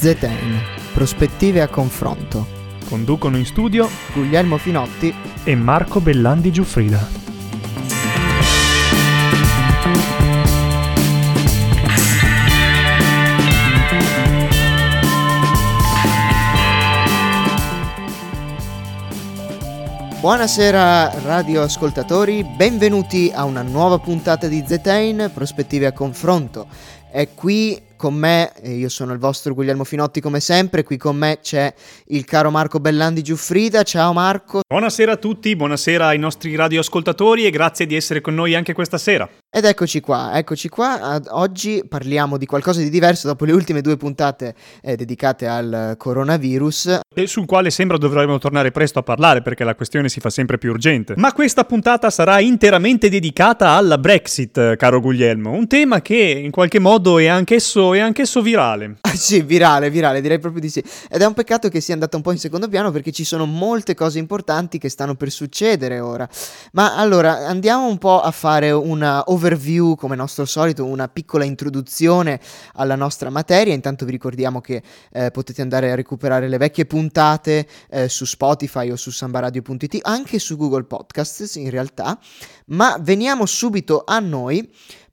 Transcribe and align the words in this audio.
ZN, 0.00 0.94
prospettive 0.94 1.60
a 1.60 1.68
confronto. 1.68 2.46
Conducono 2.88 3.36
in 3.36 3.44
studio 3.44 3.86
Guglielmo 4.14 4.56
Finotti 4.56 5.14
e 5.44 5.54
Marco 5.54 6.00
Bellandi 6.00 6.50
Giuffrida. 6.50 7.06
Buonasera 20.18 21.10
radioascoltatori, 21.22 22.42
benvenuti 22.56 23.30
a 23.34 23.44
una 23.44 23.60
nuova 23.60 23.98
puntata 23.98 24.48
di 24.48 24.64
ZN, 24.66 25.30
prospettive 25.34 25.84
a 25.84 25.92
confronto. 25.92 26.68
È 27.10 27.28
qui 27.34 27.88
con 28.00 28.14
me, 28.14 28.50
io 28.62 28.88
sono 28.88 29.12
il 29.12 29.18
vostro 29.18 29.52
Guglielmo 29.52 29.84
Finotti 29.84 30.22
come 30.22 30.40
sempre, 30.40 30.84
qui 30.84 30.96
con 30.96 31.16
me 31.16 31.40
c'è 31.42 31.70
il 32.06 32.24
caro 32.24 32.50
Marco 32.50 32.80
Bellandi 32.80 33.20
Giuffrida, 33.20 33.82
ciao 33.82 34.14
Marco. 34.14 34.62
Buonasera 34.66 35.12
a 35.12 35.16
tutti, 35.16 35.54
buonasera 35.54 36.06
ai 36.06 36.18
nostri 36.18 36.56
radioascoltatori 36.56 37.44
e 37.44 37.50
grazie 37.50 37.84
di 37.84 37.94
essere 37.94 38.22
con 38.22 38.34
noi 38.34 38.54
anche 38.54 38.72
questa 38.72 38.96
sera. 38.96 39.28
Ed 39.52 39.64
eccoci 39.64 40.00
qua, 40.00 40.38
eccoci 40.38 40.68
qua, 40.68 41.20
oggi 41.30 41.82
parliamo 41.86 42.38
di 42.38 42.46
qualcosa 42.46 42.80
di 42.80 42.88
diverso 42.88 43.26
dopo 43.26 43.44
le 43.44 43.52
ultime 43.52 43.80
due 43.82 43.96
puntate 43.96 44.54
eh, 44.80 44.96
dedicate 44.96 45.46
al 45.46 45.96
coronavirus. 45.98 47.00
E 47.12 47.26
sul 47.26 47.46
quale 47.46 47.70
sembra 47.70 47.98
dovremo 47.98 48.38
tornare 48.38 48.70
presto 48.70 49.00
a 49.00 49.02
parlare 49.02 49.42
perché 49.42 49.64
la 49.64 49.74
questione 49.74 50.08
si 50.08 50.20
fa 50.20 50.30
sempre 50.30 50.56
più 50.56 50.70
urgente. 50.70 51.14
Ma 51.16 51.32
questa 51.32 51.64
puntata 51.64 52.08
sarà 52.10 52.38
interamente 52.38 53.10
dedicata 53.10 53.70
alla 53.70 53.98
Brexit, 53.98 54.76
caro 54.76 55.00
Guglielmo, 55.00 55.50
un 55.50 55.66
tema 55.66 56.00
che 56.00 56.16
in 56.16 56.52
qualche 56.52 56.78
modo 56.78 57.18
è 57.18 57.26
anch'esso, 57.26 57.89
è 57.92 58.00
anch'esso 58.00 58.42
virale. 58.42 58.96
Ah, 59.10 59.16
sì, 59.16 59.42
virale, 59.42 59.90
virale, 59.90 60.20
direi 60.20 60.38
proprio 60.38 60.60
di 60.60 60.68
sì. 60.70 60.84
Ed 61.10 61.20
è 61.20 61.26
un 61.26 61.34
peccato 61.34 61.68
che 61.68 61.80
sia 61.80 61.94
andato 61.94 62.16
un 62.16 62.22
po' 62.22 62.30
in 62.30 62.38
secondo 62.38 62.68
piano 62.68 62.92
perché 62.92 63.10
ci 63.10 63.24
sono 63.24 63.44
molte 63.44 63.94
cose 63.94 64.20
importanti 64.20 64.78
che 64.78 64.88
stanno 64.88 65.16
per 65.16 65.32
succedere 65.32 65.98
ora. 65.98 66.28
Ma 66.72 66.96
allora 66.96 67.44
andiamo 67.44 67.88
un 67.88 67.98
po' 67.98 68.20
a 68.20 68.30
fare 68.30 68.70
una 68.70 69.24
overview, 69.26 69.96
come 69.96 70.14
nostro 70.14 70.44
solito, 70.44 70.84
una 70.84 71.08
piccola 71.08 71.42
introduzione 71.42 72.38
alla 72.74 72.94
nostra 72.94 73.30
materia. 73.30 73.74
Intanto 73.74 74.04
vi 74.04 74.12
ricordiamo 74.12 74.60
che 74.60 74.80
eh, 75.10 75.32
potete 75.32 75.60
andare 75.60 75.90
a 75.90 75.96
recuperare 75.96 76.46
le 76.46 76.58
vecchie 76.58 76.86
puntate 76.86 77.66
eh, 77.90 78.08
su 78.08 78.24
Spotify 78.24 78.92
o 78.92 78.96
su 78.96 79.10
sambaradio.it, 79.10 79.98
anche 80.02 80.38
su 80.38 80.56
Google 80.56 80.84
Podcasts 80.84 81.56
in 81.56 81.70
realtà. 81.70 82.16
Ma 82.66 82.96
veniamo 83.00 83.44
subito 83.44 84.04
a 84.06 84.20
noi 84.20 84.70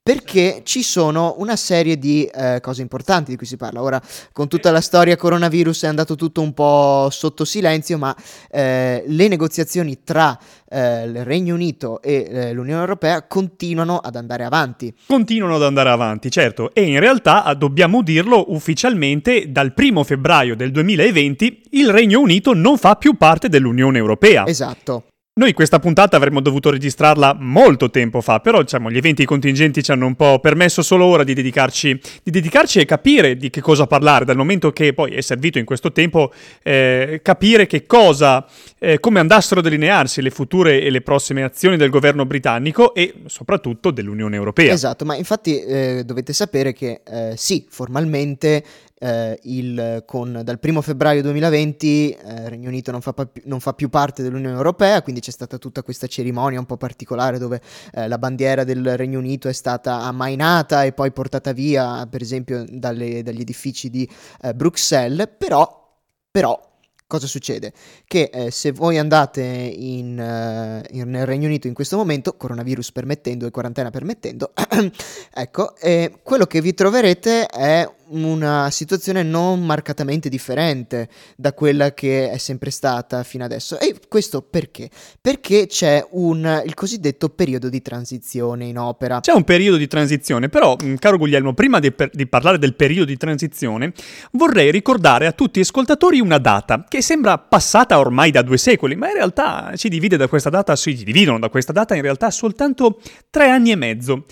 perché 0.07 0.61
ci 0.63 0.83
sono 0.83 1.35
una 1.39 1.57
serie 1.57 1.97
di 1.99 2.23
eh, 2.23 2.59
cose 2.61 2.81
importanti 2.81 3.31
di 3.31 3.35
cui 3.35 3.45
si 3.45 3.57
parla. 3.57 3.81
Ora, 3.81 4.01
con 4.31 4.47
tutta 4.47 4.71
la 4.71 4.79
storia 4.79 5.17
coronavirus 5.17 5.83
è 5.83 5.87
andato 5.87 6.15
tutto 6.15 6.41
un 6.41 6.53
po' 6.53 7.09
sotto 7.11 7.43
silenzio, 7.43 7.97
ma 7.97 8.15
eh, 8.49 9.03
le 9.05 9.27
negoziazioni 9.27 10.03
tra 10.05 10.39
eh, 10.69 11.03
il 11.03 11.25
Regno 11.25 11.55
Unito 11.55 12.01
e 12.01 12.25
eh, 12.25 12.53
l'Unione 12.53 12.79
Europea 12.79 13.27
continuano 13.27 13.97
ad 13.97 14.15
andare 14.15 14.45
avanti. 14.45 14.93
Continuano 15.07 15.55
ad 15.55 15.63
andare 15.63 15.89
avanti, 15.89 16.31
certo, 16.31 16.73
e 16.73 16.83
in 16.83 17.01
realtà 17.01 17.53
dobbiamo 17.53 18.01
dirlo 18.01 18.53
ufficialmente, 18.53 19.51
dal 19.51 19.73
primo 19.73 20.05
febbraio 20.05 20.55
del 20.55 20.71
2020 20.71 21.63
il 21.71 21.89
Regno 21.89 22.21
Unito 22.21 22.53
non 22.53 22.77
fa 22.77 22.95
più 22.95 23.17
parte 23.17 23.49
dell'Unione 23.49 23.97
Europea. 23.97 24.45
Esatto. 24.45 25.03
Noi 25.37 25.53
questa 25.53 25.77
puntata 25.77 26.17
avremmo 26.17 26.41
dovuto 26.41 26.71
registrarla 26.71 27.37
molto 27.39 27.91
tempo 27.91 28.21
fa, 28.21 28.39
però 28.39 28.63
diciamo, 28.63 28.89
gli 28.89 28.97
eventi 28.97 29.23
contingenti 29.23 29.83
ci 29.83 29.91
hanno 29.91 30.07
un 30.07 30.15
po' 30.15 30.39
permesso 30.39 30.81
solo 30.81 31.05
ora 31.05 31.23
di 31.23 31.35
dedicarci, 31.35 32.01
di 32.23 32.31
dedicarci 32.31 32.79
e 32.79 32.85
capire 32.85 33.37
di 33.37 33.51
che 33.51 33.61
cosa 33.61 33.85
parlare, 33.85 34.25
dal 34.25 34.35
momento 34.35 34.71
che 34.71 34.95
poi 34.95 35.11
è 35.11 35.21
servito 35.21 35.59
in 35.59 35.65
questo 35.65 35.91
tempo 35.91 36.33
eh, 36.63 37.19
capire 37.21 37.67
che 37.67 37.85
cosa, 37.85 38.47
eh, 38.79 38.99
come 38.99 39.19
andassero 39.19 39.59
a 39.59 39.63
delinearsi 39.63 40.23
le 40.23 40.31
future 40.31 40.81
e 40.81 40.89
le 40.89 41.01
prossime 41.01 41.43
azioni 41.43 41.77
del 41.77 41.91
governo 41.91 42.25
britannico 42.25 42.95
e 42.95 43.13
soprattutto 43.27 43.91
dell'Unione 43.91 44.35
Europea. 44.35 44.73
Esatto, 44.73 45.05
ma 45.05 45.15
infatti 45.15 45.61
eh, 45.61 46.01
dovete 46.03 46.33
sapere 46.33 46.73
che 46.73 47.01
eh, 47.05 47.33
sì, 47.35 47.63
formalmente 47.69 48.63
eh, 48.99 49.39
il, 49.43 50.03
con, 50.05 50.41
dal 50.43 50.59
1 50.61 50.81
febbraio 50.81 51.21
2020 51.21 52.09
eh, 52.11 52.33
il 52.33 52.49
Regno 52.49 52.69
Unito 52.69 52.91
non 52.91 53.01
fa, 53.01 53.13
non 53.43 53.59
fa, 53.59 53.73
più 53.73 53.89
parte 53.89 54.23
dell'Unione 54.23 54.55
Europea, 54.55 55.01
quindi 55.01 55.21
c'è 55.21 55.31
stata 55.31 55.57
tutta 55.57 55.83
questa 55.83 56.07
cerimonia 56.07 56.59
un 56.59 56.65
po' 56.65 56.77
particolare 56.77 57.37
dove 57.37 57.61
eh, 57.93 58.07
la 58.07 58.17
bandiera 58.17 58.63
del 58.63 58.97
Regno 58.97 59.19
Unito 59.19 59.47
è 59.47 59.53
stata 59.53 60.01
ammainata 60.01 60.83
e 60.83 60.93
poi 60.93 61.11
portata 61.11 61.51
via, 61.51 62.07
per 62.07 62.21
esempio, 62.21 62.65
dalle, 62.67 63.21
dagli 63.23 63.41
edifici 63.41 63.89
di 63.89 64.09
eh, 64.41 64.53
Bruxelles, 64.53 65.29
però, 65.37 65.99
però 66.31 66.59
cosa 67.07 67.25
succede? 67.25 67.71
Che 68.05 68.29
eh, 68.31 68.51
se 68.51 68.71
voi 68.71 68.97
andate 68.97 69.41
in, 69.41 70.19
uh, 70.19 70.95
in, 70.95 71.09
nel 71.09 71.25
Regno 71.25 71.47
Unito 71.47 71.67
in 71.67 71.73
questo 71.73 71.97
momento, 71.97 72.35
coronavirus 72.35 72.91
permettendo 72.91 73.45
e 73.45 73.51
quarantena 73.51 73.89
permettendo, 73.89 74.51
ecco, 75.33 75.75
eh, 75.77 76.19
quello 76.21 76.45
che 76.45 76.61
vi 76.61 76.73
troverete 76.73 77.45
è 77.45 77.89
una 78.09 78.69
situazione 78.71 79.23
non 79.23 79.65
marcatamente 79.65 80.29
differente 80.29 81.09
da 81.35 81.53
quella 81.53 81.93
che 81.93 82.29
è 82.29 82.37
sempre 82.37 82.71
stata 82.71 83.23
fino 83.23 83.43
adesso. 83.43 83.79
E 83.79 83.95
questo 84.07 84.41
perché? 84.41 84.89
Perché 85.19 85.67
c'è 85.67 86.05
un, 86.11 86.61
il 86.65 86.73
cosiddetto 86.73 87.29
periodo 87.29 87.69
di 87.69 87.81
transizione 87.81 88.65
in 88.65 88.77
opera. 88.77 89.19
C'è 89.19 89.33
un 89.33 89.43
periodo 89.43 89.77
di 89.77 89.87
transizione, 89.87 90.49
però, 90.49 90.75
mm, 90.81 90.95
caro 90.95 91.17
Guglielmo, 91.17 91.53
prima 91.53 91.79
di, 91.79 91.91
per, 91.91 92.09
di 92.13 92.27
parlare 92.27 92.57
del 92.57 92.75
periodo 92.75 93.05
di 93.05 93.17
transizione, 93.17 93.93
vorrei 94.31 94.71
ricordare 94.71 95.27
a 95.27 95.31
tutti 95.31 95.59
gli 95.59 95.63
ascoltatori 95.63 96.19
una 96.19 96.37
data 96.37 96.85
che 96.87 97.01
sembra 97.01 97.37
passata 97.37 97.99
ormai 97.99 98.31
da 98.31 98.41
due 98.41 98.57
secoli, 98.57 98.95
ma 98.95 99.07
in 99.07 99.13
realtà 99.13 99.71
ci 99.75 99.89
divide 99.89 100.17
da 100.17 100.27
questa 100.27 100.49
data, 100.49 100.75
si 100.75 100.93
dividono 100.93 101.39
da 101.39 101.49
questa 101.49 101.73
data 101.73 101.95
in 101.95 102.01
realtà 102.01 102.31
soltanto 102.31 102.99
tre 103.29 103.49
anni 103.49 103.71
e 103.71 103.75
mezzo. 103.75 104.25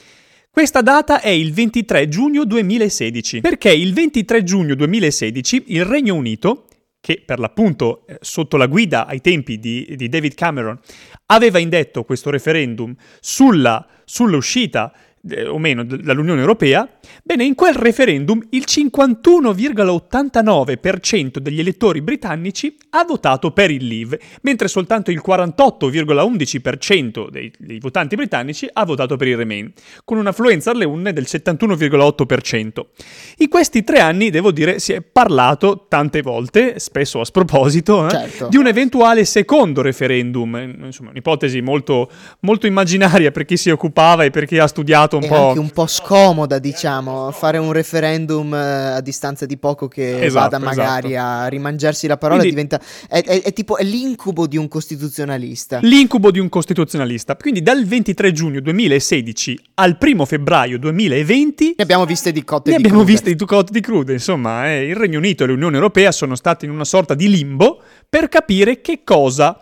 Questa 0.55 0.81
data 0.81 1.19
è 1.19 1.27
il 1.27 1.51
23 1.51 2.07
giugno 2.07 2.45
2016, 2.45 3.41
perché 3.41 3.73
il 3.73 3.93
23 3.93 4.41
giugno 4.43 4.73
2016 4.73 5.66
il 5.67 5.83
Regno 5.83 6.16
Unito, 6.16 6.67
che 7.01 7.21
per 7.25 7.39
l'appunto 7.39 8.07
eh, 8.07 8.19
sotto 8.21 8.55
la 8.55 8.67
guida 8.67 9.05
ai 9.05 9.19
tempi 9.19 9.59
di, 9.59 9.85
di 9.97 10.07
David 10.07 10.33
Cameron 10.33 10.79
aveva 11.25 11.59
indetto 11.59 12.05
questo 12.05 12.29
referendum 12.29 12.95
sulla, 13.19 13.85
sull'uscita 14.05 14.93
eh, 15.29 15.45
o 15.45 15.59
meno 15.59 15.83
dall'Unione 15.83 16.39
Europea, 16.39 16.94
bene, 17.23 17.43
in 17.43 17.55
quel 17.55 17.73
referendum 17.73 18.39
il 18.51 18.66
51,89% 18.67 21.38
degli 21.38 21.59
elettori 21.59 22.01
britannici 22.01 22.75
ha 22.91 23.03
votato 23.03 23.51
per 23.51 23.71
il 23.71 23.85
Leave, 23.85 24.19
mentre 24.41 24.67
soltanto 24.67 25.11
il 25.11 25.21
48,11% 25.25 27.29
dei, 27.29 27.51
dei 27.57 27.79
votanti 27.79 28.16
britannici 28.16 28.69
ha 28.71 28.85
votato 28.85 29.17
per 29.17 29.27
il 29.27 29.38
Remain, 29.38 29.71
con 30.03 30.17
un'affluenza 30.17 30.71
alle 30.71 30.85
urne 30.85 31.13
del 31.13 31.25
71,8%. 31.27 32.85
In 33.37 33.49
questi 33.49 33.83
tre 33.83 33.99
anni, 33.99 34.29
devo 34.29 34.51
dire, 34.51 34.79
si 34.79 34.93
è 34.93 35.01
parlato 35.01 35.85
tante 35.87 36.22
volte, 36.22 36.79
spesso 36.79 37.19
a 37.19 37.25
sproposito, 37.25 38.07
eh, 38.07 38.09
certo. 38.09 38.47
di 38.47 38.57
un 38.57 38.67
eventuale 38.67 39.25
secondo 39.25 39.81
referendum, 39.81 40.83
insomma 40.85 41.09
un'ipotesi 41.09 41.61
molto, 41.61 42.09
molto 42.41 42.67
immaginaria 42.67 43.31
per 43.31 43.45
chi 43.45 43.57
si 43.57 43.69
occupava 43.69 44.23
e 44.23 44.31
per 44.31 44.45
chi 44.45 44.57
ha 44.57 44.67
studiato 44.67 45.17
un 45.17 45.23
è 45.23 45.27
po'... 45.27 45.47
anche 45.47 45.59
un 45.59 45.72
po' 45.72 45.87
scomoda, 45.87 46.59
diciamo, 46.59 46.94
fare 47.31 47.57
un 47.57 47.72
referendum 47.72 48.53
eh, 48.53 48.57
a 48.57 49.01
distanza 49.01 49.45
di 49.45 49.57
poco 49.57 49.88
che 49.88 50.23
esatto, 50.23 50.58
vada 50.58 50.59
magari 50.64 51.14
esatto. 51.14 51.43
a 51.43 51.47
rimangiarsi 51.47 52.08
la 52.08 52.17
parola 52.17 52.41
Quindi, 52.41 52.55
diventa... 52.55 52.81
È, 53.08 53.23
è, 53.23 53.41
è, 53.41 53.53
tipo 53.53 53.78
è 53.78 53.84
l'incubo 53.84 54.47
di 54.47 54.58
un 54.58 54.67
costituzionalista. 54.67 55.79
L'incubo 55.81 56.31
di 56.31 56.40
un 56.40 56.49
costituzionalista. 56.49 57.35
Quindi 57.35 57.61
dal 57.61 57.84
23 57.85 58.31
giugno 58.31 58.59
2016 58.59 59.59
al 59.75 59.97
1 59.99 60.25
febbraio 60.25 60.79
2020... 60.79 61.75
Ne 61.78 61.84
abbiamo 61.84 62.05
viste 62.05 62.31
di 62.31 62.43
cotte 62.43 62.72
ne 62.72 62.78
di 62.78 62.84
abbiamo 62.84 63.03
crude. 63.03 63.11
viste 63.11 63.35
di 63.35 63.46
cotte 63.46 63.72
di 63.72 63.81
crude. 63.81 64.14
Insomma, 64.14 64.72
eh, 64.72 64.87
il 64.87 64.96
Regno 64.96 65.17
Unito 65.17 65.43
e 65.43 65.47
l'Unione 65.47 65.75
Europea 65.75 66.11
sono 66.11 66.35
stati 66.35 66.66
in 66.66 66.72
una 66.72 66.85
sorta 66.85 67.14
di 67.14 67.29
limbo 67.29 67.81
per 68.08 68.29
capire 68.29 68.81
che 68.81 69.02
cosa 69.03 69.59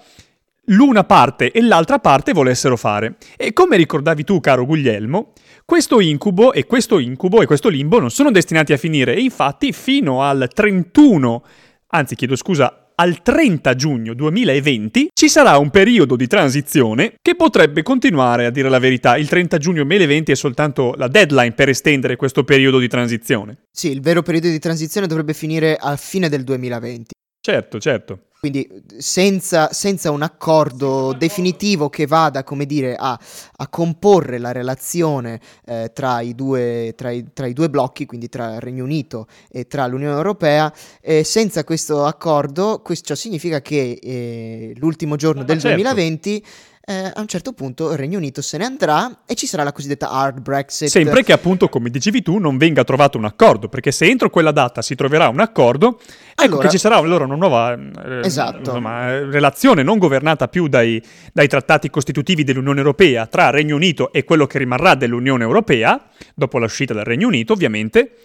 l'una 0.68 1.04
parte 1.04 1.52
e 1.52 1.62
l'altra 1.62 2.00
parte 2.00 2.34
volessero 2.34 2.78
fare. 2.78 3.16
E 3.36 3.54
come 3.54 3.78
ricordavi 3.78 4.24
tu, 4.24 4.40
caro 4.40 4.66
Guglielmo, 4.66 5.34
questo 5.66 6.00
incubo 6.02 6.54
e 6.54 6.66
questo 6.66 7.00
incubo 7.00 7.42
e 7.42 7.46
questo 7.46 7.70
limbo 7.70 8.00
non 8.00 8.12
sono 8.12 8.32
destinati 8.32 8.74
a 8.74 8.78
finire 8.78 9.16
e 9.16 9.22
infatti 9.22 9.72
fino 9.72 10.22
al 10.22 10.50
31, 10.54 11.44
anzi 11.88 12.16
chiedo 12.16 12.36
scusa, 12.36 12.84
al 12.96 13.22
30 13.22 13.76
giugno 13.76 14.14
2020 14.14 15.10
ci 15.14 15.30
sarà 15.30 15.58
un 15.58 15.70
periodo 15.70 16.16
di 16.16 16.28
transizione 16.28 17.16
che 17.22 17.36
potrebbe 17.36 17.82
continuare 17.82 18.46
a 18.46 18.50
dire 18.52 18.70
la 18.70 18.80
verità. 18.80 19.18
Il 19.18 19.28
30 19.28 19.58
giugno 19.58 19.84
2020 19.84 20.32
è 20.32 20.36
soltanto 20.36 20.94
la 20.96 21.08
deadline 21.08 21.54
per 21.54 21.70
estendere 21.70 22.16
questo 22.16 22.44
periodo 22.44 22.80
di 22.80 22.88
transizione. 22.88 23.64
Sì, 23.72 23.90
il 23.90 24.02
vero 24.02 24.22
periodo 24.22 24.50
di 24.50 24.60
transizione 24.60 25.08
dovrebbe 25.08 25.34
finire 25.34 25.76
a 25.76 25.96
fine 25.96 26.30
del 26.30 26.44
2020. 26.44 27.14
Certo, 27.42 27.80
certo. 27.80 28.20
Quindi 28.44 28.70
senza, 28.98 29.72
senza, 29.72 30.12
un 30.12 30.22
accordo 30.22 31.16
definitivo 31.18 31.90
che 31.90 32.06
vada, 32.06 32.44
come 32.44 32.66
dire, 32.66 32.94
a, 32.94 33.18
a 33.56 33.68
comporre 33.70 34.38
la 34.38 34.52
relazione 34.52 35.40
eh, 35.66 35.92
tra, 35.94 36.20
i 36.20 36.36
due, 36.36 36.92
tra, 36.98 37.10
i, 37.10 37.26
tra, 37.32 37.46
i 37.46 37.54
due, 37.54 37.70
blocchi, 37.70 38.06
quindi 38.06 38.28
tra 38.28 38.56
il 38.56 38.60
Regno 38.60 38.84
Unito 38.84 39.28
e 39.50 39.66
tra 39.66 39.88
l'Unione 39.88 40.18
Europea, 40.18 40.74
eh, 41.00 41.24
senza 41.24 41.64
questo 41.64 42.04
accordo, 42.04 42.82
questo 42.84 43.16
significa 43.16 43.62
che 43.62 43.98
eh, 44.04 44.74
l'ultimo 44.76 45.16
giorno 45.16 45.46
del 45.46 45.62
certo. 45.62 45.82
2020 45.82 46.46
eh, 46.86 47.12
a 47.14 47.22
un 47.22 47.28
certo 47.28 47.54
punto 47.54 47.92
il 47.92 47.98
Regno 47.98 48.18
Unito 48.18 48.42
se 48.42 48.58
ne 48.58 48.66
andrà 48.66 49.20
e 49.26 49.36
ci 49.36 49.48
sarà 49.48 49.64
la 49.64 49.72
cosiddetta 49.72 50.10
hard 50.10 50.42
Brexit. 50.42 50.90
Sempre 50.90 51.24
che 51.24 51.32
appunto, 51.32 51.70
come 51.70 51.90
dicevi 51.90 52.22
tu, 52.22 52.40
non 52.40 52.58
venga 52.58 52.84
trovato 52.84 53.18
un 53.18 53.24
accordo, 53.24 53.70
perché 53.70 53.92
se 53.92 54.06
entro 54.06 54.30
quella 54.30 54.52
data 54.52 54.82
si 54.82 54.94
troverà 54.96 55.30
un 55.30 55.40
accordo, 55.40 56.00
ecco 56.36 56.44
allora, 56.44 56.64
che 56.64 56.70
ci 56.70 56.78
sarà 56.78 56.98
allora 56.98 57.24
una 57.24 57.36
nuova 57.36 57.74
eh, 57.74 58.20
esatto. 58.26 58.58
insomma, 58.58 59.20
relazione 59.20 59.82
non 59.82 59.98
governata 59.98 60.50
più 60.50 60.68
dai, 60.68 61.02
dai 61.32 61.48
trattati 61.48 61.90
costitutivi 61.90 62.44
dell'Unione 62.44 62.80
Europea 62.80 63.28
tra 63.28 63.50
Regno 63.50 63.76
Unito 63.76 64.12
e 64.12 64.26
quello 64.26 64.46
che 64.46 64.58
rimarrà 64.58 64.96
dell'Unione 64.96 65.44
Europea, 65.44 66.02
dopo 66.36 66.60
l'uscita 66.60 66.94
del 66.94 67.06
Regno 67.06 67.28
Unito 67.28 67.54
ovviamente. 67.54 68.16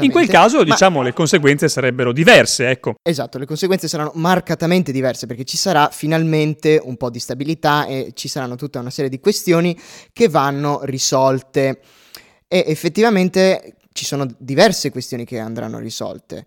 In 0.00 0.10
quel 0.10 0.28
caso, 0.28 0.58
Ma... 0.58 0.64
diciamo, 0.64 1.02
le 1.02 1.12
conseguenze 1.12 1.68
sarebbero 1.68 2.12
diverse, 2.12 2.68
ecco. 2.68 2.94
Esatto, 3.02 3.38
le 3.38 3.46
conseguenze 3.46 3.88
saranno 3.88 4.12
marcatamente 4.14 4.92
diverse 4.92 5.26
perché 5.26 5.44
ci 5.44 5.56
sarà 5.56 5.88
finalmente 5.90 6.80
un 6.82 6.96
po' 6.96 7.10
di 7.10 7.18
stabilità 7.18 7.86
e 7.86 8.12
ci 8.14 8.28
saranno 8.28 8.56
tutta 8.56 8.80
una 8.80 8.90
serie 8.90 9.10
di 9.10 9.20
questioni 9.20 9.78
che 10.12 10.28
vanno 10.28 10.80
risolte. 10.84 11.80
E 12.48 12.64
effettivamente 12.66 13.76
ci 13.92 14.04
sono 14.04 14.26
diverse 14.38 14.90
questioni 14.90 15.24
che 15.24 15.38
andranno 15.38 15.78
risolte 15.78 16.46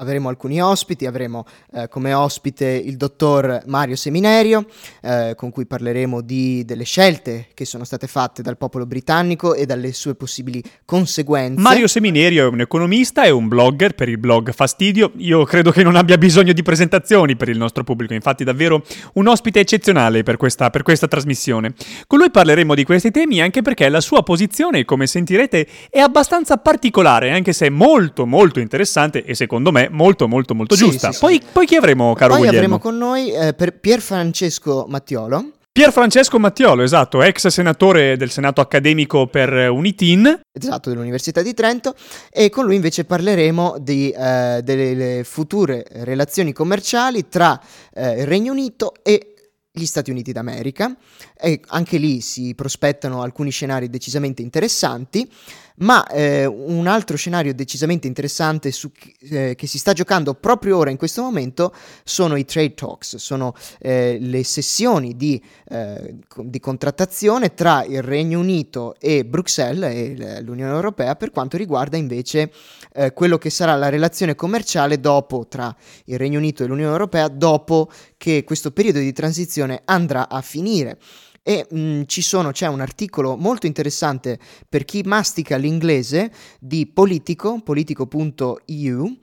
avremo 0.00 0.28
alcuni 0.28 0.60
ospiti, 0.60 1.06
avremo 1.06 1.46
eh, 1.72 1.88
come 1.88 2.12
ospite 2.12 2.66
il 2.66 2.96
dottor 2.96 3.62
Mario 3.66 3.96
Seminerio, 3.96 4.66
eh, 5.02 5.34
con 5.36 5.50
cui 5.50 5.66
parleremo 5.66 6.20
di, 6.22 6.64
delle 6.64 6.84
scelte 6.84 7.48
che 7.54 7.64
sono 7.64 7.84
state 7.84 8.06
fatte 8.06 8.42
dal 8.42 8.56
popolo 8.56 8.86
britannico 8.86 9.54
e 9.54 9.66
dalle 9.66 9.92
sue 9.92 10.14
possibili 10.14 10.62
conseguenze. 10.84 11.60
Mario 11.60 11.86
Seminerio 11.86 12.46
è 12.46 12.48
un 12.48 12.60
economista 12.60 13.24
e 13.24 13.30
un 13.30 13.46
blogger 13.48 13.94
per 13.94 14.08
il 14.08 14.18
blog 14.18 14.52
Fastidio. 14.52 15.12
Io 15.16 15.44
credo 15.44 15.70
che 15.70 15.82
non 15.82 15.96
abbia 15.96 16.16
bisogno 16.16 16.52
di 16.52 16.62
presentazioni 16.62 17.36
per 17.36 17.48
il 17.48 17.58
nostro 17.58 17.84
pubblico, 17.84 18.14
infatti 18.14 18.42
davvero 18.42 18.82
un 19.14 19.28
ospite 19.28 19.60
eccezionale 19.60 20.22
per 20.22 20.36
questa, 20.36 20.70
per 20.70 20.82
questa 20.82 21.08
trasmissione. 21.08 21.74
Con 22.06 22.18
lui 22.18 22.30
parleremo 22.30 22.74
di 22.74 22.84
questi 22.84 23.10
temi 23.10 23.40
anche 23.40 23.60
perché 23.60 23.88
la 23.88 24.00
sua 24.00 24.22
posizione, 24.22 24.84
come 24.84 25.06
sentirete, 25.06 25.66
è 25.90 25.98
abbastanza 25.98 26.56
particolare, 26.56 27.30
anche 27.30 27.52
se 27.52 27.68
molto 27.68 28.26
molto 28.26 28.60
interessante 28.60 29.24
e 29.24 29.34
secondo 29.34 29.70
me 29.70 29.88
molto 29.90 30.28
molto 30.28 30.54
molto 30.54 30.74
sì, 30.74 30.84
giusta. 30.84 31.12
Sì, 31.12 31.18
poi, 31.20 31.34
sì. 31.34 31.48
poi, 31.52 31.66
chi 31.66 31.76
avremo, 31.76 32.14
caro 32.14 32.34
poi 32.34 32.46
Guglielmo? 32.46 32.58
avremo 32.58 32.78
con 32.78 32.96
noi 32.96 33.32
eh, 33.32 33.54
Pier 33.54 34.00
Francesco 34.00 34.86
Mattiolo. 34.88 35.52
Pier 35.72 35.92
Francesco 35.92 36.40
Mattiolo, 36.40 36.82
esatto, 36.82 37.22
ex 37.22 37.46
senatore 37.46 38.16
del 38.16 38.30
Senato 38.30 38.60
accademico 38.60 39.28
per 39.28 39.70
Unitin. 39.70 40.40
Esatto, 40.52 40.90
dell'Università 40.90 41.42
di 41.42 41.54
Trento. 41.54 41.94
E 42.28 42.50
con 42.50 42.64
lui 42.64 42.74
invece 42.74 43.04
parleremo 43.04 43.76
di, 43.78 44.10
eh, 44.10 44.60
delle 44.64 45.22
future 45.22 45.86
relazioni 45.90 46.52
commerciali 46.52 47.28
tra 47.28 47.58
eh, 47.94 48.20
il 48.20 48.26
Regno 48.26 48.50
Unito 48.50 48.94
e 49.04 49.34
gli 49.70 49.86
Stati 49.86 50.10
Uniti 50.10 50.32
d'America. 50.32 50.92
E 51.40 51.60
anche 51.68 51.98
lì 51.98 52.20
si 52.20 52.52
prospettano 52.56 53.22
alcuni 53.22 53.50
scenari 53.50 53.88
decisamente 53.88 54.42
interessanti. 54.42 55.30
Ma 55.80 56.06
eh, 56.06 56.44
un 56.44 56.86
altro 56.86 57.16
scenario 57.16 57.54
decisamente 57.54 58.06
interessante 58.06 58.70
su, 58.70 58.90
eh, 59.30 59.54
che 59.56 59.66
si 59.66 59.78
sta 59.78 59.92
giocando 59.94 60.34
proprio 60.34 60.76
ora 60.76 60.90
in 60.90 60.98
questo 60.98 61.22
momento 61.22 61.74
sono 62.04 62.36
i 62.36 62.44
trade 62.44 62.74
talks, 62.74 63.16
sono 63.16 63.54
eh, 63.78 64.18
le 64.20 64.44
sessioni 64.44 65.16
di, 65.16 65.42
eh, 65.70 66.16
di, 66.36 66.60
contrattazione 66.60 67.54
tra 67.54 67.82
il 67.84 68.02
Regno 68.02 68.40
Unito 68.40 68.94
e 68.98 69.24
Bruxelles 69.24 69.94
e 69.94 70.42
l'Unione 70.42 70.72
Europea 70.72 71.16
per 71.16 71.30
quanto 71.30 71.56
riguarda 71.56 71.96
invece 71.96 72.52
eh, 72.92 73.14
quello 73.14 73.38
che 73.38 73.48
sarà 73.48 73.74
la 73.74 73.88
relazione 73.88 74.34
commerciale 74.34 75.00
dopo 75.00 75.46
tra 75.48 75.74
il 76.06 76.18
Regno 76.18 76.38
Unito 76.38 76.62
e 76.62 76.66
l'Unione 76.66 76.92
Europea 76.92 77.28
dopo 77.28 77.90
che 78.18 78.44
questo 78.44 78.70
periodo 78.70 78.98
di 78.98 79.12
transizione 79.14 79.80
andrà 79.86 80.28
a 80.28 80.42
finire 80.42 80.98
e 81.42 81.66
mh, 81.68 81.78
mm, 81.78 82.02
sono, 82.06 82.52
c'è 82.52 82.66
un 82.66 82.80
articolo 82.80 83.36
molto 83.36 83.66
interessante 83.66 84.38
per 84.68 84.84
chi 84.84 85.02
mastica 85.04 85.56
l'inglese 85.56 86.32
di 86.58 86.86
Politico, 86.86 87.60
politico.eu, 87.62 89.18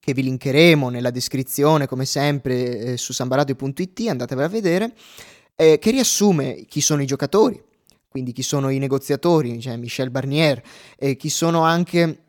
che 0.00 0.12
vi 0.12 0.22
linkeremo 0.22 0.88
nella 0.88 1.10
descrizione 1.10 1.86
come 1.86 2.04
sempre 2.04 2.78
eh, 2.78 2.96
su 2.96 3.12
sambaradio.it, 3.12 4.08
andatevela 4.08 4.46
a 4.46 4.50
vedere, 4.50 4.94
eh, 5.54 5.78
che 5.78 5.90
riassume 5.90 6.64
chi 6.68 6.80
sono 6.80 7.02
i 7.02 7.06
giocatori, 7.06 7.62
quindi 8.08 8.32
chi 8.32 8.42
sono 8.42 8.70
i 8.70 8.78
negoziatori, 8.78 9.60
cioè 9.60 9.76
Michel 9.76 10.10
Barnier, 10.10 10.62
e 10.96 11.16
chi 11.16 11.28
sono 11.28 11.62
anche... 11.62 12.20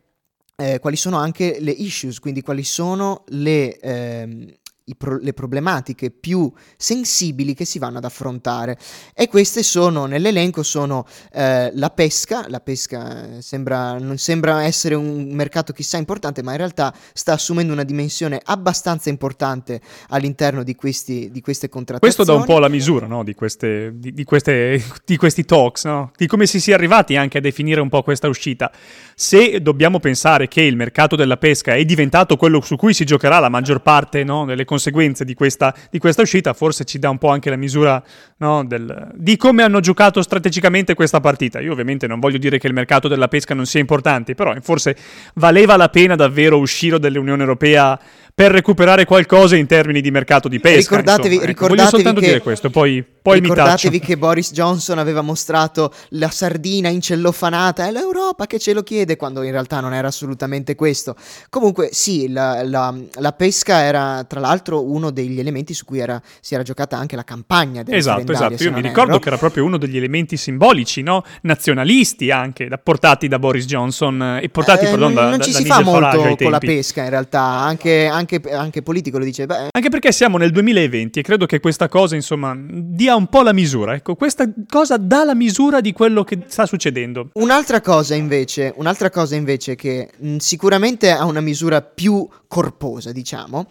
Eh, 0.60 0.80
quali 0.80 0.96
sono 0.96 1.18
anche 1.18 1.58
le 1.60 1.70
issues, 1.70 2.18
quindi 2.18 2.42
quali 2.42 2.64
sono 2.64 3.22
le, 3.28 3.78
ehm, 3.78 4.52
pro- 4.96 5.18
le 5.18 5.32
problematiche 5.32 6.10
più 6.10 6.50
sensibili 6.76 7.54
che 7.54 7.64
si 7.64 7.78
vanno 7.78 7.98
ad 7.98 8.04
affrontare 8.04 8.78
e 9.14 9.28
queste 9.28 9.62
sono 9.62 10.06
nell'elenco 10.06 10.62
sono 10.62 11.06
eh, 11.32 11.70
la 11.74 11.90
pesca, 11.90 12.46
la 12.48 12.60
pesca 12.60 13.36
eh, 13.36 13.42
sembra, 13.42 13.98
non 13.98 14.18
sembra 14.18 14.64
essere 14.64 14.94
un 14.94 15.28
mercato 15.32 15.72
chissà 15.72 15.98
importante 15.98 16.42
ma 16.42 16.52
in 16.52 16.56
realtà 16.56 16.94
sta 17.12 17.34
assumendo 17.34 17.72
una 17.72 17.84
dimensione 17.84 18.40
abbastanza 18.42 19.08
importante 19.08 19.80
all'interno 20.08 20.62
di, 20.62 20.74
questi, 20.74 21.30
di 21.30 21.40
queste 21.40 21.68
contrattazioni. 21.68 22.14
Questo 22.14 22.32
dà 22.32 22.38
un 22.38 22.44
po' 22.44 22.58
la 22.58 22.68
misura 22.68 23.06
no? 23.06 23.22
di, 23.24 23.34
queste, 23.34 23.92
di, 23.94 24.12
di, 24.12 24.24
queste, 24.24 24.82
di 25.04 25.16
questi 25.16 25.44
talks, 25.44 25.84
no? 25.84 26.12
di 26.16 26.26
come 26.26 26.46
si 26.46 26.60
sia 26.60 26.74
arrivati 26.74 27.16
anche 27.16 27.38
a 27.38 27.40
definire 27.40 27.80
un 27.80 27.88
po' 27.88 28.02
questa 28.02 28.28
uscita. 28.28 28.72
Se 29.14 29.60
dobbiamo 29.60 30.00
pensare 30.00 30.48
che 30.48 30.62
il 30.62 30.76
mercato 30.76 31.16
della 31.16 31.36
pesca 31.36 31.74
è 31.74 31.84
diventato 31.84 32.36
quello 32.36 32.60
su 32.60 32.76
cui 32.76 32.94
si 32.94 33.04
giocherà 33.04 33.38
la 33.38 33.48
maggior 33.48 33.80
parte 33.80 34.24
no, 34.24 34.44
delle 34.44 34.64
conseguenze 34.64 34.77
di 35.24 35.34
questa, 35.34 35.74
di 35.90 35.98
questa, 35.98 36.22
uscita, 36.22 36.52
forse 36.52 36.84
ci 36.84 36.98
dà 36.98 37.10
un 37.10 37.18
po' 37.18 37.28
anche 37.28 37.50
la 37.50 37.56
misura 37.56 38.02
no, 38.38 38.64
del, 38.64 39.10
di 39.14 39.36
come 39.36 39.62
hanno 39.62 39.80
giocato 39.80 40.22
strategicamente 40.22 40.94
questa 40.94 41.20
partita. 41.20 41.60
Io 41.60 41.72
ovviamente 41.72 42.06
non 42.06 42.20
voglio 42.20 42.38
dire 42.38 42.58
che 42.58 42.66
il 42.66 42.72
mercato 42.74 43.08
della 43.08 43.28
pesca 43.28 43.54
non 43.54 43.66
sia 43.66 43.80
importante, 43.80 44.34
però 44.34 44.54
forse 44.60 44.96
valeva 45.34 45.76
la 45.76 45.88
pena 45.88 46.14
davvero 46.14 46.58
uscire 46.58 46.98
dall'Unione 46.98 47.42
Europea 47.42 47.98
per 48.38 48.52
recuperare 48.52 49.04
qualcosa 49.04 49.56
in 49.56 49.66
termini 49.66 50.00
di 50.00 50.12
mercato 50.12 50.46
di 50.46 50.60
pesca. 50.60 50.78
Ricordatevi, 50.78 51.34
ecco, 51.38 51.44
ricordatevi 51.44 51.76
voglio 51.76 51.90
soltanto 51.90 52.20
che, 52.20 52.26
dire 52.26 52.40
questo, 52.40 52.70
poi, 52.70 53.04
poi 53.20 53.40
ricordatevi 53.40 53.98
che 53.98 54.16
Boris 54.16 54.52
Johnson 54.52 54.98
aveva 54.98 55.22
mostrato 55.22 55.92
la 56.10 56.30
sardina 56.30 56.88
incellofanata, 56.88 57.88
è 57.88 57.90
l'Europa 57.90 58.46
che 58.46 58.60
ce 58.60 58.74
lo 58.74 58.84
chiede, 58.84 59.16
quando 59.16 59.42
in 59.42 59.50
realtà 59.50 59.80
non 59.80 59.92
era 59.92 60.06
assolutamente 60.06 60.76
questo. 60.76 61.16
Comunque 61.50 61.88
sì, 61.90 62.28
la, 62.28 62.62
la, 62.62 62.94
la 63.14 63.32
pesca 63.32 63.82
era 63.82 64.22
tra 64.22 64.38
l'altro 64.38 64.88
uno 64.88 65.10
degli 65.10 65.40
elementi 65.40 65.74
su 65.74 65.84
cui 65.84 65.98
era, 65.98 66.22
si 66.40 66.54
era 66.54 66.62
giocata 66.62 66.96
anche 66.96 67.16
la 67.16 67.24
campagna 67.24 67.82
del 67.82 67.92
Esatto, 67.92 68.30
esatto, 68.30 68.62
io 68.62 68.70
mi 68.70 68.82
ricordo 68.82 69.10
erro. 69.10 69.18
che 69.18 69.28
era 69.30 69.38
proprio 69.38 69.64
uno 69.64 69.78
degli 69.78 69.96
elementi 69.96 70.36
simbolici, 70.36 71.02
no? 71.02 71.24
nazionalisti 71.42 72.30
anche, 72.30 72.68
da, 72.68 72.78
portati 72.78 73.26
da 73.26 73.40
Boris 73.40 73.64
Johnson 73.64 74.22
eh, 74.22 74.44
e 74.44 74.48
portati, 74.48 74.84
eh, 74.84 74.90
perdon, 74.90 75.12
non, 75.12 75.24
da, 75.24 75.30
non 75.30 75.40
ci 75.40 75.50
da 75.50 75.58
si 75.58 75.64
fa 75.64 75.82
molto 75.82 76.36
con 76.36 76.52
la 76.52 76.60
pesca 76.60 77.02
in 77.02 77.10
realtà, 77.10 77.40
anche, 77.40 78.06
anche 78.06 78.26
anche, 78.36 78.50
anche, 78.50 78.82
politico 78.82 79.18
lo 79.18 79.24
dice. 79.24 79.46
Beh. 79.46 79.68
Anche 79.70 79.88
perché 79.88 80.12
siamo 80.12 80.36
nel 80.36 80.50
2020 80.50 81.18
e 81.18 81.22
credo 81.22 81.46
che 81.46 81.60
questa 81.60 81.88
cosa, 81.88 82.14
insomma, 82.14 82.54
dia 82.58 83.16
un 83.16 83.26
po' 83.28 83.42
la 83.42 83.52
misura. 83.52 83.94
Ecco, 83.94 84.14
questa 84.14 84.48
cosa 84.68 84.96
dà 84.96 85.24
la 85.24 85.34
misura 85.34 85.80
di 85.80 85.92
quello 85.92 86.24
che 86.24 86.44
sta 86.46 86.66
succedendo. 86.66 87.30
Un'altra 87.34 87.80
cosa 87.80 88.14
invece, 88.14 88.72
un'altra 88.76 89.10
cosa 89.10 89.34
invece 89.34 89.74
che 89.74 90.10
mh, 90.16 90.36
sicuramente 90.36 91.10
ha 91.10 91.24
una 91.24 91.40
misura 91.40 91.80
più 91.80 92.28
corposa, 92.46 93.12
diciamo. 93.12 93.66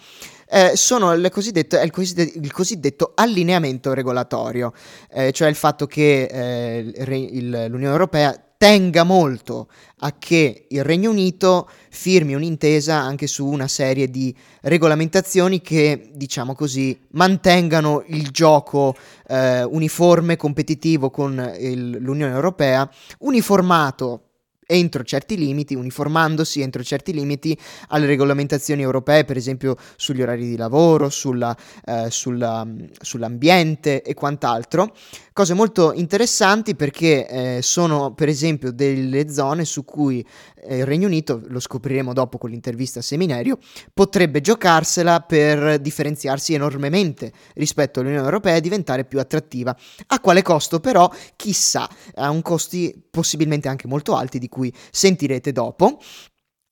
Eh, 0.50 0.72
sono 0.76 1.12
il 1.12 1.30
cosiddetto, 1.30 1.78
il, 1.78 1.92
cosiddetto, 1.92 2.40
il 2.40 2.52
cosiddetto, 2.54 3.12
allineamento 3.16 3.94
regolatorio, 3.94 4.72
eh, 5.12 5.34
cioè 5.34 5.50
il 5.50 5.56
fatto 5.56 5.88
che 5.88 6.24
eh, 6.24 6.94
il, 7.34 7.50
l'Unione 7.68 7.92
Europea 7.92 8.47
tenga 8.58 9.04
molto 9.04 9.70
a 10.00 10.16
che 10.18 10.66
il 10.70 10.84
Regno 10.84 11.12
Unito 11.12 11.70
firmi 11.90 12.34
un'intesa 12.34 12.96
anche 12.96 13.28
su 13.28 13.46
una 13.46 13.68
serie 13.68 14.10
di 14.10 14.36
regolamentazioni 14.62 15.62
che, 15.62 16.10
diciamo 16.14 16.54
così, 16.54 17.00
mantengano 17.12 18.04
il 18.08 18.30
gioco 18.30 18.96
eh, 19.28 19.64
uniforme, 19.64 20.36
competitivo 20.36 21.10
con 21.10 21.56
il, 21.60 21.98
l'Unione 22.00 22.34
Europea, 22.34 22.90
uniformato 23.20 24.27
entro 24.68 25.04
certi 25.04 25.38
limiti, 25.38 25.74
uniformandosi 25.74 26.62
entro 26.62 26.84
certi 26.84 27.14
limiti 27.14 27.58
alle 27.88 28.06
regolamentazioni 28.06 28.82
europee, 28.82 29.24
per 29.26 29.38
esempio 29.38 29.76
sugli 29.96 30.22
orari 30.22 30.48
di 30.48 30.58
lavoro, 30.58 31.10
sulla, 31.10 31.56
eh, 31.86 32.08
sulla, 32.12 32.68
sull'ambiente 33.02 34.04
e 34.04 34.14
quant'altro. 34.14 34.94
Cose 35.34 35.54
molto 35.54 35.94
interessanti 35.94 36.76
perché 36.76 37.28
eh, 37.28 37.62
sono 37.62 38.14
per 38.14 38.28
esempio 38.28 38.72
delle 38.72 39.30
zone 39.30 39.66
su 39.66 39.86
cui 39.86 40.26
eh, 40.64 40.78
il 40.80 40.86
Regno 40.86 41.08
Unito, 41.08 41.42
lo 41.48 41.60
scopriremo 41.60 42.12
dopo 42.12 42.38
con 42.38 42.50
l'intervista 42.50 43.00
a 43.00 43.04
Seminario, 43.04 43.60
potrebbe 43.94 44.42
giocarsela 44.42 45.22
per 45.22 45.80
differenziarsi 45.80 46.54
enormemente 46.54 47.32
rispetto 47.54 48.00
all'Unione 48.00 48.26
Europea 48.26 48.56
e 48.56 48.62
diventare 48.62 49.06
più 49.06 49.20
attrattiva. 49.20 49.76
A 50.08 50.20
quale 50.20 50.42
costo 50.42 50.80
però? 50.80 51.10
Chissà, 51.36 51.88
a 52.16 52.30
un 52.30 52.42
costi 52.42 52.94
possibilmente 53.10 53.68
anche 53.68 53.88
molto 53.88 54.16
alti 54.16 54.40
di 54.40 54.50
cui 54.58 54.74
sentirete 54.92 55.52
dopo. 55.52 56.00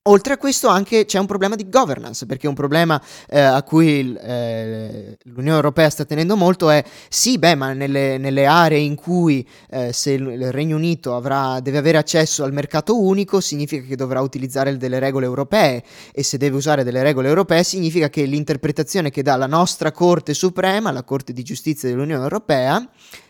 Oltre 0.08 0.34
a 0.34 0.38
questo 0.38 0.68
anche 0.68 1.04
c'è 1.04 1.18
un 1.18 1.26
problema 1.26 1.56
di 1.56 1.68
governance, 1.68 2.26
perché 2.26 2.46
un 2.46 2.54
problema 2.54 3.00
eh, 3.28 3.40
a 3.40 3.60
cui 3.64 4.16
eh, 4.16 5.16
l'Unione 5.24 5.56
Europea 5.56 5.90
sta 5.90 6.04
tenendo 6.04 6.36
molto 6.36 6.70
è 6.70 6.84
sì, 7.08 7.40
beh, 7.40 7.56
ma 7.56 7.72
nelle, 7.72 8.16
nelle 8.16 8.46
aree 8.46 8.78
in 8.78 8.94
cui 8.94 9.44
eh, 9.68 9.92
se 9.92 10.12
il 10.12 10.52
Regno 10.52 10.76
Unito 10.76 11.16
avrà, 11.16 11.58
deve 11.58 11.78
avere 11.78 11.98
accesso 11.98 12.44
al 12.44 12.52
mercato 12.52 13.00
unico, 13.00 13.40
significa 13.40 13.84
che 13.84 13.96
dovrà 13.96 14.20
utilizzare 14.20 14.76
delle 14.76 15.00
regole 15.00 15.26
europee 15.26 15.82
e 16.12 16.22
se 16.22 16.36
deve 16.38 16.54
usare 16.54 16.84
delle 16.84 17.02
regole 17.02 17.26
europee 17.26 17.64
significa 17.64 18.08
che 18.08 18.26
l'interpretazione 18.26 19.10
che 19.10 19.22
dà 19.22 19.34
la 19.34 19.48
nostra 19.48 19.90
Corte 19.90 20.34
Suprema, 20.34 20.92
la 20.92 21.02
Corte 21.02 21.32
di 21.32 21.42
Giustizia 21.42 21.88
dell'Unione 21.88 22.22
Europea, 22.22 22.88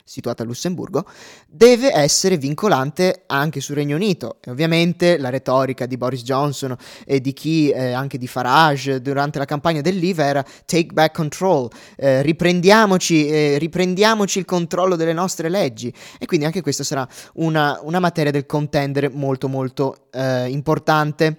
situata 0.08 0.44
a 0.44 0.46
Lussemburgo, 0.46 1.04
deve 1.48 1.92
essere 1.92 2.38
vincolante 2.38 3.24
anche 3.26 3.60
sul 3.60 3.74
Regno 3.74 3.96
Unito. 3.96 4.36
E 4.40 4.52
ovviamente 4.52 5.18
la 5.18 5.30
retorica 5.30 5.84
di 5.84 5.96
Boris 5.96 6.22
Johnson 6.22 6.76
e 7.04 7.20
di 7.20 7.32
chi, 7.32 7.70
eh, 7.70 7.92
anche 7.92 8.16
di 8.16 8.28
Farage, 8.28 9.02
durante 9.02 9.38
la 9.38 9.44
campagna 9.44 9.80
del 9.80 9.98
Leave 9.98 10.22
era 10.22 10.44
take 10.64 10.92
back 10.92 11.12
control, 11.14 11.68
eh, 11.96 12.22
riprendiamoci, 12.22 13.26
eh, 13.26 13.58
riprendiamoci 13.58 14.38
il 14.38 14.44
controllo 14.44 14.94
delle 14.94 15.12
nostre 15.12 15.48
leggi. 15.48 15.92
E 16.18 16.26
quindi 16.26 16.46
anche 16.46 16.62
questa 16.62 16.84
sarà 16.84 17.06
una, 17.34 17.80
una 17.82 17.98
materia 17.98 18.30
del 18.30 18.46
contendere 18.46 19.08
molto 19.08 19.48
molto 19.48 20.06
eh, 20.12 20.48
importante 20.48 21.38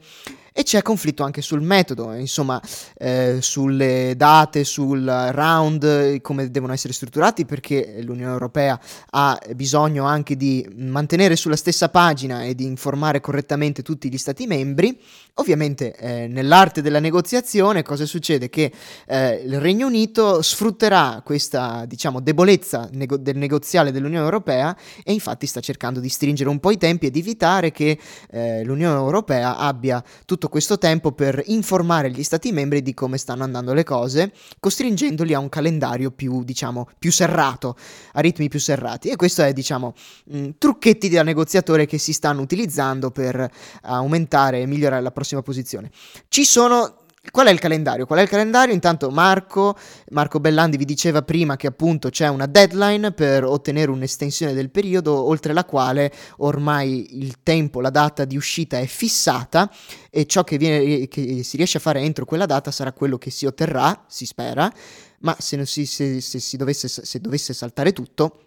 e 0.57 0.63
c'è 0.63 0.81
conflitto 0.81 1.21
anche 1.21 1.43
sul 1.43 1.61
metodo, 1.61 2.11
insomma, 2.13 2.59
eh, 2.97 3.37
sulle 3.41 4.15
date, 4.17 4.63
sul 4.63 5.05
round, 5.05 6.19
come 6.21 6.49
devono 6.49 6.73
essere 6.73 6.93
strutturati, 6.93 7.45
perché 7.45 7.99
l'Unione 8.01 8.31
Europea 8.31 8.79
ha 9.11 9.39
bisogno 9.53 10.05
anche 10.05 10.35
di 10.35 10.67
mantenere 10.77 11.35
sulla 11.35 11.55
stessa 11.55 11.89
pagina 11.89 12.41
e 12.43 12.55
di 12.55 12.65
informare 12.65 13.21
correttamente 13.21 13.83
tutti 13.83 14.09
gli 14.09 14.17
Stati 14.17 14.47
membri. 14.47 14.99
Ovviamente 15.35 15.95
eh, 15.95 16.27
nell'arte 16.27 16.81
della 16.81 16.99
negoziazione 16.99 17.83
cosa 17.83 18.07
succede? 18.07 18.49
Che 18.49 18.71
eh, 19.05 19.35
il 19.45 19.59
Regno 19.59 19.85
Unito 19.85 20.41
sfrutterà 20.41 21.21
questa 21.23 21.85
diciamo, 21.85 22.19
debolezza 22.19 22.89
nego- 22.93 23.17
del 23.17 23.37
negoziale 23.37 23.91
dell'Unione 23.91 24.25
Europea 24.25 24.75
e 25.03 25.13
infatti 25.13 25.45
sta 25.45 25.59
cercando 25.59 25.99
di 25.99 26.09
stringere 26.09 26.49
un 26.49 26.59
po' 26.59 26.71
i 26.71 26.77
tempi 26.77 27.05
ed 27.05 27.15
evitare 27.15 27.71
che 27.71 27.99
eh, 28.31 28.63
l'Unione 28.63 28.97
Europea 28.97 29.57
abbia 29.57 30.03
tutto 30.25 30.46
tutto 30.47 30.49
questo 30.49 30.77
tempo 30.77 31.11
per 31.11 31.41
informare 31.47 32.09
gli 32.09 32.23
stati 32.23 32.51
membri 32.51 32.81
di 32.81 32.93
come 32.93 33.17
stanno 33.17 33.43
andando 33.43 33.73
le 33.73 33.83
cose, 33.83 34.31
costringendoli 34.59 35.33
a 35.33 35.39
un 35.39 35.49
calendario 35.49 36.11
più, 36.11 36.43
diciamo, 36.43 36.87
più 36.97 37.11
serrato, 37.11 37.75
a 38.13 38.21
ritmi 38.21 38.47
più 38.47 38.59
serrati. 38.59 39.09
E 39.09 39.15
questo 39.15 39.43
è, 39.43 39.53
diciamo, 39.53 39.93
mh, 40.25 40.37
mm, 40.37 40.49
trucchetti 40.57 41.09
da 41.09 41.23
negoziatore 41.23 41.85
che 41.85 41.97
si 41.97 42.13
stanno 42.13 42.41
utilizzando 42.41 43.11
per 43.11 43.49
aumentare 43.83 44.61
e 44.61 44.65
migliorare 44.65 45.01
la 45.01 45.11
prossima 45.11 45.41
posizione. 45.41 45.91
Ci 46.27 46.43
sono 46.43 47.06
Qual 47.31 47.47
è 47.47 47.51
il 47.51 47.59
calendario? 47.59 48.05
Qual 48.05 48.19
è 48.19 48.21
il 48.21 48.29
calendario? 48.29 48.73
Intanto 48.73 49.09
Marco, 49.09 49.77
Marco 50.09 50.39
Bellandi 50.39 50.77
vi 50.77 50.85
diceva 50.85 51.21
prima 51.21 51.55
che 51.55 51.67
appunto 51.67 52.09
c'è 52.09 52.27
una 52.27 52.45
deadline 52.45 53.11
per 53.11 53.43
ottenere 53.43 53.91
un'estensione 53.91 54.53
del 54.53 54.69
periodo 54.69 55.27
oltre 55.27 55.53
la 55.53 55.65
quale 55.65 56.11
ormai 56.37 57.19
il 57.21 57.43
tempo, 57.43 57.81
la 57.81 57.89
data 57.89 58.25
di 58.25 58.37
uscita 58.37 58.79
è 58.79 58.85
fissata 58.85 59.71
e 60.09 60.25
ciò 60.25 60.43
che, 60.43 60.57
viene, 60.57 61.07
che 61.07 61.43
si 61.43 61.57
riesce 61.57 61.77
a 61.77 61.81
fare 61.81 62.01
entro 62.01 62.25
quella 62.25 62.45
data 62.45 62.71
sarà 62.71 62.91
quello 62.91 63.17
che 63.17 63.29
si 63.29 63.45
otterrà, 63.45 64.05
si 64.07 64.25
spera, 64.25 64.71
ma 65.19 65.35
se, 65.39 65.65
si, 65.65 65.85
se, 65.85 66.21
se, 66.21 66.39
si 66.39 66.57
dovesse, 66.57 66.87
se 66.87 67.19
dovesse 67.19 67.53
saltare 67.53 67.93
tutto 67.93 68.41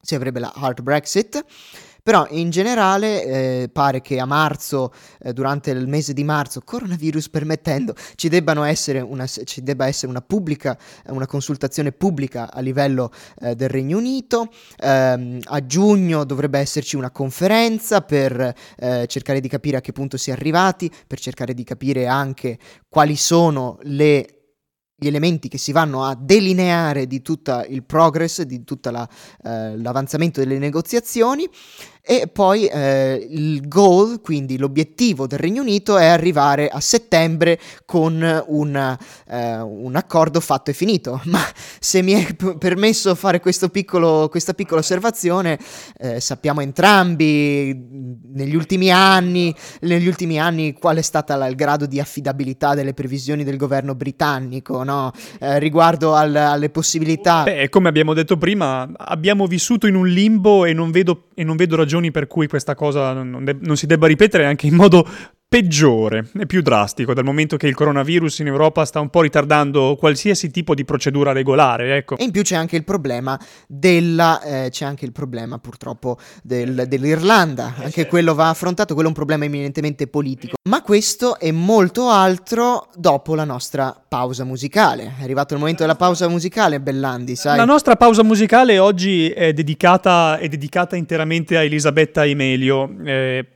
si 0.00 0.14
avrebbe 0.14 0.40
la 0.40 0.52
hard 0.54 0.82
Brexit. 0.82 1.44
Però 2.04 2.26
in 2.28 2.50
generale 2.50 3.24
eh, 3.24 3.70
pare 3.72 4.02
che 4.02 4.20
a 4.20 4.26
marzo, 4.26 4.92
eh, 5.22 5.32
durante 5.32 5.70
il 5.70 5.88
mese 5.88 6.12
di 6.12 6.22
marzo, 6.22 6.60
coronavirus 6.60 7.30
permettendo, 7.30 7.94
ci, 8.14 8.28
essere 8.30 9.00
una, 9.00 9.26
ci 9.26 9.62
debba 9.62 9.86
essere 9.86 10.08
una 10.08 10.20
pubblica, 10.20 10.76
una 11.06 11.24
consultazione 11.24 11.92
pubblica 11.92 12.52
a 12.52 12.60
livello 12.60 13.10
eh, 13.40 13.54
del 13.54 13.70
Regno 13.70 13.96
Unito. 13.96 14.50
Ehm, 14.80 15.38
a 15.44 15.64
giugno 15.64 16.24
dovrebbe 16.24 16.58
esserci 16.58 16.96
una 16.96 17.10
conferenza 17.10 18.02
per 18.02 18.54
eh, 18.76 19.06
cercare 19.06 19.40
di 19.40 19.48
capire 19.48 19.78
a 19.78 19.80
che 19.80 19.92
punto 19.92 20.18
si 20.18 20.28
è 20.28 20.34
arrivati, 20.34 20.92
per 21.06 21.18
cercare 21.18 21.54
di 21.54 21.64
capire 21.64 22.06
anche 22.06 22.58
quali 22.86 23.16
sono 23.16 23.78
le 23.84 24.28
gli 24.96 25.08
elementi 25.08 25.48
che 25.48 25.58
si 25.58 25.72
vanno 25.72 26.04
a 26.04 26.14
delineare 26.14 27.08
di 27.08 27.20
tutto 27.20 27.64
il 27.68 27.82
progress, 27.82 28.42
di 28.42 28.62
tutto 28.62 28.90
la, 28.90 29.06
eh, 29.42 29.76
l'avanzamento 29.76 30.38
delle 30.38 30.58
negoziazioni 30.58 31.48
e 32.06 32.28
poi 32.30 32.66
eh, 32.66 33.26
il 33.30 33.66
goal, 33.66 34.20
quindi 34.20 34.58
l'obiettivo 34.58 35.26
del 35.26 35.38
Regno 35.38 35.62
Unito 35.62 35.96
è 35.96 36.04
arrivare 36.04 36.68
a 36.68 36.78
settembre 36.78 37.58
con 37.86 38.44
un, 38.46 38.98
eh, 39.30 39.60
un 39.60 39.96
accordo 39.96 40.40
fatto 40.40 40.70
e 40.70 40.74
finito. 40.74 41.22
Ma 41.24 41.40
se 41.80 42.02
mi 42.02 42.12
è 42.12 42.34
p- 42.34 42.58
permesso 42.58 43.14
fare 43.14 43.40
piccolo, 43.70 44.28
questa 44.28 44.52
piccola 44.52 44.80
osservazione, 44.80 45.58
eh, 45.96 46.20
sappiamo 46.20 46.60
entrambi 46.60 47.74
negli 48.34 48.54
ultimi 48.54 48.90
anni, 48.92 49.54
negli 49.80 50.06
ultimi 50.06 50.38
anni 50.38 50.74
qual 50.74 50.98
è 50.98 51.02
stato 51.02 51.32
il 51.32 51.54
grado 51.54 51.86
di 51.86 52.00
affidabilità 52.00 52.74
delle 52.74 52.92
previsioni 52.92 53.44
del 53.44 53.56
governo 53.56 53.94
britannico 53.94 54.82
no? 54.82 55.10
Eh, 55.40 55.58
riguardo 55.58 56.12
al, 56.12 56.36
alle 56.36 56.68
possibilità. 56.68 57.44
Beh, 57.44 57.70
come 57.70 57.88
abbiamo 57.88 58.12
detto 58.12 58.36
prima, 58.36 58.86
abbiamo 58.94 59.46
vissuto 59.46 59.86
in 59.86 59.94
un 59.94 60.06
limbo 60.06 60.66
e 60.66 60.74
non 60.74 60.90
vedo, 60.90 61.28
e 61.34 61.44
non 61.44 61.56
vedo 61.56 61.76
ragione 61.76 61.92
ragioni 61.94 62.10
per 62.10 62.26
cui 62.26 62.46
questa 62.48 62.74
cosa 62.74 63.12
non, 63.12 63.44
de- 63.44 63.56
non 63.60 63.76
si 63.76 63.86
debba 63.86 64.06
ripetere 64.06 64.44
anche 64.44 64.66
in 64.66 64.74
modo 64.74 65.06
peggiore 65.54 66.30
e 66.36 66.46
più 66.46 66.62
drastico, 66.62 67.14
dal 67.14 67.22
momento 67.22 67.56
che 67.56 67.68
il 67.68 67.76
coronavirus 67.76 68.40
in 68.40 68.48
Europa 68.48 68.84
sta 68.84 68.98
un 68.98 69.08
po' 69.08 69.20
ritardando 69.20 69.94
qualsiasi 69.96 70.50
tipo 70.50 70.74
di 70.74 70.84
procedura 70.84 71.30
regolare, 71.30 71.96
ecco. 71.96 72.16
E 72.16 72.24
in 72.24 72.32
più 72.32 72.42
c'è 72.42 72.56
anche 72.56 72.74
il 72.74 72.82
problema 72.82 73.38
della, 73.68 74.42
eh, 74.42 74.70
c'è 74.70 74.84
anche 74.84 75.04
il 75.04 75.12
problema 75.12 75.60
purtroppo 75.60 76.18
del, 76.42 76.86
dell'Irlanda, 76.88 77.72
anche 77.76 77.90
certo. 77.90 78.10
quello 78.10 78.34
va 78.34 78.48
affrontato, 78.48 78.94
quello 78.94 79.10
è 79.10 79.12
un 79.12 79.16
problema 79.16 79.44
eminentemente 79.44 80.08
politico. 80.08 80.56
Ma 80.68 80.82
questo 80.82 81.38
e 81.38 81.52
molto 81.52 82.08
altro 82.08 82.88
dopo 82.96 83.36
la 83.36 83.44
nostra 83.44 83.96
pausa 84.08 84.42
musicale. 84.42 85.14
È 85.20 85.22
arrivato 85.22 85.54
il 85.54 85.60
momento 85.60 85.82
della 85.82 85.94
pausa 85.94 86.26
musicale, 86.26 86.80
Bellandi, 86.80 87.36
sai? 87.36 87.56
La 87.56 87.64
nostra 87.64 87.94
pausa 87.94 88.24
musicale 88.24 88.80
oggi 88.80 89.30
è 89.30 89.52
dedicata, 89.52 90.36
è 90.36 90.48
dedicata 90.48 90.96
interamente 90.96 91.56
a 91.56 91.62
Elisabetta 91.62 92.26
Emelio. 92.26 92.92
Eh, 93.04 93.46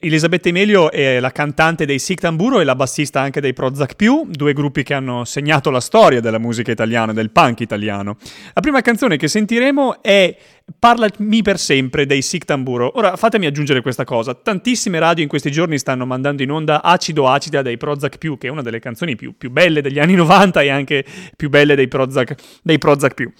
Elisabetta 0.00 0.48
Emilio 0.48 0.92
è 0.92 1.18
la 1.18 1.32
cantante 1.32 1.84
dei 1.84 1.98
Sic 1.98 2.20
Tamburo 2.20 2.60
e 2.60 2.64
la 2.64 2.76
bassista 2.76 3.20
anche 3.20 3.40
dei 3.40 3.52
Prozac 3.52 3.96
Più, 3.96 4.28
due 4.30 4.52
gruppi 4.52 4.84
che 4.84 4.94
hanno 4.94 5.24
segnato 5.24 5.70
la 5.70 5.80
storia 5.80 6.20
della 6.20 6.38
musica 6.38 6.70
italiana, 6.70 7.12
del 7.12 7.32
punk 7.32 7.58
italiano. 7.58 8.16
La 8.52 8.60
prima 8.60 8.80
canzone 8.80 9.16
che 9.16 9.26
sentiremo 9.26 10.00
è 10.00 10.36
Parlami 10.78 11.42
per 11.42 11.58
sempre 11.58 12.06
dei 12.06 12.22
Sic 12.22 12.44
Tamburo. 12.44 12.96
Ora 12.96 13.16
fatemi 13.16 13.46
aggiungere 13.46 13.80
questa 13.80 14.04
cosa, 14.04 14.34
tantissime 14.34 15.00
radio 15.00 15.24
in 15.24 15.28
questi 15.28 15.50
giorni 15.50 15.80
stanno 15.80 16.06
mandando 16.06 16.44
in 16.44 16.52
onda 16.52 16.80
Acido 16.80 17.26
Acida 17.26 17.62
dei 17.62 17.76
Prozac 17.76 18.18
Più, 18.18 18.38
che 18.38 18.46
è 18.46 18.50
una 18.52 18.62
delle 18.62 18.78
canzoni 18.78 19.16
più, 19.16 19.36
più 19.36 19.50
belle 19.50 19.82
degli 19.82 19.98
anni 19.98 20.14
90 20.16 20.62
e 20.62 20.68
anche 20.68 21.04
più 21.36 21.48
belle 21.48 21.74
dei 21.74 21.88
Prozac, 21.88 22.36
dei 22.62 22.78
Prozac 22.78 23.14
Più. 23.14 23.32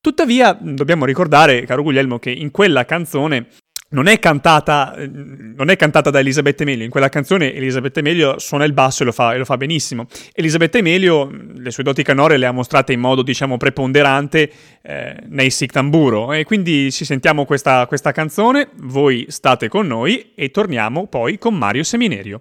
Tuttavia, 0.00 0.58
dobbiamo 0.60 1.04
ricordare, 1.04 1.64
caro 1.64 1.84
Guglielmo, 1.84 2.18
che 2.18 2.32
in 2.32 2.50
quella 2.50 2.84
canzone 2.84 3.46
non 3.92 4.06
è, 4.06 4.18
cantata, 4.18 4.94
non 4.96 5.68
è 5.70 5.76
cantata 5.76 6.10
da 6.10 6.18
Elisabetta 6.18 6.62
Emilio, 6.62 6.84
in 6.84 6.90
quella 6.90 7.08
canzone 7.08 7.54
Elisabetta 7.54 8.00
Emilio 8.00 8.38
suona 8.38 8.64
il 8.64 8.72
basso 8.72 9.02
e 9.02 9.06
lo 9.06 9.12
fa, 9.12 9.34
e 9.34 9.38
lo 9.38 9.44
fa 9.44 9.56
benissimo. 9.56 10.06
Elisabetta 10.32 10.78
Emilio 10.78 11.30
le 11.54 11.70
sue 11.70 11.82
doti 11.82 12.02
canore 12.02 12.36
le 12.36 12.46
ha 12.46 12.52
mostrate 12.52 12.92
in 12.92 13.00
modo 13.00 13.22
diciamo 13.22 13.56
preponderante 13.56 14.50
eh, 14.82 15.16
nei 15.28 15.50
Sic 15.50 15.72
Tamburo 15.72 16.32
e 16.32 16.44
quindi 16.44 16.90
ci 16.90 17.04
sentiamo 17.04 17.44
questa, 17.44 17.86
questa 17.86 18.12
canzone, 18.12 18.70
voi 18.80 19.26
state 19.28 19.68
con 19.68 19.86
noi 19.86 20.32
e 20.34 20.50
torniamo 20.50 21.06
poi 21.06 21.38
con 21.38 21.54
Mario 21.54 21.82
Seminerio. 21.84 22.40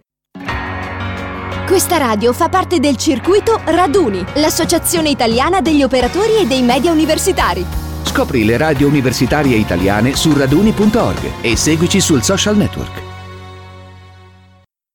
Questa 1.68 1.98
radio 1.98 2.34
fa 2.34 2.50
parte 2.50 2.80
del 2.80 2.98
circuito 2.98 3.62
Raduni, 3.64 4.22
l'associazione 4.36 5.10
italiana 5.10 5.62
degli 5.62 5.84
operatori 5.84 6.42
e 6.42 6.46
dei 6.46 6.64
media 6.64 6.92
universitari. 6.92 7.81
Scopri 8.04 8.46
le 8.46 8.58
radio 8.58 8.88
universitarie 8.88 9.56
italiane 9.56 10.16
su 10.16 10.34
raduni.org 10.34 11.42
e 11.42 11.56
seguici 11.56 12.00
sul 12.00 12.22
social 12.22 12.58
network. 12.58 13.11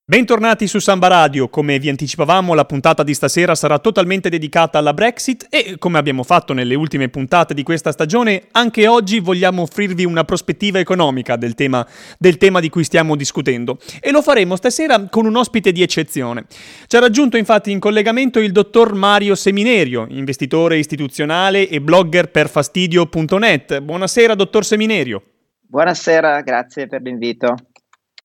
Bentornati 0.09 0.69
su 0.69 0.79
Samba 0.79 1.09
Radio, 1.09 1.49
come 1.49 1.81
vi 1.81 1.89
anticipavamo 1.89 2.55
la 2.55 2.65
puntata 2.65 3.03
di 3.03 3.13
stasera 3.13 3.57
sarà 3.57 3.81
totalmente 3.81 4.29
dedicata 4.29 4.79
alla 4.79 4.95
Brexit 4.95 5.49
e 5.51 5.79
come 5.79 5.99
abbiamo 5.99 6.23
fatto 6.23 6.53
nelle 6.53 6.77
ultime 6.77 7.09
puntate 7.09 7.55
di 7.55 7.65
questa 7.65 7.91
stagione, 7.91 8.45
anche 8.53 8.87
oggi 8.87 9.19
vogliamo 9.19 9.63
offrirvi 9.63 10.05
una 10.05 10.23
prospettiva 10.23 10.79
economica 10.79 11.35
del 11.35 11.57
tema, 11.57 11.85
del 12.21 12.37
tema 12.37 12.61
di 12.61 12.69
cui 12.69 12.85
stiamo 12.85 13.17
discutendo 13.17 13.79
e 14.01 14.13
lo 14.13 14.23
faremo 14.23 14.55
stasera 14.55 15.09
con 15.09 15.27
un 15.27 15.35
ospite 15.35 15.73
di 15.73 15.83
eccezione. 15.83 16.45
Ci 16.87 16.95
ha 16.95 17.01
raggiunto 17.01 17.37
infatti 17.37 17.73
in 17.73 17.81
collegamento 17.81 18.39
il 18.39 18.53
dottor 18.53 18.95
Mario 18.95 19.35
Seminerio, 19.35 20.07
investitore 20.11 20.79
istituzionale 20.79 21.69
e 21.69 21.81
blogger 21.81 22.31
per 22.31 22.49
fastidio.net. 22.49 23.81
Buonasera 23.81 24.37
dottor 24.37 24.65
Seminerio. 24.65 25.21
Buonasera, 25.67 26.43
grazie 26.43 26.87
per 26.87 27.03
l'invito. 27.03 27.57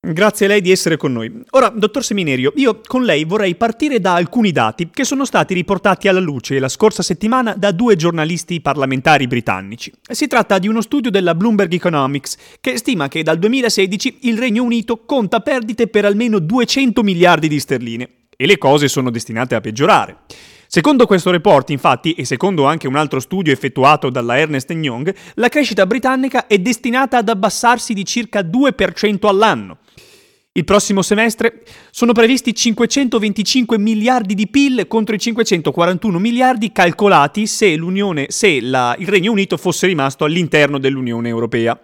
Grazie 0.04 0.48
a 0.48 0.50
lei 0.50 0.62
di 0.62 0.72
essere 0.72 0.98
con 0.98 1.14
noi. 1.14 1.32
Ora, 1.52 1.70
dottor 1.70 2.04
Seminerio, 2.04 2.54
io 2.56 2.82
con 2.88 3.04
lei 3.04 3.24
vorrei 3.24 3.54
partire 3.54 4.00
da 4.00 4.16
alcuni 4.16 4.52
dati 4.52 4.90
che 4.92 5.04
sono 5.04 5.26
stati 5.26 5.54
riportati 5.54 6.08
alla 6.08 6.20
luce 6.20 6.58
la 6.58 6.70
scorsa 6.70 7.04
settimana 7.04 7.54
da 7.56 7.70
due 7.70 7.96
giornalisti 7.96 8.62
parlamentari 8.62 9.28
britannici. 9.28 9.94
Si 10.10 10.26
tratta 10.26 10.58
di 10.58 10.68
uno 10.68 10.82
studio 10.82 11.12
della 11.12 11.36
Bloomberg 11.36 11.72
Economics 11.74 12.36
che 12.60 12.78
stima 12.78 13.10
che 13.10 13.22
dal 13.22 13.38
2016 13.38 14.18
il 14.22 14.40
Regno 14.40 14.64
Unito 14.64 15.06
conta 15.06 15.40
perdite 15.40 15.86
per 15.86 16.06
almeno 16.06 16.40
200 16.40 17.04
miliardi 17.04 17.48
di 17.48 17.60
sterline 17.60 18.10
e 18.36 18.48
le 18.48 18.58
cose 18.58 18.88
sono 18.88 19.12
destinate 19.12 19.54
a 19.54 19.62
peggiorare. 19.62 20.18
Secondo 20.74 21.06
questo 21.06 21.32
report, 21.32 21.70
infatti, 21.72 22.14
e 22.14 22.24
secondo 22.24 22.64
anche 22.64 22.88
un 22.88 22.96
altro 22.96 23.20
studio 23.20 23.52
effettuato 23.52 24.10
dalla 24.10 24.38
Ernest 24.38 24.72
Young, 24.72 25.14
la 25.34 25.50
crescita 25.50 25.86
britannica 25.86 26.48
è 26.48 26.60
destinata 26.60 27.18
ad 27.18 27.28
abbassarsi 27.28 27.94
di 27.94 28.06
circa 28.06 28.40
2% 28.40 29.28
all'anno. 29.28 29.80
Il 30.54 30.64
prossimo 30.64 31.02
semestre 31.02 31.64
sono 31.90 32.14
previsti 32.14 32.56
525 32.56 33.78
miliardi 33.78 34.34
di 34.34 34.48
PIL 34.48 34.88
contro 34.88 35.14
i 35.14 35.20
541 35.20 36.18
miliardi 36.20 36.72
calcolati 36.72 37.48
se, 37.48 37.78
se 38.30 38.62
la, 38.62 38.96
il 38.98 39.10
Regno 39.10 39.34
Unito 39.34 39.58
fosse 39.58 39.88
rimasto 39.88 40.24
all'interno 40.24 40.80
dell'Unione 40.80 41.28
Europea. 41.28 41.78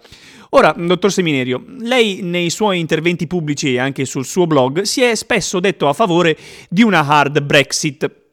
Ora, 0.52 0.74
dottor 0.78 1.12
Seminerio, 1.12 1.62
lei 1.80 2.22
nei 2.22 2.50
suoi 2.50 2.80
interventi 2.80 3.28
pubblici 3.28 3.74
e 3.74 3.80
anche 3.80 4.06
sul 4.06 4.24
suo 4.24 4.48
blog 4.48 4.84
si 4.84 5.02
è 5.02 5.14
spesso 5.14 5.60
detto 5.60 5.90
a 5.90 5.94
favore 5.94 6.38
di 6.70 6.84
una 6.84 7.06
hard 7.06 7.42
Brexit. 7.42 8.27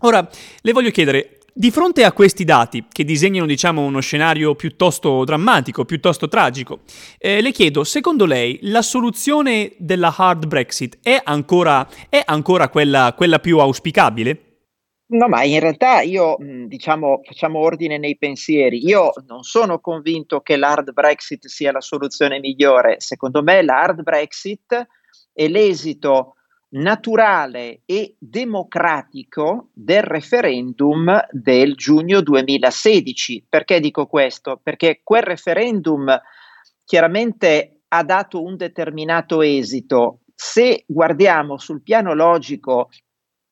Ora, 0.00 0.28
le 0.60 0.72
voglio 0.72 0.90
chiedere, 0.90 1.38
di 1.52 1.72
fronte 1.72 2.04
a 2.04 2.12
questi 2.12 2.44
dati, 2.44 2.86
che 2.88 3.02
disegnano 3.02 3.44
diciamo, 3.44 3.84
uno 3.84 3.98
scenario 3.98 4.54
piuttosto 4.54 5.24
drammatico, 5.24 5.84
piuttosto 5.84 6.28
tragico, 6.28 6.82
eh, 7.18 7.40
le 7.40 7.50
chiedo, 7.50 7.82
secondo 7.82 8.26
lei 8.26 8.60
la 8.62 8.82
soluzione 8.82 9.72
della 9.76 10.14
hard 10.16 10.46
Brexit 10.46 10.98
è 11.02 11.20
ancora, 11.22 11.84
è 12.08 12.22
ancora 12.24 12.68
quella, 12.68 13.12
quella 13.16 13.40
più 13.40 13.58
auspicabile? 13.58 14.42
No, 15.10 15.26
ma 15.26 15.42
in 15.42 15.58
realtà 15.58 16.02
io, 16.02 16.36
diciamo, 16.38 17.22
facciamo 17.24 17.58
ordine 17.58 17.98
nei 17.98 18.18
pensieri. 18.18 18.86
Io 18.86 19.10
non 19.26 19.42
sono 19.42 19.80
convinto 19.80 20.42
che 20.42 20.56
l'hard 20.56 20.92
Brexit 20.92 21.46
sia 21.46 21.72
la 21.72 21.80
soluzione 21.80 22.38
migliore. 22.38 22.96
Secondo 22.98 23.42
me 23.42 23.62
l'hard 23.62 24.02
Brexit 24.02 24.86
è 25.32 25.48
l'esito 25.48 26.34
naturale 26.70 27.82
e 27.86 28.16
democratico 28.18 29.70
del 29.72 30.02
referendum 30.02 31.26
del 31.30 31.74
giugno 31.74 32.20
2016. 32.20 33.46
Perché 33.48 33.80
dico 33.80 34.06
questo? 34.06 34.60
Perché 34.62 35.00
quel 35.02 35.22
referendum 35.22 36.20
chiaramente 36.84 37.80
ha 37.88 38.02
dato 38.02 38.42
un 38.42 38.56
determinato 38.56 39.42
esito. 39.42 40.20
Se 40.34 40.84
guardiamo 40.86 41.58
sul 41.58 41.82
piano 41.82 42.14
logico, 42.14 42.90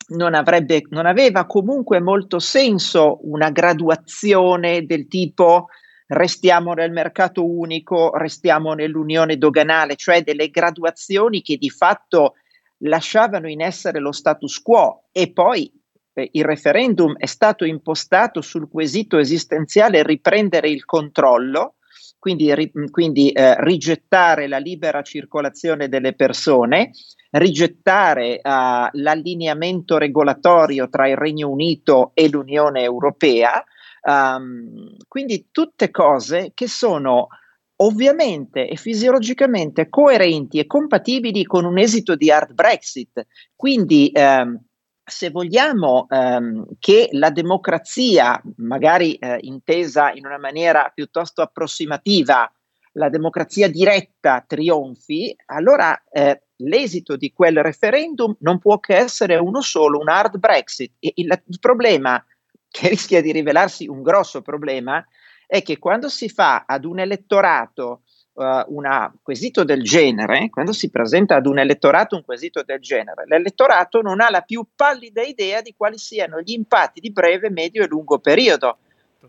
non, 0.08 0.34
avrebbe, 0.34 0.82
non 0.90 1.06
aveva 1.06 1.46
comunque 1.46 2.00
molto 2.00 2.38
senso 2.38 3.18
una 3.22 3.50
graduazione 3.50 4.84
del 4.84 5.08
tipo 5.08 5.68
restiamo 6.08 6.72
nel 6.72 6.92
mercato 6.92 7.44
unico, 7.44 8.16
restiamo 8.16 8.74
nell'unione 8.74 9.36
doganale, 9.36 9.96
cioè 9.96 10.22
delle 10.22 10.50
graduazioni 10.50 11.42
che 11.42 11.56
di 11.56 11.70
fatto 11.70 12.34
lasciavano 12.78 13.48
in 13.48 13.60
essere 13.60 14.00
lo 14.00 14.12
status 14.12 14.60
quo 14.60 15.04
e 15.12 15.32
poi 15.32 15.70
eh, 16.12 16.28
il 16.32 16.44
referendum 16.44 17.16
è 17.16 17.26
stato 17.26 17.64
impostato 17.64 18.40
sul 18.40 18.68
quesito 18.68 19.18
esistenziale 19.18 20.02
riprendere 20.02 20.68
il 20.68 20.84
controllo, 20.84 21.74
quindi, 22.18 22.54
ri, 22.54 22.72
quindi 22.90 23.30
eh, 23.30 23.62
rigettare 23.62 24.48
la 24.48 24.58
libera 24.58 25.02
circolazione 25.02 25.88
delle 25.88 26.14
persone, 26.14 26.90
rigettare 27.30 28.40
uh, 28.42 28.88
l'allineamento 28.92 29.98
regolatorio 29.98 30.88
tra 30.88 31.06
il 31.08 31.16
Regno 31.16 31.50
Unito 31.50 32.12
e 32.14 32.28
l'Unione 32.30 32.82
Europea. 32.82 33.62
Um, 34.02 34.96
quindi 35.06 35.48
tutte 35.50 35.90
cose 35.90 36.52
che 36.54 36.68
sono 36.68 37.28
ovviamente 37.76 38.68
e 38.68 38.76
fisiologicamente 38.76 39.88
coerenti 39.88 40.58
e 40.58 40.66
compatibili 40.66 41.44
con 41.44 41.64
un 41.64 41.78
esito 41.78 42.14
di 42.16 42.30
hard 42.30 42.52
Brexit. 42.54 43.26
Quindi 43.54 44.10
ehm, 44.12 44.58
se 45.04 45.30
vogliamo 45.30 46.06
ehm, 46.08 46.66
che 46.78 47.08
la 47.12 47.30
democrazia, 47.30 48.40
magari 48.56 49.14
eh, 49.14 49.38
intesa 49.42 50.12
in 50.12 50.26
una 50.26 50.38
maniera 50.38 50.90
piuttosto 50.92 51.42
approssimativa, 51.42 52.50
la 52.92 53.08
democrazia 53.10 53.68
diretta 53.68 54.42
trionfi, 54.46 55.36
allora 55.46 56.02
eh, 56.10 56.44
l'esito 56.56 57.16
di 57.16 57.30
quel 57.30 57.62
referendum 57.62 58.34
non 58.40 58.58
può 58.58 58.80
che 58.80 58.96
essere 58.96 59.36
uno 59.36 59.60
solo, 59.60 59.98
un 59.98 60.08
hard 60.08 60.38
Brexit. 60.38 60.94
E 60.98 61.12
il, 61.16 61.42
il 61.46 61.58
problema, 61.60 62.24
che 62.68 62.88
rischia 62.88 63.20
di 63.20 63.32
rivelarsi 63.32 63.86
un 63.86 64.02
grosso 64.02 64.42
problema, 64.42 65.04
è 65.46 65.62
che 65.62 65.78
quando 65.78 66.08
si 66.08 66.28
fa 66.28 66.64
ad 66.66 66.84
un 66.84 66.98
elettorato 66.98 68.02
uh, 68.32 68.42
un 68.66 69.12
quesito 69.22 69.64
del 69.64 69.82
genere, 69.82 70.50
quando 70.50 70.72
si 70.72 70.90
presenta 70.90 71.36
ad 71.36 71.46
un 71.46 71.58
elettorato 71.58 72.16
un 72.16 72.24
quesito 72.24 72.62
del 72.62 72.80
genere, 72.80 73.24
l'elettorato 73.26 74.00
non 74.00 74.20
ha 74.20 74.28
la 74.30 74.42
più 74.42 74.66
pallida 74.74 75.22
idea 75.22 75.60
di 75.60 75.74
quali 75.76 75.98
siano 75.98 76.40
gli 76.40 76.52
impatti 76.52 77.00
di 77.00 77.12
breve, 77.12 77.50
medio 77.50 77.84
e 77.84 77.88
lungo 77.88 78.18
periodo. 78.18 78.78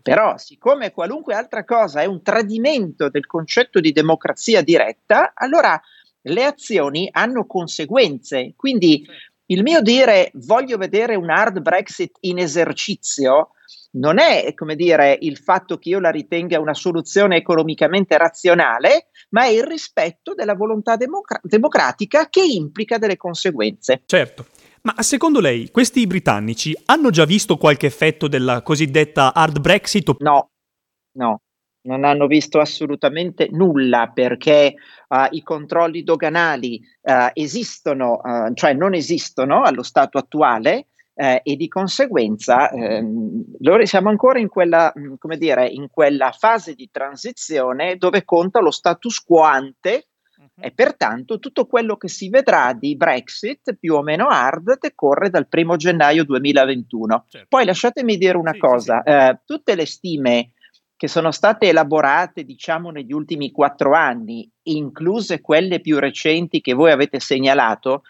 Però, 0.00 0.36
siccome 0.38 0.92
qualunque 0.92 1.34
altra 1.34 1.64
cosa 1.64 2.02
è 2.02 2.04
un 2.04 2.22
tradimento 2.22 3.08
del 3.08 3.26
concetto 3.26 3.80
di 3.80 3.90
democrazia 3.90 4.62
diretta, 4.62 5.32
allora 5.34 5.80
le 6.22 6.44
azioni 6.44 7.08
hanno 7.10 7.46
conseguenze. 7.46 8.52
Quindi 8.54 9.04
il 9.46 9.62
mio 9.62 9.80
dire 9.80 10.30
voglio 10.34 10.76
vedere 10.76 11.16
un 11.16 11.30
hard 11.30 11.60
Brexit 11.60 12.16
in 12.20 12.38
esercizio 12.38 13.50
non 13.90 14.18
è, 14.18 14.52
come 14.54 14.76
dire, 14.76 15.16
il 15.20 15.38
fatto 15.38 15.78
che 15.78 15.90
io 15.90 16.00
la 16.00 16.10
ritenga 16.10 16.60
una 16.60 16.74
soluzione 16.74 17.36
economicamente 17.36 18.18
razionale, 18.18 19.08
ma 19.30 19.44
è 19.44 19.48
il 19.48 19.64
rispetto 19.64 20.34
della 20.34 20.54
volontà 20.54 20.96
democra- 20.96 21.40
democratica 21.42 22.28
che 22.28 22.42
implica 22.42 22.98
delle 22.98 23.16
conseguenze. 23.16 24.02
Certo. 24.04 24.46
Ma 24.82 25.02
secondo 25.02 25.40
lei 25.40 25.70
questi 25.70 26.06
britannici 26.06 26.76
hanno 26.86 27.10
già 27.10 27.24
visto 27.24 27.56
qualche 27.56 27.86
effetto 27.86 28.28
della 28.28 28.62
cosiddetta 28.62 29.34
hard 29.34 29.60
Brexit? 29.60 30.16
No, 30.20 30.50
no, 31.16 31.42
non 31.82 32.04
hanno 32.04 32.26
visto 32.26 32.60
assolutamente 32.60 33.48
nulla 33.50 34.10
perché 34.14 34.74
uh, 35.08 35.26
i 35.30 35.42
controlli 35.42 36.04
doganali 36.04 36.80
uh, 37.02 37.30
esistono, 37.32 38.20
uh, 38.22 38.54
cioè 38.54 38.72
non 38.74 38.94
esistono 38.94 39.62
allo 39.62 39.82
stato 39.82 40.16
attuale 40.16 40.86
eh, 41.20 41.40
e 41.42 41.56
di 41.56 41.66
conseguenza 41.66 42.70
ehm, 42.70 43.44
siamo 43.82 44.08
ancora 44.08 44.38
in 44.38 44.46
quella, 44.46 44.92
mm, 44.96 45.14
come 45.18 45.36
dire, 45.36 45.66
in 45.66 45.88
quella 45.90 46.30
fase 46.30 46.74
di 46.74 46.88
transizione 46.92 47.96
dove 47.96 48.24
conta 48.24 48.60
lo 48.60 48.70
status 48.70 49.18
quo 49.24 49.42
ante 49.42 50.10
uh-huh. 50.36 50.64
e 50.64 50.70
pertanto 50.70 51.40
tutto 51.40 51.66
quello 51.66 51.96
che 51.96 52.06
si 52.06 52.28
vedrà 52.28 52.72
di 52.72 52.96
Brexit 52.96 53.74
più 53.74 53.94
o 53.94 54.02
meno 54.02 54.28
hard 54.28 54.78
decorre 54.78 55.28
dal 55.28 55.48
primo 55.48 55.74
gennaio 55.74 56.24
2021. 56.24 57.24
Certo. 57.28 57.46
Poi 57.48 57.64
lasciatemi 57.64 58.16
dire 58.16 58.36
una 58.36 58.52
sì, 58.52 58.58
cosa, 58.58 59.02
sì, 59.04 59.10
sì. 59.10 59.16
Eh, 59.16 59.40
tutte 59.44 59.74
le 59.74 59.86
stime 59.86 60.52
che 60.96 61.08
sono 61.08 61.32
state 61.32 61.68
elaborate, 61.68 62.44
diciamo, 62.44 62.90
negli 62.90 63.12
ultimi 63.12 63.50
quattro 63.50 63.92
anni, 63.92 64.48
incluse 64.64 65.40
quelle 65.40 65.80
più 65.80 65.98
recenti 65.98 66.60
che 66.60 66.74
voi 66.74 66.92
avete 66.92 67.18
segnalato, 67.18 68.02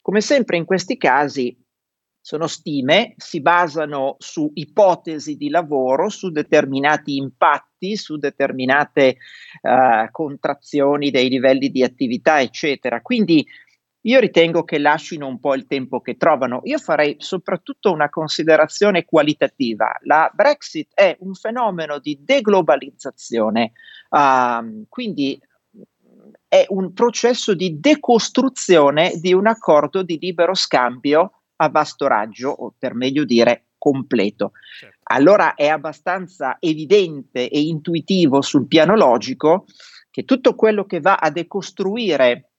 come 0.00 0.22
sempre 0.22 0.56
in 0.58 0.64
questi 0.66 0.96
casi 0.96 1.58
sono 2.26 2.46
stime, 2.46 3.12
si 3.18 3.42
basano 3.42 4.16
su 4.18 4.50
ipotesi 4.54 5.36
di 5.36 5.50
lavoro, 5.50 6.08
su 6.08 6.30
determinati 6.30 7.16
impatti, 7.16 7.96
su 7.96 8.16
determinate 8.16 9.18
uh, 9.60 10.10
contrazioni 10.10 11.10
dei 11.10 11.28
livelli 11.28 11.68
di 11.68 11.82
attività, 11.82 12.40
eccetera. 12.40 13.02
Quindi 13.02 13.46
io 14.06 14.20
ritengo 14.20 14.64
che 14.64 14.78
lasciino 14.78 15.26
un 15.26 15.38
po' 15.38 15.54
il 15.54 15.66
tempo 15.66 16.00
che 16.00 16.16
trovano. 16.16 16.62
Io 16.64 16.78
farei 16.78 17.16
soprattutto 17.18 17.92
una 17.92 18.08
considerazione 18.08 19.04
qualitativa. 19.04 19.94
La 20.04 20.30
Brexit 20.32 20.92
è 20.94 21.14
un 21.20 21.34
fenomeno 21.34 21.98
di 21.98 22.20
deglobalizzazione, 22.22 23.72
uh, 24.08 24.86
quindi 24.88 25.38
è 26.48 26.64
un 26.68 26.94
processo 26.94 27.52
di 27.52 27.78
decostruzione 27.78 29.12
di 29.20 29.34
un 29.34 29.46
accordo 29.46 30.02
di 30.02 30.16
libero 30.18 30.54
scambio 30.54 31.40
a 31.56 31.68
vasto 31.68 32.06
raggio, 32.06 32.50
o 32.50 32.74
per 32.78 32.94
meglio 32.94 33.24
dire 33.24 33.66
completo. 33.78 34.52
Certo. 34.78 34.98
Allora 35.04 35.54
è 35.54 35.68
abbastanza 35.68 36.56
evidente 36.58 37.48
e 37.48 37.60
intuitivo 37.60 38.40
sul 38.40 38.66
piano 38.66 38.96
logico 38.96 39.66
che 40.10 40.24
tutto 40.24 40.54
quello 40.54 40.84
che 40.84 41.00
va 41.00 41.16
a 41.16 41.30
decostruire 41.30 42.50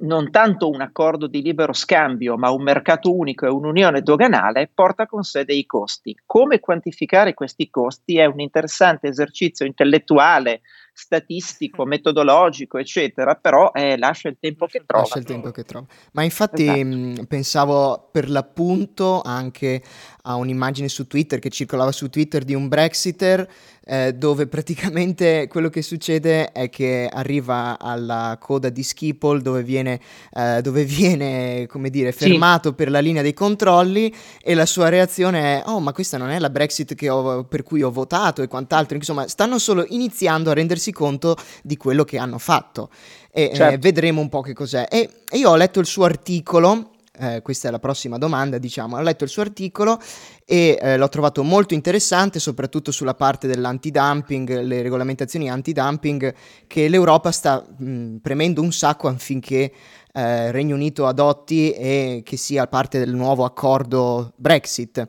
non 0.00 0.30
tanto 0.30 0.68
un 0.68 0.80
accordo 0.80 1.26
di 1.26 1.40
libero 1.40 1.72
scambio, 1.72 2.36
ma 2.36 2.50
un 2.50 2.62
mercato 2.62 3.14
unico 3.14 3.46
e 3.46 3.50
un'unione 3.50 4.02
doganale, 4.02 4.70
porta 4.72 5.06
con 5.06 5.22
sé 5.22 5.44
dei 5.44 5.64
costi. 5.64 6.14
Come 6.26 6.60
quantificare 6.60 7.32
questi 7.32 7.70
costi 7.70 8.18
è 8.18 8.26
un 8.26 8.40
interessante 8.40 9.08
esercizio 9.08 9.64
intellettuale, 9.64 10.62
statistico, 10.98 11.84
metodologico, 11.84 12.78
eccetera, 12.78 13.34
però 13.34 13.70
eh, 13.74 13.98
lascia 13.98 14.30
il 14.30 14.38
tempo 14.40 14.64
che 14.64 14.82
trova. 14.86 15.02
Lascia 15.02 15.18
il 15.18 15.26
tempo 15.26 15.50
che 15.50 15.62
trova. 15.62 15.86
Ma 16.12 16.22
infatti 16.22 16.64
esatto. 16.64 16.86
mh, 16.86 17.24
pensavo 17.28 18.08
per 18.10 18.30
l'appunto 18.30 19.20
anche 19.20 19.82
a 20.26 20.34
un'immagine 20.34 20.88
su 20.88 21.06
Twitter 21.06 21.38
che 21.38 21.50
circolava 21.50 21.92
su 21.92 22.10
Twitter 22.10 22.44
di 22.44 22.54
un 22.54 22.68
Brexiter 22.68 23.48
eh, 23.88 24.14
dove 24.14 24.48
praticamente 24.48 25.46
quello 25.48 25.68
che 25.68 25.80
succede 25.82 26.50
è 26.50 26.68
che 26.68 27.08
arriva 27.10 27.78
alla 27.78 28.36
coda 28.40 28.68
di 28.68 28.82
Schiphol 28.82 29.40
dove 29.40 29.62
viene, 29.62 30.00
eh, 30.32 30.60
dove 30.60 30.84
viene 30.84 31.66
come 31.68 31.88
dire, 31.90 32.10
fermato 32.12 32.70
sì. 32.70 32.74
per 32.74 32.90
la 32.90 32.98
linea 32.98 33.22
dei 33.22 33.34
controlli 33.34 34.12
e 34.42 34.54
la 34.54 34.66
sua 34.66 34.88
reazione 34.88 35.60
è 35.60 35.62
oh 35.66 35.78
ma 35.80 35.92
questa 35.92 36.18
non 36.18 36.30
è 36.30 36.38
la 36.38 36.50
Brexit 36.50 36.94
ho, 37.08 37.44
per 37.44 37.62
cui 37.62 37.82
ho 37.82 37.92
votato 37.92 38.42
e 38.42 38.48
quant'altro, 38.48 38.96
insomma 38.96 39.28
stanno 39.28 39.58
solo 39.58 39.84
iniziando 39.88 40.50
a 40.50 40.54
rendersi 40.54 40.90
conto 40.90 41.36
di 41.62 41.76
quello 41.76 42.04
che 42.04 42.18
hanno 42.18 42.38
fatto 42.38 42.90
e 43.30 43.50
eh, 43.52 43.54
certo. 43.54 43.78
vedremo 43.80 44.20
un 44.20 44.28
po' 44.28 44.40
che 44.40 44.54
cos'è. 44.54 44.88
E, 44.90 45.10
e 45.28 45.38
io 45.38 45.50
ho 45.50 45.56
letto 45.56 45.78
il 45.78 45.86
suo 45.86 46.04
articolo 46.04 46.94
eh, 47.18 47.42
questa 47.42 47.68
è 47.68 47.70
la 47.70 47.78
prossima 47.78 48.18
domanda, 48.18 48.58
diciamo. 48.58 48.96
Ho 48.96 49.00
letto 49.00 49.24
il 49.24 49.30
suo 49.30 49.42
articolo 49.42 50.00
e 50.44 50.78
eh, 50.80 50.96
l'ho 50.96 51.08
trovato 51.08 51.42
molto 51.42 51.74
interessante, 51.74 52.38
soprattutto 52.38 52.90
sulla 52.90 53.14
parte 53.14 53.46
dell'antidumping, 53.46 54.60
le 54.62 54.82
regolamentazioni 54.82 55.50
antidumping 55.50 56.34
che 56.66 56.88
l'Europa 56.88 57.30
sta 57.30 57.64
mh, 57.64 58.16
premendo 58.16 58.62
un 58.62 58.72
sacco 58.72 59.08
affinché 59.08 59.72
eh, 60.16 60.50
Regno 60.50 60.74
Unito 60.74 61.06
adotti 61.06 61.72
e 61.72 62.22
che 62.24 62.36
sia 62.38 62.66
parte 62.66 62.98
del 62.98 63.14
nuovo 63.14 63.44
accordo 63.44 64.32
Brexit. 64.36 65.06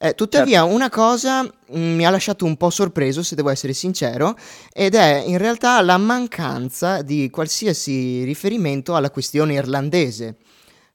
Eh, 0.00 0.14
tuttavia, 0.14 0.60
certo. 0.60 0.74
una 0.74 0.90
cosa 0.90 1.42
mh, 1.42 1.78
mi 1.78 2.04
ha 2.04 2.10
lasciato 2.10 2.44
un 2.44 2.56
po' 2.56 2.70
sorpreso, 2.70 3.22
se 3.22 3.36
devo 3.36 3.50
essere 3.50 3.72
sincero, 3.72 4.36
ed 4.72 4.94
è 4.94 5.22
in 5.24 5.38
realtà 5.38 5.80
la 5.82 5.96
mancanza 5.96 7.02
di 7.02 7.30
qualsiasi 7.30 8.24
riferimento 8.24 8.96
alla 8.96 9.10
questione 9.10 9.54
irlandese. 9.54 10.36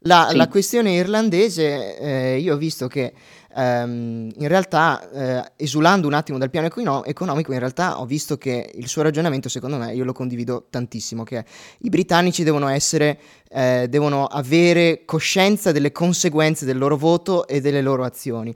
La, 0.05 0.27
sì. 0.29 0.35
la 0.35 0.47
questione 0.47 0.91
irlandese, 0.91 1.97
eh, 1.97 2.37
io 2.39 2.55
ho 2.55 2.57
visto 2.57 2.87
che 2.87 3.13
ehm, 3.55 4.31
in 4.35 4.47
realtà, 4.47 5.09
eh, 5.11 5.51
esulando 5.55 6.07
un 6.07 6.13
attimo 6.13 6.37
dal 6.37 6.49
piano 6.49 6.67
econo- 6.67 7.05
economico, 7.05 7.53
in 7.53 7.59
realtà 7.59 7.99
ho 7.99 8.05
visto 8.05 8.37
che 8.37 8.71
il 8.75 8.87
suo 8.87 9.01
ragionamento, 9.01 9.47
secondo 9.47 9.77
me, 9.77 9.93
io 9.93 10.03
lo 10.03 10.13
condivido 10.13 10.67
tantissimo, 10.69 11.23
che 11.23 11.45
i 11.79 11.89
britannici 11.89 12.43
devono 12.43 12.67
essere, 12.67 13.17
eh, 13.49 13.87
devono 13.89 14.25
avere 14.25 15.03
coscienza 15.05 15.71
delle 15.71 15.91
conseguenze 15.91 16.65
del 16.65 16.77
loro 16.77 16.97
voto 16.97 17.47
e 17.47 17.61
delle 17.61 17.81
loro 17.81 18.03
azioni. 18.03 18.53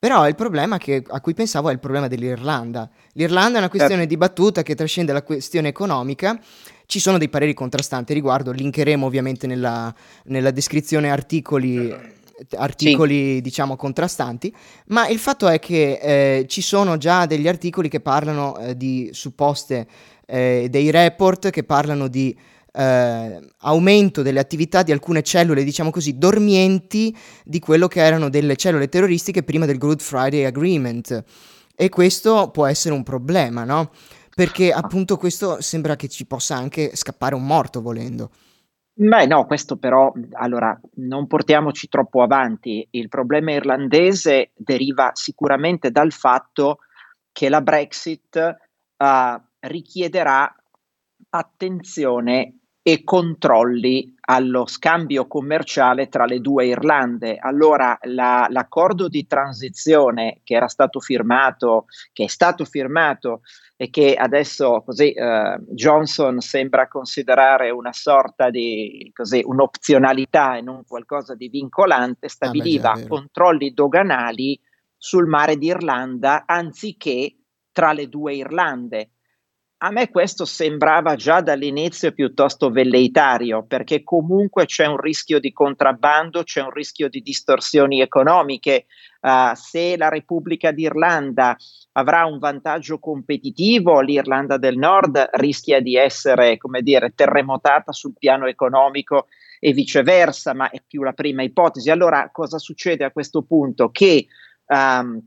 Però 0.00 0.28
il 0.28 0.36
problema 0.36 0.78
che, 0.78 1.02
a 1.08 1.20
cui 1.20 1.34
pensavo 1.34 1.70
è 1.70 1.72
il 1.72 1.80
problema 1.80 2.06
dell'Irlanda. 2.06 2.88
L'Irlanda 3.14 3.56
è 3.56 3.58
una 3.58 3.68
questione 3.68 4.02
certo. 4.02 4.08
dibattuta 4.08 4.62
che 4.62 4.76
trascende 4.76 5.12
la 5.12 5.22
questione 5.22 5.68
economica 5.68 6.38
ci 6.88 7.00
sono 7.00 7.18
dei 7.18 7.28
pareri 7.28 7.52
contrastanti 7.52 8.14
riguardo, 8.14 8.50
linkeremo 8.50 9.04
ovviamente 9.04 9.46
nella, 9.46 9.94
nella 10.24 10.50
descrizione 10.50 11.10
articoli 11.10 12.16
articoli 12.56 13.34
sì. 13.34 13.40
diciamo 13.40 13.76
contrastanti, 13.76 14.54
ma 14.86 15.08
il 15.08 15.18
fatto 15.18 15.48
è 15.48 15.58
che 15.58 15.98
eh, 16.00 16.46
ci 16.46 16.62
sono 16.62 16.96
già 16.96 17.26
degli 17.26 17.48
articoli 17.48 17.88
che 17.88 17.98
parlano 17.98 18.56
eh, 18.58 18.76
di 18.76 19.10
supposte 19.12 19.86
eh, 20.24 20.68
dei 20.70 20.90
report 20.90 21.50
che 21.50 21.64
parlano 21.64 22.06
di 22.06 22.34
eh, 22.72 23.40
aumento 23.58 24.22
delle 24.22 24.38
attività 24.38 24.82
di 24.82 24.92
alcune 24.92 25.22
cellule, 25.22 25.64
diciamo 25.64 25.90
così, 25.90 26.16
dormienti 26.16 27.14
di 27.44 27.58
quello 27.58 27.86
che 27.88 28.00
erano 28.00 28.30
delle 28.30 28.56
cellule 28.56 28.88
terroristiche 28.88 29.42
prima 29.42 29.66
del 29.66 29.76
Good 29.76 30.00
Friday 30.00 30.44
Agreement. 30.44 31.24
E 31.74 31.88
questo 31.90 32.50
può 32.50 32.66
essere 32.66 32.94
un 32.94 33.02
problema, 33.02 33.64
no? 33.64 33.90
Perché 34.38 34.70
appunto 34.70 35.16
questo 35.16 35.60
sembra 35.60 35.96
che 35.96 36.06
ci 36.06 36.24
possa 36.24 36.54
anche 36.54 36.94
scappare 36.94 37.34
un 37.34 37.44
morto 37.44 37.82
volendo. 37.82 38.30
Beh, 38.92 39.26
no, 39.26 39.46
questo 39.46 39.78
però, 39.78 40.12
allora, 40.34 40.80
non 40.98 41.26
portiamoci 41.26 41.88
troppo 41.88 42.22
avanti. 42.22 42.86
Il 42.92 43.08
problema 43.08 43.50
irlandese 43.50 44.52
deriva 44.54 45.10
sicuramente 45.14 45.90
dal 45.90 46.12
fatto 46.12 46.78
che 47.32 47.48
la 47.48 47.60
Brexit 47.62 48.56
uh, 48.96 49.40
richiederà 49.58 50.54
attenzione 51.30 52.58
e 52.90 53.04
controlli 53.04 54.14
allo 54.28 54.64
scambio 54.64 55.26
commerciale 55.26 56.08
tra 56.08 56.24
le 56.24 56.40
due 56.40 56.68
Irlande. 56.68 57.36
Allora 57.36 57.98
la, 58.04 58.46
l'accordo 58.48 59.08
di 59.08 59.26
transizione 59.26 60.40
che 60.42 60.54
era 60.54 60.68
stato 60.68 60.98
firmato, 60.98 61.84
che 62.14 62.24
è 62.24 62.28
stato 62.28 62.64
firmato 62.64 63.42
e 63.76 63.90
che 63.90 64.14
adesso 64.14 64.82
così 64.86 65.12
eh, 65.12 65.58
Johnson 65.68 66.40
sembra 66.40 66.88
considerare 66.88 67.68
una 67.68 67.92
sorta 67.92 68.48
di 68.48 69.10
così, 69.12 69.42
un'opzionalità 69.44 70.56
e 70.56 70.62
non 70.62 70.82
qualcosa 70.86 71.34
di 71.34 71.48
vincolante, 71.50 72.30
stabiliva 72.30 72.92
ah, 72.92 72.94
beh, 72.94 73.06
controlli 73.06 73.74
doganali 73.74 74.58
sul 74.96 75.26
mare 75.26 75.58
d'Irlanda 75.58 76.44
anziché 76.46 77.36
tra 77.70 77.92
le 77.92 78.08
due 78.08 78.36
Irlande. 78.36 79.10
A 79.80 79.92
me 79.92 80.10
questo 80.10 80.44
sembrava 80.44 81.14
già 81.14 81.40
dall'inizio 81.40 82.10
piuttosto 82.10 82.68
velleitario, 82.68 83.64
perché 83.64 84.02
comunque 84.02 84.66
c'è 84.66 84.86
un 84.86 84.96
rischio 84.96 85.38
di 85.38 85.52
contrabbando, 85.52 86.42
c'è 86.42 86.62
un 86.62 86.72
rischio 86.72 87.08
di 87.08 87.20
distorsioni 87.20 88.00
economiche. 88.00 88.86
Uh, 89.20 89.54
se 89.54 89.96
la 89.96 90.08
Repubblica 90.08 90.72
d'Irlanda 90.72 91.56
avrà 91.92 92.24
un 92.24 92.40
vantaggio 92.40 92.98
competitivo, 92.98 94.00
l'Irlanda 94.00 94.56
del 94.56 94.76
Nord 94.76 95.28
rischia 95.34 95.80
di 95.80 95.94
essere, 95.94 96.56
come 96.56 96.82
dire, 96.82 97.12
terremotata 97.14 97.92
sul 97.92 98.14
piano 98.18 98.46
economico 98.46 99.28
e 99.60 99.72
viceversa, 99.72 100.54
ma 100.54 100.70
è 100.70 100.82
più 100.84 101.04
la 101.04 101.12
prima 101.12 101.44
ipotesi. 101.44 101.88
Allora, 101.88 102.30
cosa 102.32 102.58
succede 102.58 103.04
a 103.04 103.12
questo 103.12 103.42
punto? 103.42 103.90
Che 103.90 104.26
um, 104.66 105.24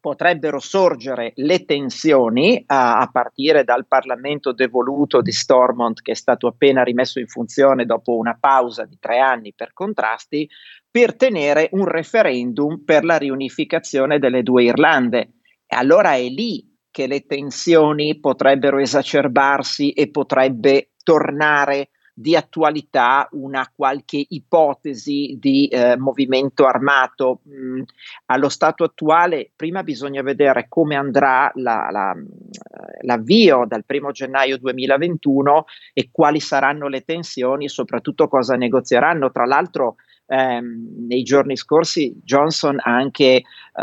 potrebbero 0.00 0.58
sorgere 0.58 1.32
le 1.36 1.64
tensioni 1.64 2.62
a, 2.66 2.98
a, 2.98 3.08
partire 3.10 3.64
dal 3.64 3.86
Parlamento 3.86 4.52
devoluto 4.52 5.20
di 5.20 5.32
Stormont 5.32 6.00
che 6.02 6.12
è 6.12 6.14
stato 6.14 6.46
appena 6.46 6.82
rimesso 6.82 7.18
in 7.18 7.26
funzione 7.26 7.84
dopo 7.84 8.16
una 8.16 8.36
pausa 8.38 8.84
di 8.84 8.96
tre 8.98 9.18
anni 9.18 9.52
per 9.54 9.72
contrasti 9.72 10.48
per 10.90 11.16
tenere 11.16 11.68
un 11.72 11.86
referendum 11.86 12.82
per 12.84 13.04
la 13.04 13.18
riunificazione 13.18 14.18
delle 14.18 14.42
due 14.42 14.64
Irlande. 14.64 15.32
E 15.66 15.76
allora 15.76 16.14
è 16.14 16.26
lì 16.28 16.74
che 16.90 17.06
le 17.06 17.26
tensioni 17.26 18.18
potrebbero 18.18 18.78
esacerbarsi 18.78 19.90
e 19.90 20.10
potrebbe 20.10 20.92
tornare 21.02 21.90
di 22.18 22.34
attualità 22.34 23.28
una 23.32 23.70
qualche 23.76 24.24
ipotesi 24.26 25.36
di 25.38 25.66
eh, 25.66 25.98
movimento 25.98 26.64
armato. 26.64 27.40
Mm, 27.46 27.82
allo 28.26 28.48
stato 28.48 28.84
attuale, 28.84 29.50
prima 29.54 29.82
bisogna 29.82 30.22
vedere 30.22 30.64
come 30.66 30.96
andrà 30.96 31.50
la, 31.56 31.88
la, 31.90 32.16
l'avvio 33.02 33.66
dal 33.68 33.84
primo 33.84 34.12
gennaio 34.12 34.56
2021 34.56 35.66
e 35.92 36.08
quali 36.10 36.40
saranno 36.40 36.88
le 36.88 37.02
tensioni 37.02 37.68
soprattutto 37.68 38.28
cosa 38.28 38.56
negozieranno. 38.56 39.30
Tra 39.30 39.44
l'altro, 39.44 39.96
ehm, 40.24 41.06
nei 41.06 41.22
giorni 41.22 41.54
scorsi 41.54 42.18
Johnson 42.24 42.78
ha 42.80 42.96
anche 42.96 43.42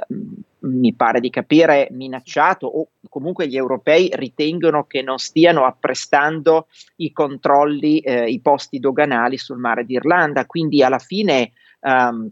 ehm, 0.09 0.43
mi 0.63 0.93
pare 0.95 1.19
di 1.19 1.29
capire, 1.29 1.87
minacciato 1.91 2.67
o 2.67 2.89
comunque 3.09 3.47
gli 3.47 3.55
europei 3.55 4.09
ritengono 4.13 4.85
che 4.85 5.01
non 5.01 5.17
stiano 5.17 5.65
apprestando 5.65 6.67
i 6.97 7.11
controlli, 7.11 7.99
eh, 7.99 8.29
i 8.29 8.39
posti 8.41 8.79
doganali 8.79 9.37
sul 9.37 9.57
mare 9.57 9.85
d'Irlanda. 9.85 10.45
Quindi 10.45 10.83
alla 10.83 10.99
fine, 10.99 11.51
um, 11.81 12.29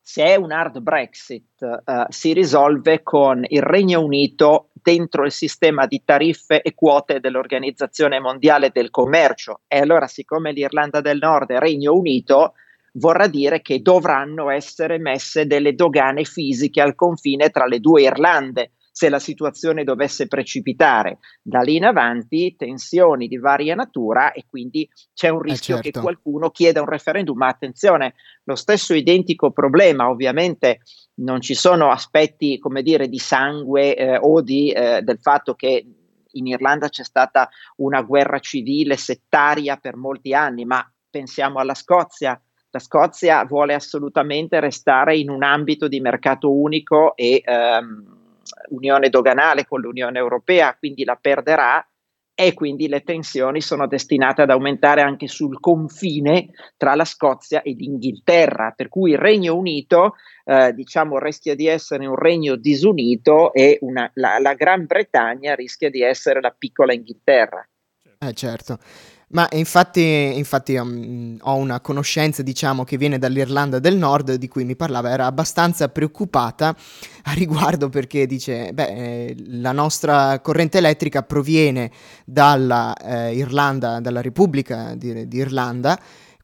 se 0.00 0.24
è 0.24 0.34
un 0.36 0.52
hard 0.52 0.80
Brexit, 0.80 1.60
uh, 1.60 2.04
si 2.08 2.32
risolve 2.32 3.02
con 3.02 3.44
il 3.46 3.62
Regno 3.62 4.02
Unito 4.02 4.70
dentro 4.72 5.24
il 5.24 5.32
sistema 5.32 5.86
di 5.86 6.02
tariffe 6.04 6.62
e 6.62 6.74
quote 6.74 7.20
dell'Organizzazione 7.20 8.18
Mondiale 8.18 8.70
del 8.72 8.90
Commercio. 8.90 9.60
E 9.66 9.78
allora, 9.78 10.06
siccome 10.06 10.52
l'Irlanda 10.52 11.00
del 11.00 11.18
Nord 11.18 11.50
è 11.50 11.58
Regno 11.58 11.94
Unito, 11.94 12.54
vorrà 12.94 13.26
dire 13.26 13.60
che 13.62 13.80
dovranno 13.80 14.50
essere 14.50 14.98
messe 14.98 15.46
delle 15.46 15.74
dogane 15.74 16.24
fisiche 16.24 16.80
al 16.80 16.94
confine 16.94 17.50
tra 17.50 17.66
le 17.66 17.80
due 17.80 18.02
Irlande. 18.02 18.72
se 18.92 19.08
la 19.08 19.18
situazione 19.18 19.84
dovesse 19.84 20.26
precipitare. 20.26 21.20
Da 21.40 21.60
lì 21.60 21.76
in 21.76 21.84
avanti 21.84 22.54
tensioni 22.56 23.28
di 23.28 23.38
varia 23.38 23.74
natura 23.74 24.32
e 24.32 24.44
quindi 24.46 24.86
c'è 25.14 25.28
un 25.28 25.38
eh, 25.38 25.50
rischio 25.50 25.76
eh 25.76 25.82
certo. 25.82 25.98
che 26.00 26.04
qualcuno 26.04 26.50
chieda 26.50 26.80
un 26.80 26.88
referendum, 26.88 27.38
ma 27.38 27.46
attenzione, 27.46 28.14
lo 28.44 28.56
stesso 28.56 28.92
identico 28.92 29.52
problema, 29.52 30.10
ovviamente 30.10 30.80
non 31.20 31.40
ci 31.40 31.54
sono 31.54 31.90
aspetti, 31.90 32.58
come 32.58 32.82
dire, 32.82 33.08
di 33.08 33.18
sangue 33.18 33.96
eh, 33.96 34.18
o 34.18 34.42
di, 34.42 34.70
eh, 34.70 35.00
del 35.02 35.20
fatto 35.20 35.54
che 35.54 35.86
in 36.32 36.46
Irlanda 36.46 36.88
c'è 36.88 37.04
stata 37.04 37.48
una 37.76 38.02
guerra 38.02 38.38
civile 38.38 38.96
settaria 38.96 39.76
per 39.76 39.96
molti 39.96 40.34
anni, 40.34 40.64
ma 40.64 40.84
pensiamo 41.08 41.58
alla 41.58 41.74
Scozia. 41.74 42.40
La 42.70 42.78
Scozia 42.78 43.44
vuole 43.44 43.74
assolutamente 43.74 44.60
restare 44.60 45.16
in 45.16 45.28
un 45.28 45.42
ambito 45.42 45.88
di 45.88 46.00
mercato 46.00 46.52
unico 46.52 47.16
e 47.16 47.42
ehm, 47.44 48.18
unione 48.68 49.08
doganale 49.08 49.66
con 49.66 49.80
l'Unione 49.80 50.18
Europea, 50.18 50.76
quindi 50.78 51.04
la 51.04 51.18
perderà 51.20 51.84
e 52.32 52.54
quindi 52.54 52.88
le 52.88 53.02
tensioni 53.02 53.60
sono 53.60 53.86
destinate 53.86 54.40
ad 54.42 54.50
aumentare 54.50 55.02
anche 55.02 55.28
sul 55.28 55.60
confine 55.60 56.48
tra 56.78 56.94
la 56.94 57.04
Scozia 57.04 57.60
e 57.60 57.72
l'Inghilterra, 57.72 58.72
per 58.74 58.88
cui 58.88 59.10
il 59.10 59.18
Regno 59.18 59.54
Unito 59.54 60.14
eh, 60.44 60.72
diciamo 60.72 61.18
rischia 61.18 61.54
di 61.54 61.66
essere 61.66 62.06
un 62.06 62.16
regno 62.16 62.56
disunito 62.56 63.52
e 63.52 63.76
una, 63.82 64.10
la, 64.14 64.38
la 64.38 64.54
Gran 64.54 64.86
Bretagna 64.86 65.54
rischia 65.54 65.90
di 65.90 66.02
essere 66.02 66.40
la 66.40 66.54
piccola 66.56 66.94
Inghilterra. 66.94 67.62
Eh 68.18 68.32
certo. 68.32 68.78
Ma 69.32 69.46
infatti, 69.52 70.32
infatti 70.34 70.74
um, 70.74 71.36
ho 71.42 71.54
una 71.54 71.78
conoscenza, 71.80 72.42
diciamo, 72.42 72.82
che 72.82 72.96
viene 72.96 73.16
dall'Irlanda 73.16 73.78
del 73.78 73.96
Nord, 73.96 74.34
di 74.34 74.48
cui 74.48 74.64
mi 74.64 74.74
parlava, 74.74 75.10
era 75.10 75.26
abbastanza 75.26 75.88
preoccupata 75.88 76.74
a 77.24 77.32
riguardo 77.32 77.88
perché 77.90 78.26
dice, 78.26 78.72
beh, 78.72 78.88
eh, 78.88 79.36
la 79.46 79.70
nostra 79.70 80.40
corrente 80.40 80.78
elettrica 80.78 81.22
proviene 81.22 81.92
dalla 82.24 82.92
eh, 82.96 83.36
Irlanda, 83.36 84.00
dalla 84.00 84.20
Repubblica 84.20 84.94
di, 84.96 85.28
di 85.28 85.36
Irlanda, 85.36 85.96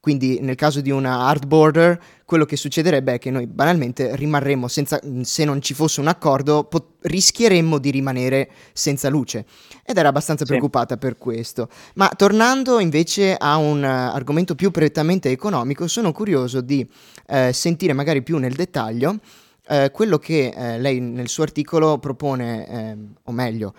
quindi 0.07 0.39
nel 0.39 0.55
caso 0.55 0.79
di 0.79 0.89
una 0.89 1.25
hard 1.27 1.47
border, 1.47 1.99
quello 2.23 2.45
che 2.45 2.55
succederebbe 2.55 3.15
è 3.15 3.19
che 3.19 3.29
noi 3.29 3.45
banalmente 3.45 4.15
rimarremmo 4.15 4.69
senza, 4.69 5.01
se 5.23 5.43
non 5.43 5.61
ci 5.61 5.73
fosse 5.73 5.99
un 5.99 6.07
accordo, 6.07 6.63
pot- 6.63 6.93
rischieremmo 7.01 7.77
di 7.77 7.89
rimanere 7.89 8.49
senza 8.71 9.09
luce. 9.09 9.43
Ed 9.83 9.97
era 9.97 10.07
abbastanza 10.07 10.45
sì. 10.45 10.51
preoccupata 10.51 10.95
per 10.95 11.17
questo. 11.17 11.67
Ma 11.95 12.09
tornando 12.15 12.79
invece 12.79 13.35
a 13.35 13.57
un 13.57 13.83
uh, 13.83 14.15
argomento 14.15 14.55
più 14.55 14.71
prettamente 14.71 15.29
economico, 15.29 15.89
sono 15.89 16.13
curioso 16.13 16.61
di 16.61 16.87
uh, 17.27 17.51
sentire 17.51 17.91
magari 17.91 18.23
più 18.23 18.37
nel 18.37 18.53
dettaglio 18.53 19.19
uh, 19.67 19.91
quello 19.91 20.19
che 20.19 20.53
lei 20.79 21.01
nel 21.01 21.27
suo 21.27 21.43
articolo 21.43 21.97
propone, 21.97 22.65
ehm, 22.65 23.13
o 23.23 23.31
meglio, 23.33 23.73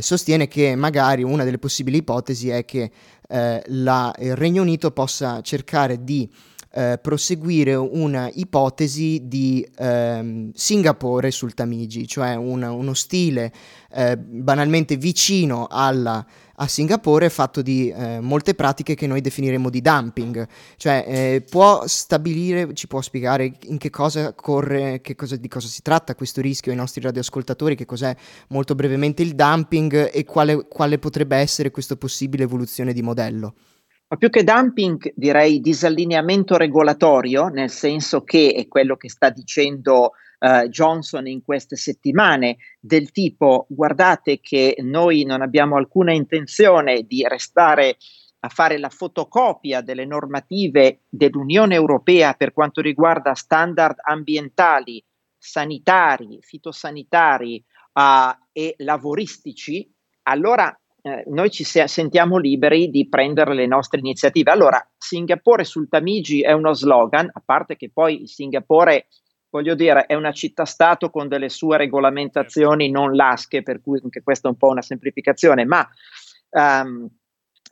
sostiene 0.00 0.48
che 0.48 0.74
magari 0.76 1.22
una 1.22 1.44
delle 1.44 1.58
possibili 1.58 1.98
ipotesi 1.98 2.48
è 2.48 2.64
che 2.64 2.90
eh, 3.28 3.62
la, 3.66 4.14
il 4.18 4.36
Regno 4.36 4.62
Unito 4.62 4.90
possa 4.90 5.40
cercare 5.40 6.04
di 6.04 6.28
eh, 6.76 6.98
proseguire 7.00 7.76
una 7.76 8.28
ipotesi 8.32 9.22
di 9.24 9.66
ehm, 9.76 10.50
Singapore 10.52 11.30
sul 11.30 11.54
Tamigi, 11.54 12.06
cioè 12.06 12.34
un, 12.34 12.62
uno 12.62 12.94
stile 12.94 13.52
eh, 13.92 14.16
banalmente 14.16 14.96
vicino 14.96 15.68
alla, 15.70 16.24
a 16.56 16.68
Singapore 16.68 17.30
fatto 17.30 17.62
di 17.62 17.90
eh, 17.90 18.20
molte 18.20 18.54
pratiche 18.54 18.94
che 18.94 19.06
noi 19.06 19.20
definiremo 19.20 19.70
di 19.70 19.80
dumping, 19.80 20.46
cioè 20.76 21.04
eh, 21.06 21.44
può 21.48 21.86
stabilire, 21.86 22.74
ci 22.74 22.86
può 22.86 23.00
spiegare 23.00 23.52
in 23.64 23.78
che 23.78 23.90
cosa 23.90 24.34
corre, 24.34 25.00
che 25.00 25.14
cosa, 25.14 25.36
di 25.36 25.48
cosa 25.48 25.66
si 25.66 25.82
tratta 25.82 26.14
questo 26.14 26.40
rischio 26.40 26.70
ai 26.72 26.78
nostri 26.78 27.00
radioascoltatori, 27.00 27.74
che 27.74 27.86
cos'è 27.86 28.14
molto 28.48 28.74
brevemente 28.74 29.22
il 29.22 29.34
dumping 29.34 30.10
e 30.12 30.24
quale, 30.24 30.66
quale 30.68 30.98
potrebbe 30.98 31.36
essere 31.36 31.70
questa 31.70 31.96
possibile 31.96 32.44
evoluzione 32.44 32.92
di 32.92 33.02
modello. 33.02 33.54
Ma 34.06 34.16
più 34.16 34.28
che 34.30 34.44
dumping 34.44 35.12
direi 35.16 35.60
disallineamento 35.60 36.56
regolatorio, 36.56 37.48
nel 37.48 37.70
senso 37.70 38.22
che 38.22 38.52
è 38.54 38.68
quello 38.68 38.96
che 38.96 39.08
sta 39.08 39.30
dicendo 39.30 40.12
uh, 40.40 40.68
Johnson 40.68 41.26
in 41.26 41.42
queste 41.42 41.76
settimane, 41.76 42.56
del 42.80 43.10
tipo 43.10 43.66
guardate 43.68 44.40
che 44.40 44.76
noi 44.80 45.24
non 45.24 45.42
abbiamo 45.42 45.76
alcuna 45.76 46.12
intenzione 46.12 47.02
di 47.02 47.26
restare 47.26 47.96
a 48.40 48.48
fare 48.48 48.78
la 48.78 48.90
fotocopia 48.90 49.80
delle 49.80 50.04
normative 50.04 51.00
dell'Unione 51.08 51.74
Europea 51.74 52.34
per 52.34 52.52
quanto 52.52 52.82
riguarda 52.82 53.34
standard 53.34 53.96
ambientali, 54.02 55.02
sanitari, 55.38 56.38
fitosanitari 56.42 57.64
uh, 57.92 58.36
e 58.52 58.74
lavoristici, 58.78 59.90
allora 60.24 60.76
eh, 61.06 61.22
noi 61.26 61.50
ci 61.50 61.64
se- 61.64 61.86
sentiamo 61.86 62.38
liberi 62.38 62.88
di 62.88 63.06
prendere 63.08 63.54
le 63.54 63.66
nostre 63.66 63.98
iniziative. 63.98 64.50
Allora, 64.50 64.82
Singapore 64.96 65.64
sul 65.64 65.86
Tamigi 65.86 66.40
è 66.40 66.52
uno 66.52 66.72
slogan, 66.72 67.28
a 67.30 67.42
parte 67.44 67.76
che 67.76 67.90
poi 67.92 68.26
Singapore, 68.26 69.08
voglio 69.54 69.76
dire, 69.76 70.06
è 70.06 70.14
una 70.14 70.32
città-stato 70.32 71.10
con 71.10 71.28
delle 71.28 71.48
sue 71.48 71.76
regolamentazioni 71.76 72.90
non 72.90 73.14
lasche, 73.14 73.62
per 73.62 73.80
cui 73.80 74.00
anche 74.02 74.20
questa 74.20 74.48
è 74.48 74.50
un 74.50 74.56
po' 74.56 74.66
una 74.66 74.82
semplificazione, 74.82 75.64
ma 75.64 75.88
um, 76.50 77.08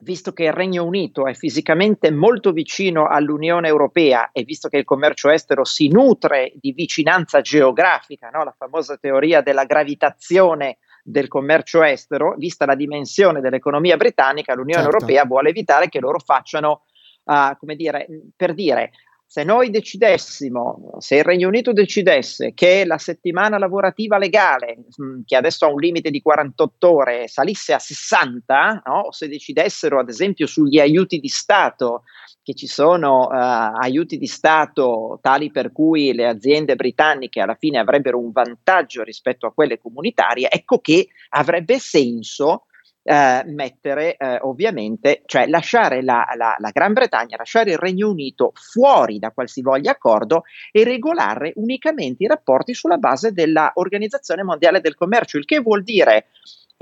visto 0.03 0.33
che 0.33 0.45
il 0.45 0.53
Regno 0.53 0.85
Unito 0.85 1.27
è 1.27 1.35
fisicamente 1.35 2.13
molto 2.13 2.53
vicino 2.53 3.09
all'Unione 3.09 3.67
Europea 3.67 4.31
e 4.31 4.45
visto 4.45 4.69
che 4.69 4.77
il 4.77 4.85
commercio 4.85 5.29
estero 5.29 5.65
si 5.65 5.89
nutre 5.89 6.53
di 6.55 6.71
vicinanza 6.71 7.41
geografica, 7.41 8.31
no? 8.31 8.45
la 8.45 8.55
famosa 8.57 8.97
teoria 8.97 9.41
della 9.41 9.65
gravitazione 9.65 10.79
del 11.03 11.27
commercio 11.27 11.83
estero, 11.83 12.37
vista 12.39 12.65
la 12.65 12.77
dimensione 12.77 13.41
dell'economia 13.41 13.97
britannica, 13.97 14.55
l'Unione 14.55 14.85
certo. 14.85 14.99
Europea 14.99 15.25
vuole 15.25 15.49
evitare 15.49 15.89
che 15.89 15.99
loro 15.99 16.21
facciano, 16.21 16.83
uh, 17.25 17.57
come 17.59 17.75
dire, 17.75 18.07
per 18.37 18.55
dire, 18.55 18.93
se 19.33 19.45
noi 19.45 19.71
decidessimo, 19.71 20.97
se 20.99 21.17
il 21.17 21.25
Regno 21.25 21.49
Unito 21.49 21.73
decidesse 21.73 22.53
che 22.53 22.85
la 22.85 22.99
settimana 22.99 23.57
lavorativa 23.57 24.19
legale, 24.19 24.77
mm, 25.03 25.23
che 25.25 25.37
adesso 25.37 25.65
ha 25.65 25.73
un 25.73 25.81
limite 25.81 26.11
di 26.11 26.21
48 26.21 26.93
ore, 26.95 27.29
salisse 27.29 27.73
a 27.73 27.79
60, 27.79 28.83
no? 28.85 29.11
se 29.11 29.29
decidessero 29.29 29.99
ad 29.99 30.11
esempio 30.11 30.47
sugli 30.47 30.79
aiuti 30.79 31.19
di 31.19 31.29
Stato 31.29 32.03
che 32.43 32.53
ci 32.53 32.67
sono 32.67 33.29
uh, 33.29 33.31
aiuti 33.33 34.19
di 34.19 34.27
Stato 34.27 35.19
tali 35.23 35.51
per 35.51 35.73
cui 35.73 36.13
le 36.13 36.27
aziende 36.27 36.77
britanniche 36.77 37.41
alla 37.41 37.57
fine 37.59 37.79
avrebbero 37.79 38.19
un 38.19 38.33
vantaggio 38.33 39.03
rispetto 39.03 39.47
a 39.47 39.53
quelle 39.55 39.79
comunitarie, 39.79 40.51
ecco 40.51 40.79
che 40.81 41.09
avrebbe 41.31 41.79
senso 41.79 42.67
uh, 43.03 43.51
mettere 43.51 44.17
uh, 44.19 44.47
ovviamente, 44.49 45.23
cioè 45.27 45.47
lasciare 45.47 46.03
la, 46.03 46.27
la, 46.37 46.57
la, 46.59 46.71
Gran 46.71 46.93
Bretagna, 46.93 47.37
lasciare 47.37 47.73
il 47.73 47.79
Regno 47.79 48.11
Unito 48.11 48.53
fuori 48.55 49.19
da 49.19 49.31
qualsivoglia 49.31 49.93
accordo 49.93 50.45
e 50.71 50.85
regolare 50.85 51.53
unicamente 51.57 52.25
i 52.25 52.29
rapporti 52.29 52.75
sulla 52.75 52.99
base 52.99 53.33
dell'Organizzazione 53.33 54.43
Mondiale 54.43 54.81
del 54.81 54.95
Commercio, 54.95 55.39
il 55.39 55.45
che 55.45 55.61
vuol 55.61 55.83
dire 55.83 56.27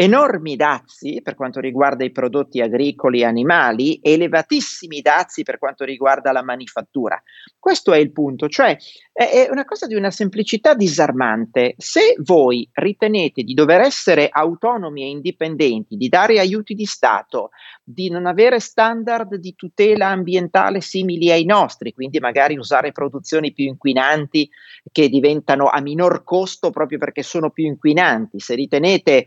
enormi 0.00 0.56
dazi 0.56 1.20
per 1.22 1.34
quanto 1.34 1.60
riguarda 1.60 2.04
i 2.04 2.10
prodotti 2.10 2.62
agricoli 2.62 3.20
e 3.20 3.26
animali, 3.26 3.98
elevatissimi 4.00 5.02
dazi 5.02 5.42
per 5.42 5.58
quanto 5.58 5.84
riguarda 5.84 6.32
la 6.32 6.42
manifattura. 6.42 7.22
Questo 7.58 7.92
è 7.92 7.98
il 7.98 8.10
punto, 8.10 8.48
cioè 8.48 8.74
è 9.12 9.46
una 9.50 9.66
cosa 9.66 9.86
di 9.86 9.94
una 9.94 10.10
semplicità 10.10 10.72
disarmante. 10.72 11.74
Se 11.76 12.14
voi 12.20 12.66
ritenete 12.72 13.42
di 13.42 13.52
dover 13.52 13.82
essere 13.82 14.30
autonomi 14.30 15.02
e 15.02 15.10
indipendenti, 15.10 15.96
di 15.96 16.08
dare 16.08 16.38
aiuti 16.38 16.72
di 16.72 16.86
Stato, 16.86 17.50
di 17.84 18.08
non 18.08 18.24
avere 18.24 18.58
standard 18.58 19.34
di 19.34 19.54
tutela 19.54 20.06
ambientale 20.06 20.80
simili 20.80 21.30
ai 21.30 21.44
nostri, 21.44 21.92
quindi 21.92 22.18
magari 22.20 22.56
usare 22.56 22.92
produzioni 22.92 23.52
più 23.52 23.66
inquinanti 23.66 24.48
che 24.90 25.10
diventano 25.10 25.66
a 25.66 25.82
minor 25.82 26.24
costo 26.24 26.70
proprio 26.70 26.96
perché 26.96 27.22
sono 27.22 27.50
più 27.50 27.66
inquinanti, 27.66 28.40
se 28.40 28.54
ritenete 28.54 29.26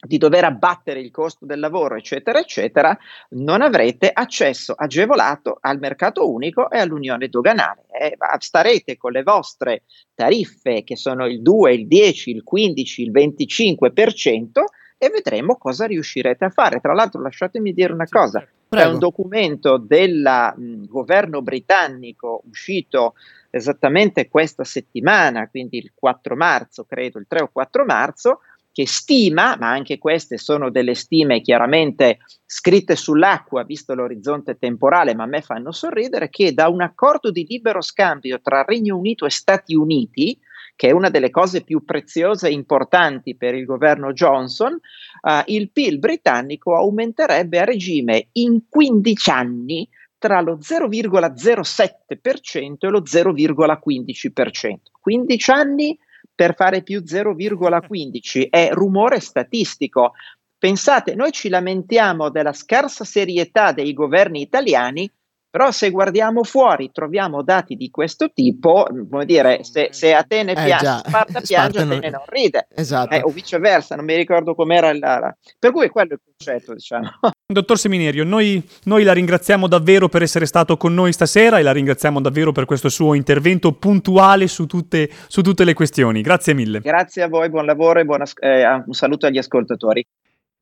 di 0.00 0.18
dover 0.18 0.44
abbattere 0.44 1.00
il 1.00 1.10
costo 1.10 1.44
del 1.44 1.58
lavoro, 1.58 1.96
eccetera, 1.96 2.38
eccetera, 2.38 2.96
non 3.30 3.62
avrete 3.62 4.10
accesso 4.12 4.72
agevolato 4.72 5.58
al 5.60 5.78
mercato 5.78 6.30
unico 6.30 6.70
e 6.70 6.78
all'unione 6.78 7.28
doganale. 7.28 7.86
Eh, 7.90 8.16
starete 8.38 8.96
con 8.96 9.12
le 9.12 9.22
vostre 9.22 9.82
tariffe, 10.14 10.84
che 10.84 10.96
sono 10.96 11.26
il 11.26 11.42
2, 11.42 11.74
il 11.74 11.86
10, 11.86 12.30
il 12.30 12.42
15, 12.44 13.02
il 13.02 13.10
25%, 13.10 14.64
e 15.00 15.10
vedremo 15.10 15.56
cosa 15.56 15.86
riuscirete 15.86 16.44
a 16.44 16.50
fare. 16.50 16.80
Tra 16.80 16.92
l'altro, 16.92 17.20
lasciatemi 17.20 17.72
dire 17.72 17.92
una 17.92 18.06
cosa: 18.08 18.46
Prego. 18.68 18.84
c'è 18.84 18.92
un 18.92 18.98
documento 18.98 19.78
del 19.78 20.54
governo 20.88 21.40
britannico 21.40 22.42
uscito 22.48 23.14
esattamente 23.50 24.28
questa 24.28 24.64
settimana, 24.64 25.48
quindi 25.48 25.78
il 25.78 25.92
4 25.94 26.36
marzo, 26.36 26.84
credo, 26.84 27.18
il 27.18 27.26
3 27.28 27.42
o 27.42 27.50
4 27.50 27.84
marzo 27.84 28.40
che 28.78 28.86
stima, 28.86 29.56
ma 29.58 29.70
anche 29.70 29.98
queste 29.98 30.38
sono 30.38 30.70
delle 30.70 30.94
stime 30.94 31.40
chiaramente 31.40 32.18
scritte 32.46 32.94
sull'acqua, 32.94 33.64
visto 33.64 33.92
l'orizzonte 33.92 34.56
temporale, 34.56 35.16
ma 35.16 35.24
a 35.24 35.26
me 35.26 35.42
fanno 35.42 35.72
sorridere, 35.72 36.28
che 36.28 36.54
da 36.54 36.68
un 36.68 36.80
accordo 36.80 37.32
di 37.32 37.44
libero 37.44 37.80
scambio 37.80 38.40
tra 38.40 38.62
Regno 38.62 38.96
Unito 38.96 39.26
e 39.26 39.30
Stati 39.30 39.74
Uniti, 39.74 40.38
che 40.76 40.90
è 40.90 40.92
una 40.92 41.10
delle 41.10 41.30
cose 41.30 41.62
più 41.62 41.84
preziose 41.84 42.46
e 42.46 42.52
importanti 42.52 43.34
per 43.34 43.56
il 43.56 43.64
governo 43.64 44.12
Johnson, 44.12 44.74
uh, 44.74 45.42
il 45.46 45.72
PIL 45.72 45.98
britannico 45.98 46.76
aumenterebbe 46.76 47.58
a 47.58 47.64
regime 47.64 48.28
in 48.34 48.68
15 48.68 49.30
anni 49.30 49.88
tra 50.18 50.40
lo 50.40 50.58
0,07% 50.58 52.76
e 52.78 52.88
lo 52.88 53.02
0,15%. 53.02 54.74
15 55.00 55.50
anni 55.50 55.98
per 56.38 56.54
fare 56.54 56.84
più 56.84 57.00
0,15 57.00 58.46
è 58.48 58.68
rumore 58.70 59.18
statistico. 59.18 60.12
Pensate, 60.56 61.16
noi 61.16 61.32
ci 61.32 61.48
lamentiamo 61.48 62.30
della 62.30 62.52
scarsa 62.52 63.02
serietà 63.02 63.72
dei 63.72 63.92
governi 63.92 64.40
italiani, 64.40 65.10
però 65.50 65.70
se 65.70 65.90
guardiamo 65.90 66.44
fuori 66.44 66.90
troviamo 66.92 67.42
dati 67.42 67.74
di 67.74 67.90
questo 67.90 68.30
tipo, 68.32 68.86
come 69.08 69.24
dire, 69.24 69.64
se, 69.64 69.88
se 69.92 70.12
Atene 70.12 70.52
eh, 70.52 70.54
piange, 70.54 70.84
già. 70.84 70.98
Sparta 70.98 71.40
piange, 71.40 71.78
Sparta 71.78 71.80
Atene 71.80 72.10
non, 72.10 72.10
non 72.10 72.22
ride. 72.26 72.68
Esatto. 72.74 73.14
Eh, 73.14 73.22
o 73.22 73.28
viceversa, 73.28 73.96
non 73.96 74.04
mi 74.04 74.14
ricordo 74.14 74.54
com'era 74.54 74.92
la... 74.96 75.34
Per 75.58 75.72
cui 75.72 75.88
quello 75.88 76.10
è 76.10 76.14
il 76.14 76.20
concetto, 76.36 76.74
diciamo. 76.74 77.08
Dottor 77.50 77.78
Seminerio, 77.78 78.24
noi, 78.24 78.62
noi, 78.84 79.04
la 79.04 79.12
ringraziamo 79.12 79.66
davvero 79.66 80.08
per 80.08 80.22
essere 80.22 80.44
stato 80.44 80.76
con 80.76 80.92
noi 80.92 81.12
stasera 81.12 81.58
e 81.58 81.62
la 81.62 81.72
ringraziamo 81.72 82.20
davvero 82.20 82.52
per 82.52 82.66
questo 82.66 82.90
suo 82.90 83.14
intervento 83.14 83.72
puntuale 83.72 84.46
su 84.48 84.66
tutte, 84.66 85.08
su 85.28 85.40
tutte 85.40 85.64
le 85.64 85.72
questioni. 85.72 86.20
Grazie 86.20 86.52
mille. 86.52 86.80
Grazie 86.80 87.22
a 87.22 87.28
voi, 87.28 87.48
buon 87.48 87.64
lavoro 87.64 88.00
e 88.00 88.04
buona, 88.04 88.24
eh, 88.40 88.66
un 88.66 88.92
saluto 88.92 89.26
agli 89.26 89.38
ascoltatori. 89.38 90.04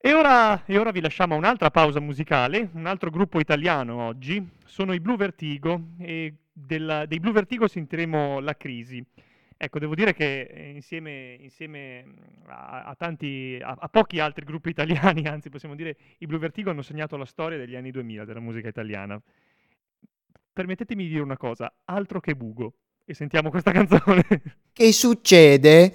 E 0.07 0.13
ora, 0.13 0.65
e 0.67 0.79
ora 0.79 0.93
vi 0.93 1.01
lasciamo 1.01 1.35
un'altra 1.35 1.73
pausa 1.73 1.99
musicale, 1.99 2.71
un 2.75 2.87
altro 2.87 3.11
gruppo 3.11 3.41
italiano 3.41 4.05
oggi, 4.05 4.41
sono 4.65 4.93
i 4.93 5.01
Blue 5.01 5.17
Vertigo 5.17 5.95
e 5.99 6.33
della, 6.53 7.07
dei 7.07 7.19
Blue 7.19 7.33
Vertigo 7.33 7.67
sentiremo 7.67 8.39
La 8.39 8.57
Crisi. 8.57 9.05
Ecco, 9.57 9.81
devo 9.81 9.97
dire 9.97 10.15
che 10.15 10.43
eh, 10.43 10.71
insieme, 10.71 11.37
insieme 11.41 12.05
a, 12.47 12.85
a, 12.85 12.95
tanti, 12.95 13.59
a, 13.61 13.77
a, 13.77 13.89
pochi 13.89 14.21
altri 14.21 14.45
gruppi 14.45 14.69
italiani, 14.69 15.27
anzi 15.27 15.51
possiamo 15.51 15.75
dire, 15.75 15.97
i 16.19 16.27
Blue 16.27 16.39
Vertigo 16.39 16.71
hanno 16.71 16.83
segnato 16.83 17.17
la 17.17 17.27
storia 17.27 17.59
degli 17.59 17.75
anni 17.75 17.91
2000 17.91 18.25
della 18.25 18.39
musica 18.39 18.69
italiana. 18.69 19.21
Permettetemi 20.53 21.03
di 21.03 21.09
dire 21.09 21.23
una 21.23 21.37
cosa, 21.37 21.75
altro 21.87 22.21
che 22.21 22.37
bugo. 22.37 22.75
E 23.05 23.13
sentiamo 23.13 23.51
questa 23.51 23.73
canzone. 23.75 24.25
Che 24.73 24.93
succede? 24.93 25.93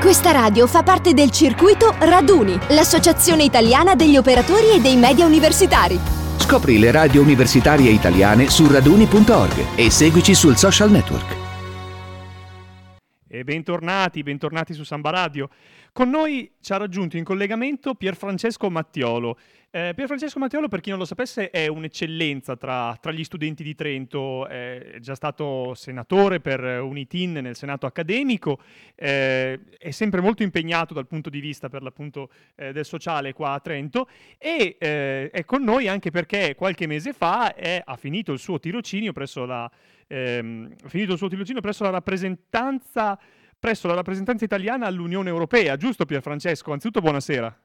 Questa 0.00 0.30
radio 0.30 0.66
fa 0.66 0.82
parte 0.82 1.14
del 1.14 1.30
circuito 1.30 1.92
Raduni, 1.98 2.56
l'associazione 2.68 3.42
italiana 3.42 3.94
degli 3.96 4.16
operatori 4.16 4.70
e 4.76 4.80
dei 4.80 4.94
media 4.96 5.24
universitari. 5.26 5.98
Scopri 6.36 6.78
le 6.78 6.92
radio 6.92 7.22
universitarie 7.22 7.90
italiane 7.90 8.48
su 8.48 8.70
raduni.org 8.70 9.74
e 9.74 9.90
seguici 9.90 10.34
sul 10.34 10.56
social 10.56 10.90
network. 10.90 11.36
E 13.26 13.42
bentornati, 13.42 14.22
bentornati 14.22 14.74
su 14.74 14.84
Samba 14.84 15.10
Radio. 15.10 15.48
Con 15.96 16.10
noi 16.10 16.52
ci 16.60 16.74
ha 16.74 16.76
raggiunto 16.76 17.16
in 17.16 17.24
collegamento 17.24 17.94
Pierfrancesco 17.94 18.68
Mattiolo. 18.68 19.38
Eh, 19.70 19.92
Pierfrancesco 19.94 20.38
Mattiolo, 20.38 20.68
per 20.68 20.80
chi 20.80 20.90
non 20.90 20.98
lo 20.98 21.06
sapesse, 21.06 21.48
è 21.48 21.68
un'eccellenza 21.68 22.54
tra, 22.54 22.94
tra 23.00 23.12
gli 23.12 23.24
studenti 23.24 23.62
di 23.62 23.74
Trento, 23.74 24.46
è 24.46 24.98
già 25.00 25.14
stato 25.14 25.72
senatore 25.72 26.40
per 26.40 26.82
Unitin 26.82 27.32
nel 27.40 27.56
Senato 27.56 27.86
accademico, 27.86 28.60
eh, 28.94 29.58
è 29.78 29.90
sempre 29.90 30.20
molto 30.20 30.42
impegnato 30.42 30.92
dal 30.92 31.06
punto 31.06 31.30
di 31.30 31.40
vista 31.40 31.70
per 31.70 31.80
l'appunto 31.80 32.28
eh, 32.56 32.74
del 32.74 32.84
sociale 32.84 33.32
qua 33.32 33.52
a 33.52 33.60
Trento. 33.60 34.06
E 34.36 34.76
eh, 34.78 35.30
è 35.30 35.46
con 35.46 35.64
noi 35.64 35.88
anche 35.88 36.10
perché 36.10 36.54
qualche 36.56 36.86
mese 36.86 37.14
fa 37.14 37.54
è, 37.54 37.80
ha 37.82 37.96
finito 37.96 38.32
il 38.32 38.38
suo 38.38 38.58
tirocinio 38.58 39.14
presso 39.14 39.46
la, 39.46 39.70
ehm, 40.08 40.74
finito 40.88 41.12
il 41.12 41.18
suo 41.18 41.28
tirocinio 41.28 41.62
presso 41.62 41.84
la 41.84 41.90
rappresentanza 41.90 43.18
presso 43.58 43.88
la 43.88 43.94
rappresentanza 43.94 44.44
italiana 44.44 44.86
all'Unione 44.86 45.28
Europea, 45.28 45.76
giusto 45.76 46.04
Pierfrancesco? 46.04 46.72
Anzitutto 46.72 47.00
buonasera. 47.00 47.56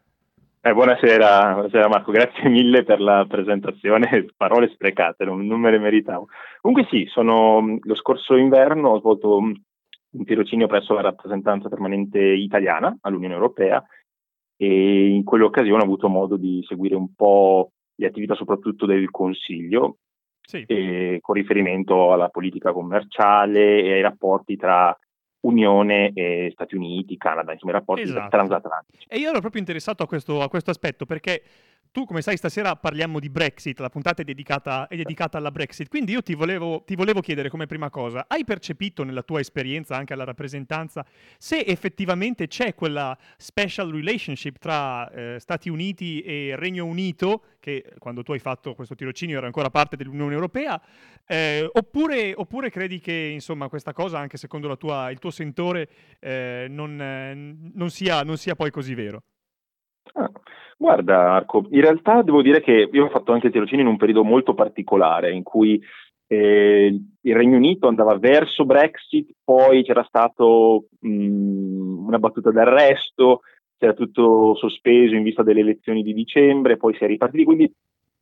Eh, 0.63 0.73
buonasera, 0.73 1.53
buonasera, 1.53 1.87
Marco, 1.87 2.11
grazie 2.11 2.47
mille 2.47 2.83
per 2.83 3.01
la 3.01 3.25
presentazione, 3.27 4.27
parole 4.37 4.69
sprecate, 4.69 5.25
non, 5.25 5.45
non 5.47 5.59
me 5.59 5.71
le 5.71 5.79
meritavo. 5.79 6.27
Comunque 6.61 6.87
sì, 6.91 7.07
sono, 7.09 7.79
lo 7.81 7.95
scorso 7.95 8.35
inverno 8.35 8.89
ho 8.89 8.99
svolto 8.99 9.37
un 9.37 10.25
tirocinio 10.25 10.67
presso 10.67 10.93
la 10.93 11.01
rappresentanza 11.01 11.69
permanente 11.69 12.19
italiana 12.19 12.95
all'Unione 13.01 13.33
Europea 13.33 13.83
e 14.55 15.07
in 15.07 15.23
quell'occasione 15.23 15.81
ho 15.81 15.85
avuto 15.85 16.09
modo 16.09 16.37
di 16.37 16.63
seguire 16.67 16.95
un 16.95 17.13
po' 17.15 17.71
le 17.95 18.05
attività 18.05 18.35
soprattutto 18.35 18.85
del 18.85 19.09
Consiglio 19.09 19.97
sì. 20.41 20.65
con 21.19 21.35
riferimento 21.35 22.11
alla 22.11 22.29
politica 22.29 22.71
commerciale 22.73 23.81
e 23.81 23.93
ai 23.93 24.01
rapporti 24.01 24.57
tra 24.57 24.95
Unione 25.41 26.11
e 26.13 26.49
Stati 26.53 26.75
Uniti, 26.75 27.17
Canada, 27.17 27.53
insomma 27.53 27.71
i 27.71 27.75
rapporti 27.75 28.03
esatto. 28.03 28.29
transatlantici. 28.29 29.05
E 29.07 29.17
io 29.17 29.29
ero 29.29 29.39
proprio 29.39 29.61
interessato 29.61 30.03
a 30.03 30.07
questo, 30.07 30.41
a 30.41 30.49
questo 30.49 30.71
aspetto 30.71 31.05
perché 31.05 31.41
tu, 31.91 32.05
come 32.05 32.21
sai, 32.21 32.37
stasera 32.37 32.77
parliamo 32.77 33.19
di 33.19 33.29
Brexit, 33.29 33.79
la 33.79 33.89
puntata 33.89 34.21
è 34.21 34.25
dedicata, 34.25 34.87
è 34.87 34.95
dedicata 34.95 35.37
alla 35.37 35.51
Brexit, 35.51 35.89
quindi 35.89 36.13
io 36.13 36.21
ti 36.21 36.35
volevo, 36.35 36.83
ti 36.85 36.95
volevo, 36.95 37.19
chiedere 37.19 37.49
come 37.49 37.65
prima 37.65 37.89
cosa, 37.89 38.25
hai 38.29 38.45
percepito 38.45 39.03
nella 39.03 39.23
tua 39.23 39.41
esperienza, 39.41 39.97
anche 39.97 40.13
alla 40.13 40.23
rappresentanza, 40.23 41.05
se 41.37 41.59
effettivamente 41.59 42.47
c'è 42.47 42.75
quella 42.75 43.17
special 43.35 43.91
relationship 43.91 44.57
tra 44.57 45.09
eh, 45.11 45.37
Stati 45.39 45.69
Uniti 45.69 46.21
e 46.21 46.55
Regno 46.55 46.85
Unito, 46.85 47.43
che 47.59 47.93
quando 47.97 48.23
tu 48.23 48.31
hai 48.31 48.39
fatto 48.39 48.73
questo 48.73 48.95
tirocinio 48.95 49.37
era 49.37 49.45
ancora 49.45 49.69
parte 49.69 49.97
dell'Unione 49.97 50.33
Europea, 50.33 50.81
eh, 51.27 51.69
oppure, 51.73 52.33
oppure, 52.33 52.69
credi 52.69 52.99
che 52.99 53.29
insomma, 53.33 53.67
questa 53.67 53.91
cosa, 53.91 54.17
anche 54.17 54.37
secondo 54.37 54.77
tua, 54.77 55.11
il 55.11 55.19
tuo 55.19 55.29
sentore, 55.29 55.89
eh, 56.19 56.67
non, 56.69 57.71
non, 57.73 57.89
sia, 57.89 58.23
non 58.23 58.37
sia 58.37 58.55
poi 58.55 58.71
così 58.71 58.93
vero? 58.93 59.23
Ah, 60.13 60.31
guarda 60.77 61.33
Arco, 61.33 61.65
in 61.69 61.81
realtà 61.81 62.21
devo 62.21 62.41
dire 62.41 62.61
che 62.61 62.89
io 62.91 63.05
ho 63.05 63.09
fatto 63.09 63.31
anche 63.31 63.47
il 63.47 63.53
tirocinio 63.53 63.83
in 63.83 63.89
un 63.91 63.97
periodo 63.97 64.23
molto 64.23 64.53
particolare 64.53 65.31
in 65.31 65.43
cui 65.43 65.81
eh, 66.27 66.99
il 67.21 67.35
Regno 67.35 67.57
Unito 67.57 67.87
andava 67.87 68.17
verso 68.17 68.65
Brexit, 68.65 69.35
poi 69.43 69.83
c'era 69.83 70.03
stata 70.03 70.43
una 70.43 72.19
battuta 72.19 72.51
d'arresto, 72.51 73.41
c'era 73.77 73.93
tutto 73.93 74.55
sospeso 74.55 75.15
in 75.15 75.23
vista 75.23 75.43
delle 75.43 75.59
elezioni 75.59 76.03
di 76.03 76.13
dicembre, 76.13 76.77
poi 76.77 76.95
si 76.95 77.03
è 77.03 77.07
ripartiti, 77.07 77.43
quindi 77.43 77.73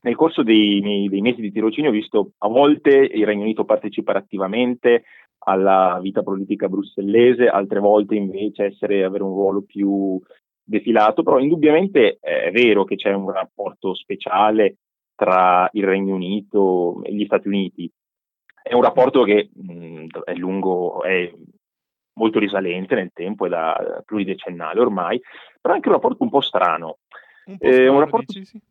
nel 0.02 0.16
corso 0.16 0.44
dei, 0.44 1.08
dei 1.10 1.22
mesi 1.22 1.42
di 1.42 1.52
tirocinio 1.52 1.90
ho 1.90 1.94
visto 1.94 2.32
a 2.40 2.48
volte 2.48 2.92
il 2.92 3.26
Regno 3.26 3.44
Unito 3.44 3.66
partecipare 3.66 4.20
attivamente 4.20 5.04
alla 5.40 6.00
vita 6.02 6.24
politica 6.24 6.68
brussellese, 6.68 7.48
altre 7.48 7.80
volte 7.80 8.16
invece 8.16 8.66
essere, 8.66 9.04
avere 9.04 9.24
un 9.24 9.32
ruolo 9.32 9.62
più 9.62 10.20
defilato, 10.70 11.24
però 11.24 11.40
indubbiamente 11.40 12.18
è 12.22 12.52
vero 12.52 12.84
che 12.84 12.96
c'è 12.96 13.12
un 13.12 13.32
rapporto 13.32 13.94
speciale 13.96 14.78
tra 15.16 15.70
il 15.74 15.84
Regno 15.84 16.16
Unito 16.16 17.02
e 17.04 17.14
gli 17.14 17.26
Stati 17.26 17.48
Uniti. 17.48 17.92
È 18.62 18.74
un 18.74 18.82
rapporto 18.82 19.24
che 19.24 19.50
mh, 19.54 20.06
è 20.24 20.34
lungo, 20.36 21.02
è 21.04 21.32
molto 22.14 22.40
risalente 22.40 22.96
nel 22.96 23.12
tempo, 23.14 23.46
è 23.46 23.50
da 23.50 24.02
pluridecennale 24.06 24.80
ormai, 24.80 25.20
però 25.60 25.74
è 25.74 25.78
anche 25.78 25.90
un 25.90 25.96
rapporto 25.96 26.24
un 26.24 26.30
po' 26.30 26.42
strano. 26.42 27.00
Un 27.46 27.58
po' 27.58 27.66
strano, 27.72 27.84
eh, 27.84 27.88
un 27.88 28.00
rapporto... 28.00 28.34
dici, 28.34 28.46
sì. 28.46 28.62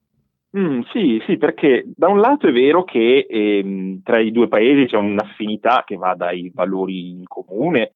Mm, 0.56 0.80
sì, 0.92 1.22
sì, 1.26 1.36
perché 1.36 1.84
da 1.84 2.08
un 2.08 2.20
lato 2.20 2.46
è 2.46 2.52
vero 2.52 2.82
che 2.84 3.26
ehm, 3.28 4.02
tra 4.02 4.18
i 4.18 4.30
due 4.30 4.48
paesi 4.48 4.86
c'è 4.86 4.96
un'affinità 4.96 5.84
che 5.84 5.96
va 5.96 6.14
dai 6.14 6.50
valori 6.54 7.10
in 7.10 7.24
comune, 7.26 7.92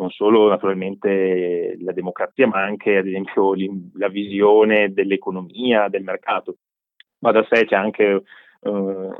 non 0.00 0.08
solo 0.08 0.48
naturalmente 0.48 1.76
la 1.80 1.92
democrazia, 1.92 2.46
ma 2.46 2.62
anche 2.62 2.96
ad 2.96 3.06
esempio 3.06 3.52
la 3.94 4.08
visione 4.08 4.94
dell'economia, 4.94 5.88
del 5.88 6.02
mercato. 6.02 6.56
Ma 7.18 7.32
da 7.32 7.46
sé 7.50 7.66
c'è 7.66 7.76
anche 7.76 8.22
eh, 8.62 9.10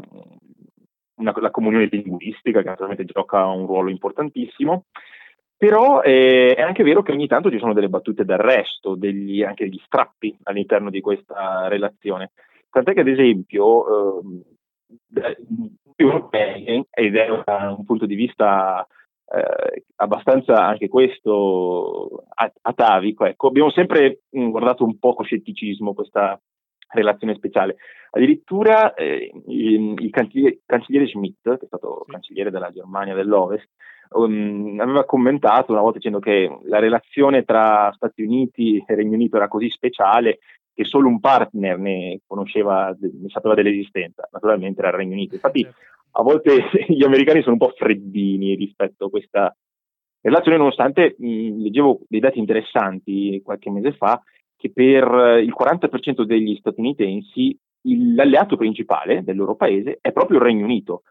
una, 1.17 1.35
la 1.39 1.51
comunione 1.51 1.87
linguistica 1.91 2.63
che 2.63 2.69
naturalmente 2.69 3.05
gioca 3.05 3.45
un 3.47 3.67
ruolo 3.67 3.91
importantissimo. 3.91 4.87
Però 5.55 6.01
eh, 6.01 6.55
è 6.55 6.63
anche 6.63 6.83
vero 6.83 7.03
che 7.03 7.13
ogni 7.13 7.27
tanto 7.27 7.51
ci 7.51 7.59
sono 7.59 7.75
delle 7.75 7.91
battute 7.91 8.25
d'arresto, 8.25 8.95
degli, 8.95 9.43
anche 9.43 9.65
degli 9.65 9.81
strappi 9.85 10.35
all'interno 10.45 10.89
di 10.89 11.03
questa 11.03 11.69
relazione. 11.69 12.31
Tant'è 12.71 12.95
che, 12.95 13.01
ad 13.01 13.09
esempio, 13.09 14.23
eh, 14.23 15.37
europei, 15.97 16.83
ed 16.91 17.17
è 17.17 17.29
un 17.29 17.85
punto 17.85 18.07
di 18.07 18.15
vista 18.15 18.87
eh, 19.33 19.85
abbastanza 19.97 20.67
anche 20.67 20.89
questo 20.89 22.25
atavico. 22.63 23.25
Ecco, 23.25 23.49
abbiamo 23.49 23.71
sempre 23.71 24.23
mm, 24.37 24.51
guardato 24.51 24.85
un 24.85 24.99
po' 24.99 25.15
con 25.15 25.25
scetticismo 25.25 25.95
questa 25.95 26.41
relazione 26.89 27.35
speciale. 27.37 27.77
Addirittura 28.11 28.95
eh, 28.95 29.31
il, 29.47 29.95
il 29.99 30.11
cancelliere, 30.11 30.61
cancelliere, 30.67 31.07
Schmidt, 31.07 31.43
che 31.43 31.65
è 31.65 31.67
stato 31.67 32.03
sì. 32.05 32.11
cancelliere 32.11 32.51
della 32.51 32.73
Germania 32.73 33.15
dell'Ovest, 33.15 33.69
um, 34.11 34.77
aveva 34.81 35.05
commentato 35.05 35.71
una 35.71 35.81
volta 35.81 35.99
dicendo 35.99 36.19
che 36.19 36.59
la 36.65 36.81
relazione 36.81 37.45
tra 37.45 37.93
Stati 37.95 38.23
Uniti 38.23 38.83
e 38.85 38.95
Regno 38.97 39.15
Unito 39.15 39.37
era 39.37 39.47
così 39.47 39.71
speciale 39.71 40.41
che 40.75 40.85
solo 40.85 41.09
un 41.09 41.21
partner 41.21 41.79
ne 41.79 42.21
conosceva, 42.27 42.97
ne 42.99 43.29
sapeva 43.29 43.55
dell'esistenza, 43.55 44.29
naturalmente 44.33 44.81
era 44.81 44.89
il 44.89 44.95
Regno 44.95 45.13
Unito. 45.13 45.35
Infatti, 45.35 45.63
certo 45.63 45.79
a 46.13 46.23
volte 46.23 46.65
gli 46.89 47.05
americani 47.05 47.41
sono 47.41 47.53
un 47.53 47.59
po' 47.59 47.73
freddini 47.77 48.55
rispetto 48.55 49.07
a 49.07 49.11
questa 49.11 49.57
relazione, 50.21 50.59
nonostante 50.59 51.17
mh, 51.19 51.63
leggevo 51.63 52.01
dei 52.09 52.21
dati 52.21 52.39
interessanti 52.39 53.41
qualche 53.43 53.71
mese 53.71 53.93
fa 53.93 54.23
che 54.57 54.71
per 54.71 55.41
il 55.43 55.55
40% 55.59 56.23
degli 56.23 56.55
statunitensi 56.57 57.59
il, 57.83 58.15
l'alleato 58.15 58.57
principale 58.57 59.23
del 59.25 59.37
loro 59.37 59.55
paese 59.55 59.99
è 60.03 60.13
proprio 60.13 60.39
il 60.39 60.45
Regno 60.45 60.65
Unito, 60.65 61.03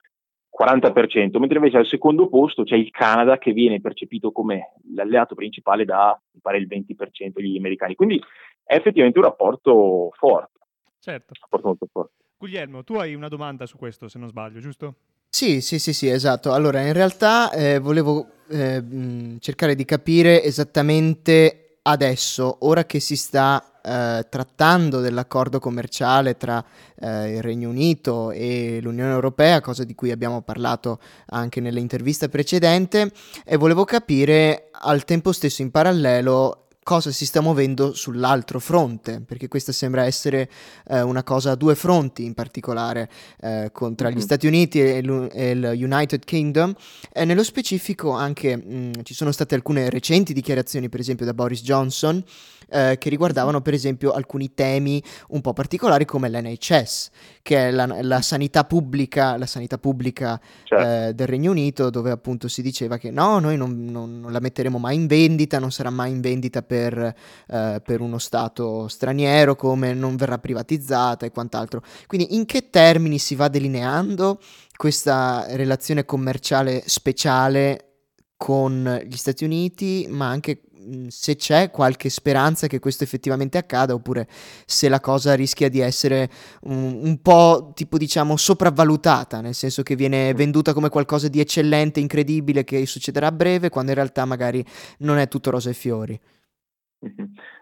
40%, 0.55 1.37
mentre 1.39 1.57
invece 1.57 1.77
al 1.77 1.87
secondo 1.87 2.27
posto 2.27 2.63
c'è 2.63 2.75
il 2.75 2.91
Canada 2.91 3.37
che 3.37 3.51
viene 3.51 3.81
percepito 3.81 4.31
come 4.31 4.73
l'alleato 4.93 5.33
principale 5.33 5.85
da, 5.85 6.19
mi 6.31 6.41
pare, 6.41 6.57
il 6.57 6.67
20% 6.67 7.31
degli 7.33 7.57
americani. 7.57 7.95
Quindi 7.95 8.21
è 8.63 8.75
effettivamente 8.75 9.19
un 9.19 9.25
rapporto 9.25 10.09
forte. 10.15 10.59
Certo. 10.99 11.33
Un 11.33 11.39
rapporto 11.41 11.67
molto 11.67 11.87
forte. 11.91 12.18
Guglielmo, 12.39 12.85
tu 12.85 12.93
hai 12.93 13.15
una 13.15 13.27
domanda 13.27 13.65
su 13.65 13.75
questo, 13.75 14.07
se 14.07 14.17
non 14.17 14.29
sbaglio, 14.29 14.61
giusto? 14.61 14.95
Sì, 15.29 15.59
sì, 15.59 15.77
sì, 15.77 15.91
sì, 15.91 16.07
esatto. 16.07 16.53
Allora, 16.53 16.79
in 16.79 16.93
realtà 16.93 17.51
eh, 17.51 17.79
volevo 17.79 18.29
eh, 18.47 19.35
cercare 19.39 19.75
di 19.75 19.83
capire 19.83 20.41
esattamente 20.41 21.79
adesso, 21.81 22.59
ora 22.61 22.85
che 22.85 23.01
si 23.01 23.17
sta 23.17 23.81
eh, 23.83 24.25
trattando 24.29 25.01
dell'accordo 25.01 25.59
commerciale 25.59 26.37
tra 26.37 26.63
eh, 26.95 27.35
il 27.35 27.41
Regno 27.41 27.67
Unito 27.67 28.31
e 28.31 28.79
l'Unione 28.81 29.11
Europea, 29.11 29.59
cosa 29.59 29.83
di 29.83 29.93
cui 29.93 30.11
abbiamo 30.11 30.41
parlato 30.41 31.01
anche 31.31 31.59
nell'intervista 31.59 32.29
precedente, 32.29 33.11
e 33.43 33.57
volevo 33.57 33.83
capire 33.83 34.69
al 34.71 35.03
tempo 35.03 35.33
stesso 35.33 35.61
in 35.61 35.71
parallelo 35.71 36.68
cosa 36.89 37.11
si 37.11 37.27
sta 37.27 37.39
muovendo 37.39 37.93
sull'altro 37.93 38.59
fronte, 38.59 39.21
perché 39.23 39.47
questa 39.47 39.71
sembra 39.71 40.05
essere 40.05 40.49
eh, 40.87 41.03
una 41.03 41.21
cosa 41.21 41.51
a 41.51 41.55
due 41.55 41.75
fronti 41.75 42.25
in 42.25 42.33
particolare, 42.33 43.07
eh, 43.41 43.69
con, 43.71 43.93
tra 43.93 44.09
gli 44.09 44.13
mm-hmm. 44.13 44.21
Stati 44.23 44.47
Uniti 44.47 44.81
e, 44.81 44.97
il 44.97 45.71
United 45.75 46.25
Kingdom, 46.25 46.73
e 47.13 47.25
nello 47.25 47.43
specifico 47.43 48.09
anche 48.09 48.57
mh, 48.57 48.73
mm, 48.73 48.91
ci 49.03 49.13
sono 49.13 49.31
state 49.31 49.53
alcune 49.53 49.91
recenti 49.91 50.33
dichiarazioni, 50.33 50.89
per 50.89 50.99
esempio 50.99 51.27
da 51.27 51.35
Boris 51.35 51.61
Johnson, 51.61 52.23
eh, 52.71 52.97
che 52.97 53.09
riguardavano 53.09 53.61
per 53.61 53.73
esempio 53.75 54.11
alcuni 54.11 54.53
temi 54.55 55.01
un 55.29 55.41
po' 55.41 55.53
particolari 55.53 56.05
come 56.05 56.27
l'NHS, 56.29 57.09
che 57.43 57.67
è 57.67 57.71
la, 57.71 58.01
la 58.01 58.21
sanità 58.21 58.63
pubblica, 58.63 59.37
la 59.37 59.45
sanità 59.45 59.77
pubblica 59.77 60.39
certo. 60.63 61.09
eh, 61.09 61.13
del 61.13 61.27
Regno 61.27 61.51
Unito, 61.51 61.91
dove 61.91 62.09
appunto 62.09 62.47
si 62.47 62.63
diceva 62.63 62.97
che 62.97 63.11
no, 63.11 63.37
noi 63.39 63.57
non, 63.57 63.85
non, 63.85 64.19
non 64.19 64.31
la 64.31 64.39
metteremo 64.39 64.77
mai 64.77 64.95
in 64.95 65.07
vendita, 65.07 65.59
non 65.59 65.71
sarà 65.71 65.89
mai 65.89 66.11
in 66.11 66.21
vendita 66.21 66.61
per, 66.61 66.78
eh, 66.87 67.81
per 67.83 68.01
uno 68.01 68.17
Stato 68.17 68.87
straniero, 68.87 69.55
come 69.55 69.93
non 69.93 70.15
verrà 70.15 70.37
privatizzata 70.37 71.25
e 71.25 71.31
quant'altro. 71.31 71.81
Quindi 72.07 72.35
in 72.35 72.45
che 72.45 72.69
termini 72.69 73.17
si 73.17 73.35
va 73.35 73.47
delineando 73.47 74.39
questa 74.75 75.45
relazione 75.49 76.05
commerciale 76.05 76.83
speciale 76.85 77.89
con 78.37 79.01
gli 79.05 79.17
Stati 79.17 79.43
Uniti, 79.43 80.07
ma 80.09 80.29
anche 80.29 80.61
se 81.09 81.35
c'è 81.35 81.69
qualche 81.69 82.09
speranza 82.09 82.67
che 82.67 82.79
questo 82.79 83.03
effettivamente 83.03 83.57
accada 83.57 83.93
oppure 83.93 84.27
se 84.65 84.89
la 84.89 84.99
cosa 84.99 85.33
rischia 85.33 85.69
di 85.69 85.79
essere 85.79 86.29
un, 86.61 86.99
un, 87.03 87.21
po' 87.21 87.71
tipo 87.75 87.97
diciamo 87.97 88.37
sopravvalutata, 88.37 89.41
nel 89.41 89.53
senso 89.53 89.83
che 89.83 89.95
viene 89.95 90.33
venduta 90.33 90.73
come 90.73 90.89
qualcosa 90.89 91.27
di 91.27 91.39
eccellente, 91.39 91.99
incredibile 91.99 92.63
che 92.63 92.85
succederà 92.85 93.27
a 93.27 93.31
breve, 93.31 93.69
quando 93.69 93.91
in 93.91 93.97
realtà 93.97 94.25
magari 94.25 94.65
non 94.99 95.17
è 95.17 95.27
tutto 95.27 95.51
rose 95.51 95.71
e 95.71 95.73
fiori. 95.73 96.19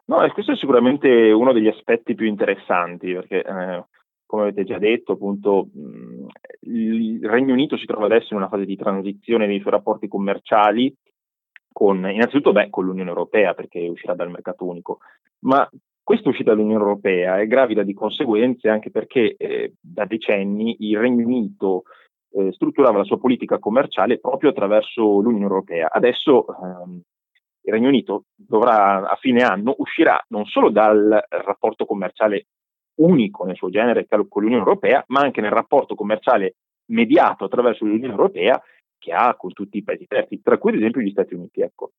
No, 0.06 0.28
questo 0.34 0.54
è 0.54 0.56
sicuramente 0.56 1.32
uno 1.32 1.54
degli 1.54 1.68
aspetti 1.68 2.16
più 2.16 2.26
interessanti, 2.26 3.14
perché 3.14 3.44
eh, 3.44 3.86
come 4.26 4.42
avete 4.44 4.64
già 4.64 4.78
detto, 4.78 5.14
appunto, 5.14 5.70
mh, 5.74 6.26
il 6.62 7.28
Regno 7.28 7.54
Unito 7.54 7.78
si 7.78 7.86
trova 7.86 8.06
adesso 8.06 8.34
in 8.34 8.40
una 8.40 8.50
fase 8.50 8.66
di 8.66 8.76
transizione 8.76 9.48
nei 9.48 9.60
suoi 9.60 9.72
rapporti 9.72 10.08
commerciali 10.08 10.94
con, 11.72 11.98
innanzitutto 11.98 12.52
beh, 12.52 12.70
con 12.70 12.86
l'Unione 12.86 13.10
Europea 13.10 13.54
perché 13.54 13.88
uscirà 13.88 14.16
dal 14.16 14.32
mercato 14.32 14.66
unico, 14.66 14.98
ma 15.42 15.70
questa 16.02 16.30
uscita 16.30 16.52
dall'Unione 16.52 16.82
Europea 16.82 17.40
è 17.40 17.46
gravida 17.46 17.84
di 17.84 17.94
conseguenze 17.94 18.70
anche 18.70 18.90
perché 18.90 19.36
eh, 19.38 19.74
da 19.80 20.06
decenni 20.06 20.78
il 20.80 20.98
Regno 20.98 21.24
Unito 21.24 21.84
eh, 22.32 22.52
strutturava 22.54 22.98
la 22.98 23.04
sua 23.04 23.20
politica 23.20 23.60
commerciale 23.60 24.20
proprio 24.20 24.50
attraverso 24.50 25.20
l'Unione 25.20 25.46
Europea. 25.46 25.90
Adesso 25.92 26.46
ehm, 26.48 27.02
il 27.68 27.74
Regno 27.74 27.90
Unito 27.90 28.24
dovrà 28.34 29.10
a 29.10 29.16
fine 29.18 29.44
anno 29.44 29.76
uscirà 29.80 30.24
non 30.30 30.46
solo 30.46 30.70
dal 30.70 31.22
rapporto 31.28 31.86
commerciale 31.86 32.48
unico 33.00 33.44
nel 33.44 33.58
suo 33.58 33.70
genere 33.70 34.08
con 34.08 34.42
l'Unione 34.42 34.64
Europea, 34.64 35.04
ma 35.08 35.20
anche 35.20 35.42
nel 35.42 35.52
rapporto 35.52 35.94
commerciale 35.94 36.56
mediato 36.92 37.44
attraverso 37.44 37.84
l'Unione 37.84 38.14
Europea 38.14 38.62
che 38.98 39.12
ha 39.12 39.36
con 39.36 39.52
tutti 39.52 39.78
i 39.78 39.84
paesi 39.84 40.08
terzi, 40.08 40.42
tra 40.42 40.58
cui 40.58 40.72
ad 40.72 40.78
esempio 40.78 41.02
gli 41.02 41.12
Stati 41.12 41.34
Uniti. 41.34 41.62
Ecco. 41.62 41.92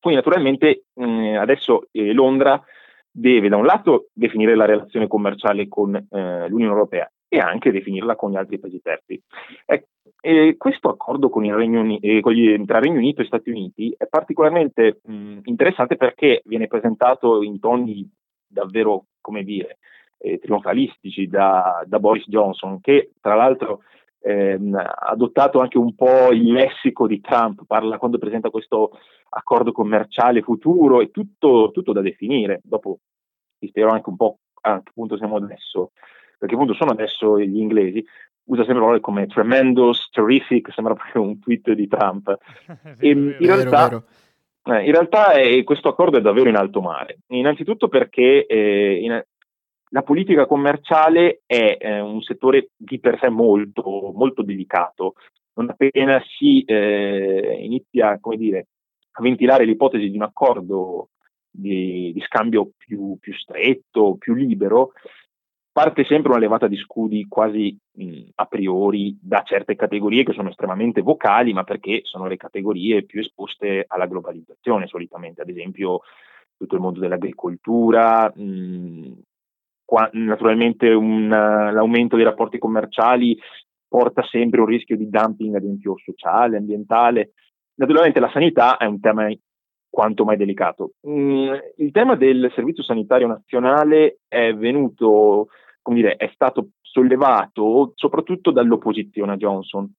Quindi 0.00 0.20
naturalmente 0.22 0.84
mh, 0.94 1.36
adesso 1.38 1.88
eh, 1.92 2.12
Londra 2.14 2.60
deve 3.10 3.48
da 3.50 3.56
un 3.56 3.66
lato 3.66 4.08
definire 4.12 4.54
la 4.54 4.64
relazione 4.64 5.06
commerciale 5.06 5.68
con 5.68 5.94
eh, 5.94 6.48
l'Unione 6.48 6.72
Europea 6.72 7.10
e 7.32 7.38
anche 7.38 7.70
definirla 7.70 8.16
con 8.16 8.32
gli 8.32 8.36
altri 8.36 8.58
paesi 8.58 8.82
terzi. 8.82 9.22
E, 9.64 9.86
e 10.20 10.56
questo 10.58 10.88
accordo 10.88 11.28
Regno 11.54 11.80
Uni- 11.80 12.00
eh, 12.00 12.20
gli, 12.34 12.64
tra 12.64 12.80
Regno 12.80 12.98
Unito 12.98 13.22
e 13.22 13.26
Stati 13.26 13.50
Uniti 13.50 13.94
è 13.96 14.06
particolarmente 14.06 14.98
mh, 15.04 15.38
interessante 15.44 15.96
perché 15.96 16.42
viene 16.44 16.66
presentato 16.66 17.42
in 17.42 17.60
toni 17.60 18.06
davvero, 18.48 19.04
come 19.20 19.44
dire, 19.44 19.78
eh, 20.18 20.38
trionfalistici 20.38 21.28
da, 21.28 21.84
da 21.86 22.00
Boris 22.00 22.26
Johnson, 22.26 22.80
che 22.80 23.12
tra 23.20 23.36
l'altro 23.36 23.82
ehm, 24.22 24.76
adottato 24.98 25.60
anche 25.60 25.78
un 25.78 25.94
po' 25.94 26.32
il 26.32 26.50
lessico 26.50 27.06
di 27.06 27.20
Trump, 27.20 27.62
parla 27.64 27.98
quando 27.98 28.18
presenta 28.18 28.50
questo 28.50 28.98
accordo 29.30 29.70
commerciale 29.70 30.42
futuro, 30.42 31.00
è 31.00 31.12
tutto, 31.12 31.70
tutto 31.72 31.92
da 31.92 32.00
definire. 32.00 32.60
Dopo 32.64 32.98
vi 33.60 33.68
spiegherò 33.68 33.94
anche 33.94 34.08
un 34.08 34.16
po' 34.16 34.38
a 34.62 34.82
che 34.82 34.92
punto 34.92 35.16
siamo 35.16 35.36
adesso, 35.36 35.92
perché 36.40 36.54
appunto 36.54 36.72
sono 36.72 36.92
adesso 36.92 37.38
gli 37.38 37.58
inglesi, 37.58 38.02
usa 38.44 38.64
sempre 38.64 38.80
parole 38.80 39.00
come 39.00 39.26
tremendous, 39.26 40.08
terrific, 40.10 40.72
sembra 40.72 40.94
proprio 40.96 41.22
un 41.22 41.38
tweet 41.38 41.72
di 41.72 41.86
Trump. 41.86 42.34
e 42.98 43.10
in 43.10 43.36
realtà, 43.38 43.88
vero, 43.88 44.04
vero. 44.62 44.78
Eh, 44.78 44.86
in 44.86 44.92
realtà 44.92 45.32
è, 45.32 45.62
questo 45.64 45.88
accordo 45.88 46.16
è 46.16 46.22
davvero 46.22 46.48
in 46.48 46.56
alto 46.56 46.80
mare. 46.80 47.18
Innanzitutto 47.28 47.88
perché 47.88 48.46
eh, 48.46 49.00
in, 49.02 49.22
la 49.90 50.02
politica 50.02 50.46
commerciale 50.46 51.42
è 51.44 51.76
eh, 51.78 52.00
un 52.00 52.22
settore 52.22 52.70
di 52.74 52.98
per 52.98 53.18
sé 53.20 53.28
molto, 53.28 54.12
molto 54.14 54.42
delicato. 54.42 55.14
Non 55.54 55.68
appena 55.68 56.22
si 56.38 56.62
eh, 56.62 57.58
inizia 57.60 58.18
dire, 58.36 58.66
a 59.10 59.22
ventilare 59.22 59.66
l'ipotesi 59.66 60.08
di 60.08 60.16
un 60.16 60.22
accordo 60.22 61.10
di, 61.50 62.12
di 62.14 62.20
scambio 62.20 62.70
più, 62.76 63.18
più, 63.20 63.34
stretto, 63.34 64.16
più 64.16 64.34
libero, 64.34 64.92
parte 65.72 66.04
sempre 66.04 66.30
una 66.30 66.40
levata 66.40 66.66
di 66.66 66.76
scudi 66.76 67.26
quasi 67.28 67.76
mh, 67.92 68.30
a 68.36 68.46
priori 68.46 69.16
da 69.20 69.42
certe 69.44 69.76
categorie 69.76 70.24
che 70.24 70.32
sono 70.32 70.50
estremamente 70.50 71.02
vocali, 71.02 71.52
ma 71.52 71.64
perché 71.64 72.00
sono 72.04 72.26
le 72.26 72.36
categorie 72.36 73.04
più 73.04 73.20
esposte 73.20 73.84
alla 73.86 74.06
globalizzazione 74.06 74.86
solitamente, 74.86 75.42
ad 75.42 75.48
esempio 75.48 76.00
tutto 76.56 76.74
il 76.74 76.80
mondo 76.80 77.00
dell'agricoltura, 77.00 78.30
mh, 78.34 79.12
qua, 79.84 80.08
naturalmente 80.12 80.90
un, 80.90 81.28
l'aumento 81.28 82.16
dei 82.16 82.24
rapporti 82.24 82.58
commerciali 82.58 83.38
porta 83.88 84.22
sempre 84.22 84.60
un 84.60 84.66
rischio 84.66 84.96
di 84.96 85.08
dumping, 85.08 85.54
ad 85.56 85.64
esempio 85.64 85.96
sociale, 85.98 86.58
ambientale. 86.58 87.32
Naturalmente 87.74 88.20
la 88.20 88.30
sanità 88.30 88.76
è 88.76 88.84
un 88.84 89.00
tema 89.00 89.28
quanto 89.90 90.24
mai 90.24 90.36
delicato. 90.36 90.92
Mm, 91.06 91.52
il 91.76 91.90
tema 91.90 92.14
del 92.14 92.50
servizio 92.54 92.82
sanitario 92.82 93.26
nazionale 93.26 94.20
è 94.28 94.54
venuto, 94.54 95.48
come 95.82 95.96
dire, 95.96 96.16
è 96.16 96.30
stato 96.32 96.70
sollevato 96.80 97.92
soprattutto 97.96 98.52
dall'opposizione 98.52 99.32
a 99.32 99.36
Johnson, 99.36 99.92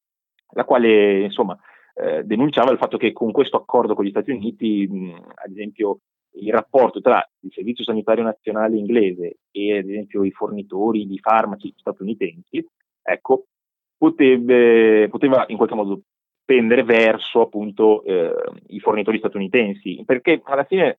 la 0.53 0.65
quale 0.65 1.21
insomma 1.21 1.57
eh, 1.93 2.23
denunciava 2.23 2.71
il 2.71 2.77
fatto 2.77 2.97
che 2.97 3.11
con 3.11 3.31
questo 3.31 3.57
accordo 3.57 3.93
con 3.93 4.05
gli 4.05 4.09
Stati 4.09 4.31
Uniti, 4.31 4.87
mh, 4.89 4.95
mm, 4.95 5.13
ad 5.35 5.51
esempio, 5.51 5.99
il 6.35 6.51
rapporto 6.51 7.01
tra 7.01 7.21
il 7.41 7.51
Servizio 7.51 7.83
Sanitario 7.83 8.23
Nazionale 8.23 8.77
inglese 8.77 9.39
e 9.51 9.77
ad 9.77 9.89
esempio 9.89 10.23
i 10.23 10.31
fornitori 10.31 11.05
di 11.05 11.19
farmaci 11.19 11.73
statunitensi, 11.75 12.65
ecco, 13.01 13.47
poteva, 13.97 15.09
poteva 15.09 15.43
in 15.47 15.57
qualche 15.57 15.75
modo 15.75 16.01
pendere 16.51 16.83
verso 16.83 17.39
appunto 17.39 18.03
eh, 18.03 18.33
i 18.67 18.81
fornitori 18.81 19.19
statunitensi, 19.19 20.03
perché 20.05 20.41
alla 20.43 20.65
fine 20.65 20.97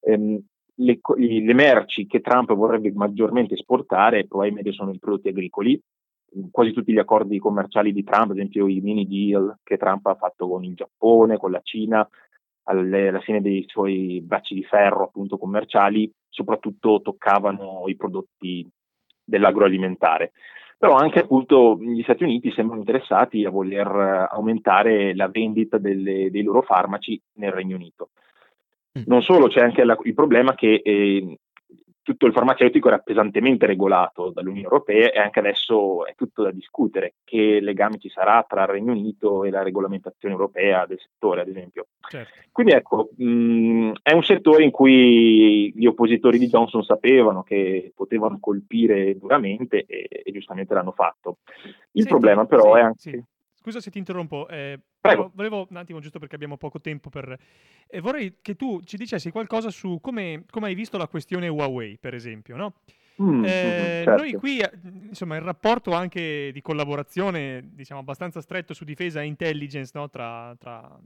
ehm, 0.00 0.40
le, 0.76 0.98
le, 1.16 1.52
merci 1.52 2.06
che 2.06 2.22
Trump 2.22 2.54
vorrebbe 2.54 2.90
maggiormente 2.90 3.52
esportare 3.52 4.26
probabilmente 4.26 4.72
sono 4.72 4.92
i 4.92 4.98
prodotti 4.98 5.28
agricoli, 5.28 5.78
quasi 6.50 6.72
tutti 6.72 6.90
gli 6.90 6.98
accordi 6.98 7.38
commerciali 7.38 7.92
di 7.92 8.02
Trump, 8.02 8.30
ad 8.30 8.38
esempio 8.38 8.66
i 8.66 8.80
mini 8.80 9.06
deal 9.06 9.58
che 9.62 9.76
Trump 9.76 10.06
ha 10.06 10.14
fatto 10.14 10.48
con 10.48 10.64
il 10.64 10.74
Giappone, 10.74 11.36
con 11.36 11.50
la 11.50 11.60
Cina, 11.62 12.08
alle, 12.62 13.08
alla 13.08 13.20
fine 13.20 13.42
dei 13.42 13.62
suoi 13.68 14.22
bracci 14.22 14.54
di 14.54 14.64
ferro 14.64 15.04
appunto 15.04 15.36
commerciali, 15.36 16.10
soprattutto 16.30 17.02
toccavano 17.02 17.84
i 17.88 17.94
prodotti 17.94 18.66
dell'agroalimentare. 19.22 20.32
Però 20.84 20.96
anche 20.96 21.20
appunto 21.20 21.78
gli 21.80 22.02
Stati 22.02 22.24
Uniti 22.24 22.52
sembrano 22.52 22.82
interessati 22.82 23.42
a 23.46 23.50
voler 23.50 24.28
aumentare 24.30 25.14
la 25.16 25.28
vendita 25.28 25.78
delle, 25.78 26.30
dei 26.30 26.42
loro 26.42 26.60
farmaci 26.60 27.18
nel 27.36 27.52
Regno 27.52 27.76
Unito. 27.76 28.10
Mm. 28.98 29.04
Non 29.06 29.22
solo, 29.22 29.48
c'è 29.48 29.60
anche 29.60 29.82
la, 29.82 29.96
il 30.02 30.12
problema 30.12 30.54
che 30.54 30.82
eh, 30.84 31.38
tutto 32.04 32.26
il 32.26 32.32
farmaceutico 32.32 32.88
era 32.88 32.98
pesantemente 32.98 33.64
regolato 33.66 34.30
dall'Unione 34.30 34.68
Europea 34.68 35.10
e 35.10 35.18
anche 35.18 35.38
adesso 35.38 36.06
è 36.06 36.14
tutto 36.14 36.42
da 36.42 36.52
discutere 36.52 37.14
che 37.24 37.60
legame 37.60 37.98
ci 37.98 38.10
sarà 38.10 38.44
tra 38.46 38.62
il 38.62 38.68
Regno 38.68 38.92
Unito 38.92 39.42
e 39.42 39.50
la 39.50 39.62
regolamentazione 39.62 40.34
europea 40.34 40.84
del 40.84 41.00
settore, 41.00 41.40
ad 41.40 41.48
esempio. 41.48 41.86
Certo. 42.06 42.32
Quindi 42.52 42.72
ecco, 42.74 43.08
mh, 43.16 43.92
è 44.02 44.12
un 44.12 44.22
settore 44.22 44.64
in 44.64 44.70
cui 44.70 45.72
gli 45.74 45.86
oppositori 45.86 46.38
di 46.38 46.48
Johnson 46.48 46.82
sapevano 46.82 47.42
che 47.42 47.92
potevano 47.94 48.38
colpire 48.38 49.16
duramente 49.16 49.86
e, 49.86 50.06
e 50.22 50.30
giustamente 50.30 50.74
l'hanno 50.74 50.92
fatto. 50.92 51.38
Il 51.92 52.02
Senti, 52.02 52.08
problema 52.08 52.44
però 52.44 52.74
sì, 52.74 52.78
è 52.78 52.82
anche... 52.82 52.98
Sì. 52.98 53.24
Scusa 53.64 53.80
se 53.80 53.90
ti 53.90 53.96
interrompo, 53.96 54.46
eh, 54.46 54.78
Prego. 55.00 55.30
volevo 55.34 55.66
un 55.70 55.76
attimo, 55.78 55.98
giusto 55.98 56.18
perché 56.18 56.34
abbiamo 56.34 56.58
poco 56.58 56.82
tempo, 56.82 57.08
per... 57.08 57.34
eh, 57.86 58.00
vorrei 58.02 58.36
che 58.42 58.56
tu 58.56 58.82
ci 58.84 58.98
dicessi 58.98 59.30
qualcosa 59.30 59.70
su 59.70 60.00
come, 60.02 60.44
come 60.50 60.66
hai 60.66 60.74
visto 60.74 60.98
la 60.98 61.08
questione 61.08 61.48
Huawei, 61.48 61.96
per 61.96 62.12
esempio, 62.12 62.56
no? 62.56 62.74
Mm, 63.22 63.42
eh, 63.42 63.48
certo. 63.48 64.16
Noi 64.16 64.32
qui, 64.34 64.58
eh, 64.58 64.70
insomma, 65.08 65.36
il 65.36 65.40
rapporto 65.40 65.92
anche 65.92 66.50
di 66.52 66.60
collaborazione, 66.60 67.70
diciamo, 67.72 68.00
abbastanza 68.00 68.42
stretto 68.42 68.74
su 68.74 68.84
difesa 68.84 69.22
e 69.22 69.24
intelligence 69.24 69.92
no? 69.94 70.10
tra, 70.10 70.54
tra, 70.58 71.00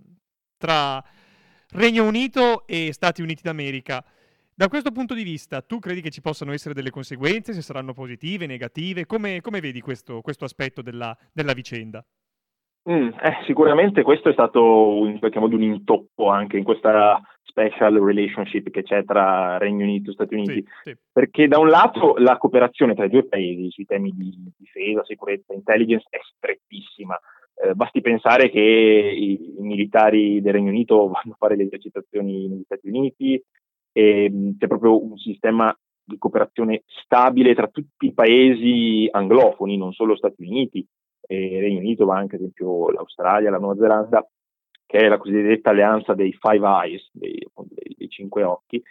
tra 0.56 1.04
Regno 1.74 2.04
Unito 2.08 2.66
e 2.66 2.92
Stati 2.92 3.22
Uniti 3.22 3.42
d'America. 3.44 4.04
Da 4.52 4.66
questo 4.66 4.90
punto 4.90 5.14
di 5.14 5.22
vista, 5.22 5.62
tu 5.62 5.78
credi 5.78 6.00
che 6.00 6.10
ci 6.10 6.20
possano 6.20 6.52
essere 6.52 6.74
delle 6.74 6.90
conseguenze, 6.90 7.52
se 7.52 7.62
saranno 7.62 7.92
positive, 7.92 8.46
negative? 8.46 9.06
Come, 9.06 9.40
come 9.40 9.60
vedi 9.60 9.80
questo, 9.80 10.22
questo 10.22 10.44
aspetto 10.44 10.82
della, 10.82 11.16
della 11.32 11.52
vicenda? 11.52 12.04
Mm, 12.90 13.08
eh, 13.20 13.42
sicuramente 13.44 14.02
questo 14.02 14.30
è 14.30 14.32
stato 14.32 15.04
in 15.04 15.18
qualche 15.18 15.38
modo 15.38 15.56
un 15.56 15.62
intoppo 15.62 16.30
anche 16.30 16.56
in 16.56 16.64
questa 16.64 17.20
special 17.42 17.94
relationship 17.94 18.70
che 18.70 18.82
c'è 18.82 19.04
tra 19.04 19.58
Regno 19.58 19.84
Unito 19.84 20.10
e 20.10 20.14
Stati 20.14 20.34
Uniti, 20.34 20.64
sì, 20.82 20.90
sì. 20.90 20.96
perché 21.12 21.48
da 21.48 21.58
un 21.58 21.68
lato 21.68 22.14
la 22.16 22.38
cooperazione 22.38 22.94
tra 22.94 23.04
i 23.04 23.10
due 23.10 23.26
paesi 23.26 23.68
sui 23.70 23.84
temi 23.84 24.12
di 24.14 24.32
difesa, 24.56 25.04
sicurezza, 25.04 25.52
intelligence 25.52 26.06
è 26.08 26.18
strettissima. 26.34 27.18
Eh, 27.60 27.74
basti 27.74 28.00
pensare 28.00 28.48
che 28.48 28.60
i, 28.60 29.58
i, 29.58 29.62
militari 29.62 30.40
del 30.40 30.52
Regno 30.54 30.70
Unito 30.70 31.08
vanno 31.08 31.32
a 31.32 31.36
fare 31.38 31.56
le 31.56 31.64
esercitazioni 31.64 32.48
negli 32.48 32.62
Stati 32.64 32.88
Uniti 32.88 33.42
e 33.92 34.30
mh, 34.30 34.56
c'è 34.58 34.66
proprio 34.66 35.02
un 35.02 35.18
sistema 35.18 35.76
di 36.04 36.16
cooperazione 36.16 36.84
stabile 36.86 37.54
tra 37.54 37.66
tutti 37.66 38.06
i 38.06 38.14
paesi 38.14 39.06
anglofoni, 39.10 39.76
non 39.76 39.92
solo 39.92 40.16
Stati 40.16 40.42
Uniti 40.42 40.86
e 41.28 41.60
Regno 41.60 41.78
Unito, 41.78 42.06
ma 42.06 42.16
anche 42.16 42.36
ad 42.36 42.40
esempio 42.40 42.90
l'Australia, 42.90 43.50
la 43.50 43.58
Nuova 43.58 43.76
Zelanda, 43.76 44.26
che 44.86 44.98
è 44.98 45.08
la 45.08 45.18
cosiddetta 45.18 45.70
alleanza 45.70 46.14
dei 46.14 46.32
Five 46.32 46.66
Eyes, 46.66 47.10
dei, 47.12 47.46
dei, 47.68 47.94
dei 47.96 48.08
cinque 48.08 48.42
occhi. 48.42 48.82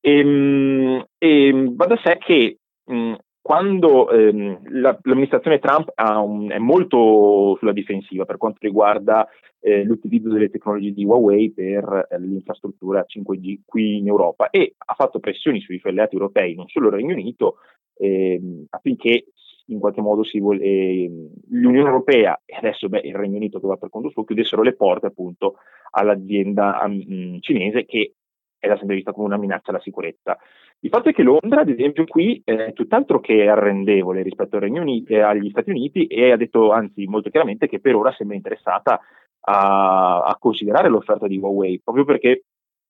E, 0.00 0.18
ehm, 0.18 1.06
e 1.16 1.70
va 1.74 1.86
da 1.86 1.98
sé 2.04 2.18
che 2.18 2.58
mh, 2.84 3.14
quando 3.40 4.10
ehm, 4.10 4.80
la, 4.80 4.98
l'amministrazione 5.02 5.58
Trump 5.58 5.90
un, 5.96 6.50
è 6.50 6.58
molto 6.58 7.56
sulla 7.58 7.72
difensiva 7.72 8.26
per 8.26 8.36
quanto 8.36 8.58
riguarda 8.60 9.26
eh, 9.60 9.82
l'utilizzo 9.84 10.28
delle 10.28 10.50
tecnologie 10.50 10.92
di 10.92 11.04
Huawei 11.04 11.50
per 11.50 12.06
eh, 12.10 12.18
l'infrastruttura 12.20 13.06
5G 13.06 13.60
qui 13.64 13.96
in 13.96 14.08
Europa 14.08 14.50
e 14.50 14.74
ha 14.76 14.94
fatto 14.94 15.20
pressioni 15.20 15.60
sui 15.60 15.78
suoi 15.78 15.92
alleati 15.92 16.16
europei, 16.16 16.54
non 16.54 16.68
solo 16.68 16.88
il 16.88 16.94
Regno 16.94 17.14
Unito, 17.14 17.56
ehm, 17.96 18.66
affinché 18.68 19.24
in 19.70 19.78
qualche 19.78 20.00
modo 20.00 20.22
si 20.22 20.40
vuole, 20.40 20.62
eh, 20.62 21.10
l'Unione 21.50 21.88
Europea 21.88 22.40
e 22.44 22.56
adesso 22.56 22.88
beh, 22.88 23.00
il 23.04 23.14
Regno 23.14 23.36
Unito 23.36 23.60
che 23.60 23.66
va 23.66 23.76
per 23.76 23.88
conto 23.88 24.10
suo 24.10 24.24
chiudessero 24.24 24.62
le 24.62 24.74
porte 24.74 25.06
appunto 25.06 25.56
all'azienda 25.90 26.80
um, 26.84 27.40
cinese 27.40 27.84
che 27.84 28.14
è 28.58 28.68
da 28.68 28.76
sempre 28.76 28.96
vista 28.96 29.12
come 29.12 29.26
una 29.26 29.38
minaccia 29.38 29.70
alla 29.70 29.80
sicurezza. 29.80 30.36
Il 30.80 30.90
fatto 30.90 31.08
è 31.08 31.12
che 31.12 31.22
Londra, 31.22 31.60
ad 31.60 31.68
esempio, 31.68 32.04
qui 32.04 32.40
è 32.44 32.72
tutt'altro 32.72 33.20
che 33.20 33.48
arrendevole 33.48 34.22
rispetto 34.22 34.58
Unito, 34.58 35.12
eh, 35.12 35.20
agli 35.20 35.50
Stati 35.50 35.70
Uniti 35.70 36.06
e 36.06 36.30
ha 36.30 36.36
detto 36.36 36.70
anzi 36.70 37.06
molto 37.06 37.30
chiaramente 37.30 37.68
che 37.68 37.80
per 37.80 37.94
ora 37.94 38.12
sembra 38.12 38.36
interessata 38.36 39.00
a, 39.40 40.22
a 40.22 40.36
considerare 40.38 40.88
l'offerta 40.88 41.26
di 41.26 41.38
Huawei, 41.38 41.80
proprio 41.82 42.04
perché 42.04 42.44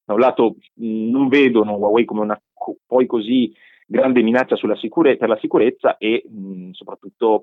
da 0.04 0.14
un 0.14 0.20
lato 0.20 0.56
mh, 0.74 1.10
non 1.10 1.28
vedono 1.28 1.76
Huawei 1.76 2.04
come 2.04 2.20
una 2.20 2.40
poi 2.86 3.06
così 3.06 3.52
grande 3.90 4.22
minaccia 4.22 4.56
sicure- 4.76 5.16
per 5.16 5.28
la 5.28 5.38
sicurezza 5.38 5.96
e 5.98 6.22
mh, 6.28 6.70
soprattutto 6.70 7.42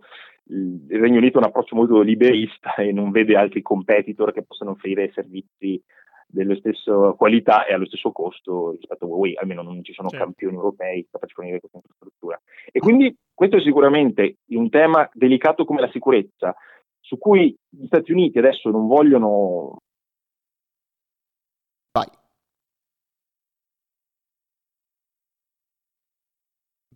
il 0.49 0.85
Regno 0.87 1.17
Unito 1.17 1.37
ha 1.37 1.41
un 1.41 1.47
approccio 1.47 1.75
molto 1.75 1.99
liberista 1.99 2.73
e 2.75 2.93
non 2.93 3.11
vede 3.11 3.35
altri 3.35 3.61
competitor 3.61 4.31
che 4.31 4.43
possano 4.43 4.71
offrire 4.71 5.11
servizi 5.13 5.81
della 6.25 6.55
stessa 6.55 7.13
qualità 7.17 7.65
e 7.65 7.73
allo 7.73 7.85
stesso 7.85 8.11
costo 8.11 8.71
rispetto 8.71 9.05
a 9.05 9.07
Huawei, 9.07 9.35
almeno 9.35 9.61
non 9.61 9.83
ci 9.83 9.93
sono 9.93 10.09
certo. 10.09 10.23
campioni 10.25 10.55
europei 10.55 11.05
capaci 11.09 11.33
di 11.33 11.33
fornire 11.33 11.59
questa 11.59 11.77
infrastruttura. 11.77 12.41
E 12.71 12.79
quindi 12.79 13.13
questo 13.33 13.57
è 13.57 13.61
sicuramente 13.61 14.37
un 14.49 14.69
tema 14.69 15.09
delicato 15.13 15.65
come 15.65 15.81
la 15.81 15.89
sicurezza, 15.91 16.55
su 16.99 17.17
cui 17.17 17.55
gli 17.69 17.85
Stati 17.87 18.11
Uniti 18.11 18.37
adesso 18.37 18.69
non 18.69 18.87
vogliono 18.87 19.81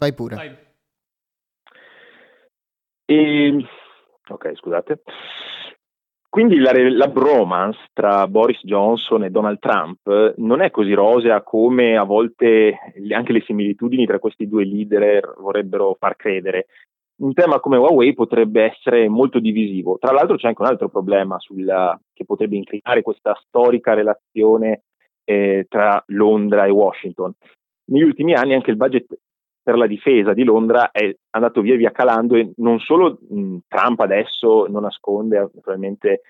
Vai 0.01 0.13
pure. 0.15 0.35
Vai. 0.35 0.57
E... 3.05 3.65
Ok, 4.29 4.55
scusate. 4.55 5.03
Quindi 6.27 6.57
la, 6.57 6.71
la, 6.73 7.07
bromance 7.07 7.77
tra 7.93 8.25
Boris 8.27 8.61
Johnson 8.63 9.25
e 9.25 9.29
Donald 9.29 9.59
Trump 9.59 10.33
non 10.37 10.61
è 10.61 10.71
così 10.71 10.93
rosea 10.93 11.43
come 11.43 11.97
a 11.97 12.03
volte 12.03 12.79
anche 13.11 13.31
le 13.33 13.41
similitudini 13.41 14.07
tra 14.07 14.17
questi 14.17 14.47
due 14.47 14.63
leader 14.63 15.35
vorrebbero 15.37 15.95
far 15.99 16.15
credere. 16.15 16.65
Un 17.21 17.33
tema 17.33 17.59
come 17.59 17.77
Huawei 17.77 18.15
potrebbe 18.15 18.63
essere 18.63 19.07
molto 19.07 19.39
divisivo. 19.39 19.99
Tra 19.99 20.13
l'altro 20.13 20.37
c'è 20.37 20.47
anche 20.47 20.63
un 20.63 20.69
altro 20.69 20.89
problema 20.89 21.37
sulla, 21.37 21.99
che 22.11 22.25
potrebbe 22.25 22.55
inclinare 22.55 23.03
questa 23.03 23.37
storica 23.45 23.93
relazione 23.93 24.83
eh, 25.25 25.67
tra 25.69 26.03
Londra 26.07 26.65
e 26.65 26.71
Washington. 26.71 27.33
Negli 27.91 28.03
ultimi 28.03 28.33
anni 28.33 28.55
anche 28.55 28.71
il 28.71 28.77
budget 28.77 29.05
per 29.63 29.77
la 29.77 29.87
difesa 29.87 30.33
di 30.33 30.43
Londra 30.43 30.91
è 30.91 31.15
andato 31.31 31.61
via 31.61 31.75
via 31.75 31.91
calando 31.91 32.35
e 32.35 32.51
non 32.57 32.79
solo 32.79 33.19
mh, 33.29 33.57
Trump 33.67 33.99
adesso 33.99 34.65
non 34.67 34.81
nasconde 34.83 35.49
naturalmente 35.53 36.21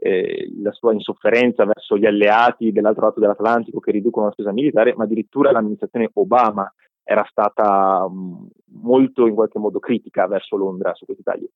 eh, 0.00 0.50
la 0.62 0.72
sua 0.72 0.92
insofferenza 0.92 1.64
verso 1.64 1.98
gli 1.98 2.06
alleati 2.06 2.72
dell'altro 2.72 3.06
lato 3.06 3.20
dell'Atlantico 3.20 3.80
che 3.80 3.90
riducono 3.90 4.26
la 4.26 4.32
spesa 4.32 4.52
militare, 4.52 4.94
ma 4.94 5.04
addirittura 5.04 5.50
l'amministrazione 5.50 6.10
Obama 6.14 6.72
era 7.02 7.26
stata 7.28 8.08
mh, 8.08 8.48
molto 8.82 9.26
in 9.26 9.34
qualche 9.34 9.58
modo 9.58 9.80
critica 9.80 10.26
verso 10.26 10.56
Londra 10.56 10.94
su 10.94 11.04
questi 11.04 11.22
tagli. 11.22 11.48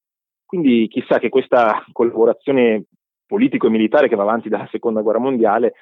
Quindi 0.45 0.89
chissà 0.89 1.19
che 1.19 1.29
questa 1.29 1.85
collaborazione 1.93 2.85
politico 3.27 3.67
e 3.67 3.71
militare 3.71 4.09
che 4.09 4.17
va 4.17 4.23
avanti 4.23 4.49
dalla 4.49 4.69
seconda 4.71 5.01
guerra 5.01 5.19
mondiale 5.19 5.75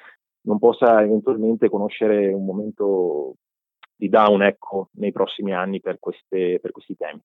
non 0.43 0.59
possa 0.59 1.01
eventualmente 1.01 1.69
conoscere 1.69 2.31
un 2.31 2.45
momento 2.45 3.35
di 4.01 4.09
down 4.09 4.41
ecco, 4.41 4.89
nei 4.93 5.11
prossimi 5.11 5.53
anni 5.53 5.79
per, 5.79 5.99
queste, 5.99 6.57
per 6.59 6.71
questi 6.71 6.97
temi. 6.97 7.21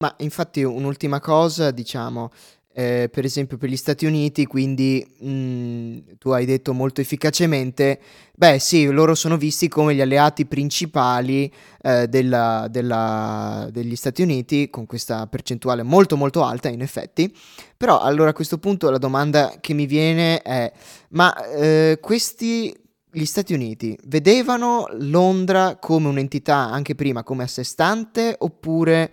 Ma 0.00 0.14
infatti 0.18 0.62
un'ultima 0.62 1.18
cosa, 1.18 1.72
diciamo, 1.72 2.30
eh, 2.72 3.08
per 3.10 3.24
esempio 3.24 3.56
per 3.56 3.68
gli 3.68 3.76
Stati 3.76 4.06
Uniti, 4.06 4.46
quindi 4.46 5.04
mh, 5.18 5.28
mm, 5.28 5.98
tu 6.18 6.30
hai 6.30 6.44
detto 6.44 6.72
molto 6.72 7.00
efficacemente, 7.00 7.98
beh 8.36 8.60
sì, 8.60 8.86
loro 8.86 9.16
sono 9.16 9.36
visti 9.36 9.66
come 9.66 9.96
gli 9.96 10.00
alleati 10.00 10.46
principali 10.46 11.52
eh, 11.82 12.06
della, 12.06 12.68
della, 12.70 13.66
degli 13.72 13.96
Stati 13.96 14.22
Uniti, 14.22 14.70
con 14.70 14.86
questa 14.86 15.26
percentuale 15.26 15.82
molto 15.82 16.16
molto 16.16 16.44
alta 16.44 16.68
in 16.68 16.80
effetti, 16.80 17.36
però 17.76 17.98
allora 17.98 18.30
a 18.30 18.34
questo 18.34 18.58
punto 18.58 18.88
la 18.88 18.98
domanda 18.98 19.56
che 19.60 19.74
mi 19.74 19.86
viene 19.86 20.40
è, 20.42 20.72
ma 21.08 21.34
eh, 21.48 21.98
questi 22.00 22.72
gli 23.10 23.24
Stati 23.24 23.54
Uniti 23.54 23.98
vedevano 24.04 24.86
Londra 24.98 25.76
come 25.76 26.08
un'entità 26.08 26.56
anche 26.56 26.94
prima 26.94 27.22
come 27.22 27.44
a 27.44 27.46
sé 27.46 27.64
stante 27.64 28.34
oppure 28.38 29.10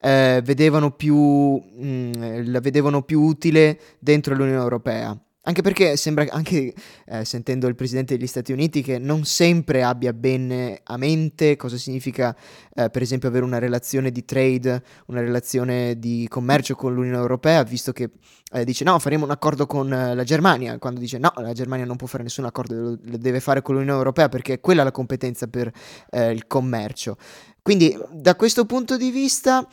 eh, 0.00 0.40
vedevano 0.44 0.90
più, 0.90 1.16
mh, 1.16 1.86
mm, 1.86 2.12
la 2.46 2.60
vedevano 2.60 3.02
più 3.02 3.22
utile 3.22 3.80
dentro 3.98 4.34
l'Unione 4.34 4.60
Europea? 4.60 5.18
Anche 5.46 5.60
perché 5.60 5.96
sembra, 5.96 6.24
anche 6.30 6.72
eh, 7.06 7.24
sentendo 7.24 7.66
il 7.66 7.74
Presidente 7.74 8.16
degli 8.16 8.26
Stati 8.26 8.52
Uniti, 8.52 8.82
che 8.82 8.98
non 8.98 9.24
sempre 9.24 9.82
abbia 9.82 10.14
bene 10.14 10.80
a 10.82 10.96
mente 10.96 11.56
cosa 11.56 11.76
significa, 11.76 12.34
eh, 12.74 12.88
per 12.88 13.02
esempio, 13.02 13.28
avere 13.28 13.44
una 13.44 13.58
relazione 13.58 14.10
di 14.10 14.24
trade, 14.24 14.82
una 15.06 15.20
relazione 15.20 15.98
di 15.98 16.26
commercio 16.30 16.74
con 16.74 16.94
l'Unione 16.94 17.18
Europea, 17.18 17.62
visto 17.62 17.92
che 17.92 18.10
eh, 18.52 18.64
dice 18.64 18.84
no, 18.84 18.98
faremo 18.98 19.24
un 19.24 19.32
accordo 19.32 19.66
con 19.66 19.92
eh, 19.92 20.14
la 20.14 20.24
Germania, 20.24 20.78
quando 20.78 20.98
dice 20.98 21.18
no, 21.18 21.30
la 21.36 21.52
Germania 21.52 21.84
non 21.84 21.96
può 21.96 22.06
fare 22.06 22.22
nessun 22.22 22.46
accordo, 22.46 22.74
lo, 22.74 22.98
lo 23.02 23.16
deve 23.18 23.40
fare 23.40 23.60
con 23.60 23.74
l'Unione 23.74 23.98
Europea 23.98 24.30
perché 24.30 24.54
è 24.54 24.60
quella 24.60 24.82
la 24.82 24.92
competenza 24.92 25.46
per 25.46 25.70
eh, 26.10 26.30
il 26.30 26.46
commercio. 26.46 27.18
Quindi, 27.60 27.94
da 28.12 28.34
questo 28.34 28.64
punto 28.64 28.96
di 28.96 29.10
vista 29.10 29.66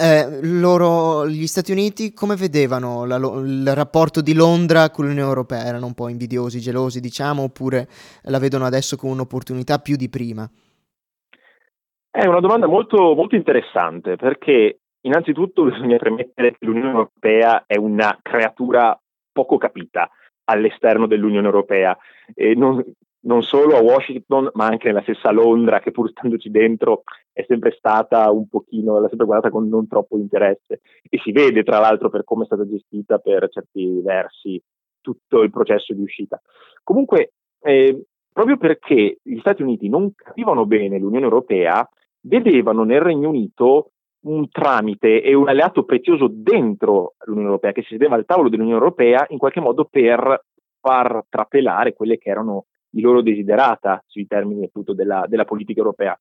eh, 0.00 0.40
loro, 0.42 1.28
gli 1.28 1.46
Stati 1.46 1.72
Uniti, 1.72 2.14
come 2.14 2.34
vedevano 2.34 3.04
la, 3.04 3.16
il 3.16 3.74
rapporto 3.74 4.22
di 4.22 4.32
Londra 4.32 4.88
con 4.90 5.04
l'Unione 5.04 5.28
Europea? 5.28 5.64
Erano 5.64 5.84
un 5.84 5.94
po' 5.94 6.08
invidiosi, 6.08 6.58
gelosi, 6.58 7.00
diciamo, 7.00 7.42
oppure 7.42 7.86
la 8.22 8.38
vedono 8.38 8.64
adesso 8.64 8.96
come 8.96 9.12
un'opportunità 9.12 9.78
più 9.78 9.96
di 9.96 10.08
prima? 10.08 10.48
È 12.10 12.24
una 12.26 12.40
domanda 12.40 12.66
molto, 12.66 13.14
molto 13.14 13.36
interessante 13.36 14.16
perché 14.16 14.80
innanzitutto 15.02 15.64
bisogna 15.64 15.98
premettere 15.98 16.52
che 16.52 16.64
l'Unione 16.64 16.90
Europea 16.90 17.64
è 17.66 17.76
una 17.76 18.18
creatura 18.22 18.98
poco 19.30 19.58
capita 19.58 20.08
all'esterno 20.44 21.06
dell'Unione 21.06 21.46
Europea. 21.46 21.96
E 22.34 22.54
non, 22.54 22.82
non 23.22 23.42
solo 23.42 23.76
a 23.76 23.82
Washington, 23.82 24.50
ma 24.54 24.66
anche 24.66 24.88
nella 24.88 25.02
stessa 25.02 25.30
Londra, 25.30 25.80
che 25.80 25.90
pur 25.90 26.10
standoci 26.10 26.50
dentro 26.50 27.02
è 27.32 27.44
sempre 27.46 27.72
stata 27.72 28.30
un 28.30 28.48
pochino, 28.48 28.98
l'ha 28.98 29.08
sempre 29.08 29.26
guardata 29.26 29.50
con 29.50 29.68
non 29.68 29.86
troppo 29.86 30.16
interesse. 30.16 30.80
E 31.08 31.18
si 31.22 31.32
vede, 31.32 31.62
tra 31.62 31.78
l'altro, 31.78 32.08
per 32.08 32.24
come 32.24 32.44
è 32.44 32.46
stata 32.46 32.66
gestita 32.66 33.18
per 33.18 33.48
certi 33.50 34.00
versi 34.00 34.62
tutto 35.00 35.42
il 35.42 35.50
processo 35.50 35.92
di 35.92 36.02
uscita. 36.02 36.40
Comunque, 36.82 37.32
eh, 37.62 38.06
proprio 38.32 38.56
perché 38.56 39.18
gli 39.22 39.38
Stati 39.38 39.62
Uniti 39.62 39.88
non 39.88 40.12
capivano 40.14 40.64
bene 40.66 40.98
l'Unione 40.98 41.24
Europea, 41.24 41.86
vedevano 42.22 42.84
nel 42.84 43.00
Regno 43.00 43.28
Unito 43.28 43.92
un 44.22 44.50
tramite 44.50 45.22
e 45.22 45.34
un 45.34 45.48
alleato 45.48 45.84
prezioso 45.84 46.28
dentro 46.30 47.14
l'Unione 47.24 47.48
Europea, 47.48 47.72
che 47.72 47.82
si 47.82 47.92
sedeva 47.92 48.16
al 48.16 48.26
tavolo 48.26 48.48
dell'Unione 48.48 48.78
Europea 48.78 49.24
in 49.30 49.38
qualche 49.38 49.60
modo 49.60 49.86
per 49.86 50.44
far 50.80 51.24
trapelare 51.28 51.94
quelle 51.94 52.18
che 52.18 52.30
erano 52.30 52.66
i 52.92 53.00
loro 53.00 53.22
desiderata 53.22 54.02
sui 54.06 54.26
termini 54.26 54.64
appunto 54.64 54.94
della, 54.94 55.24
della 55.28 55.44
politica 55.44 55.80
europea. 55.80 56.18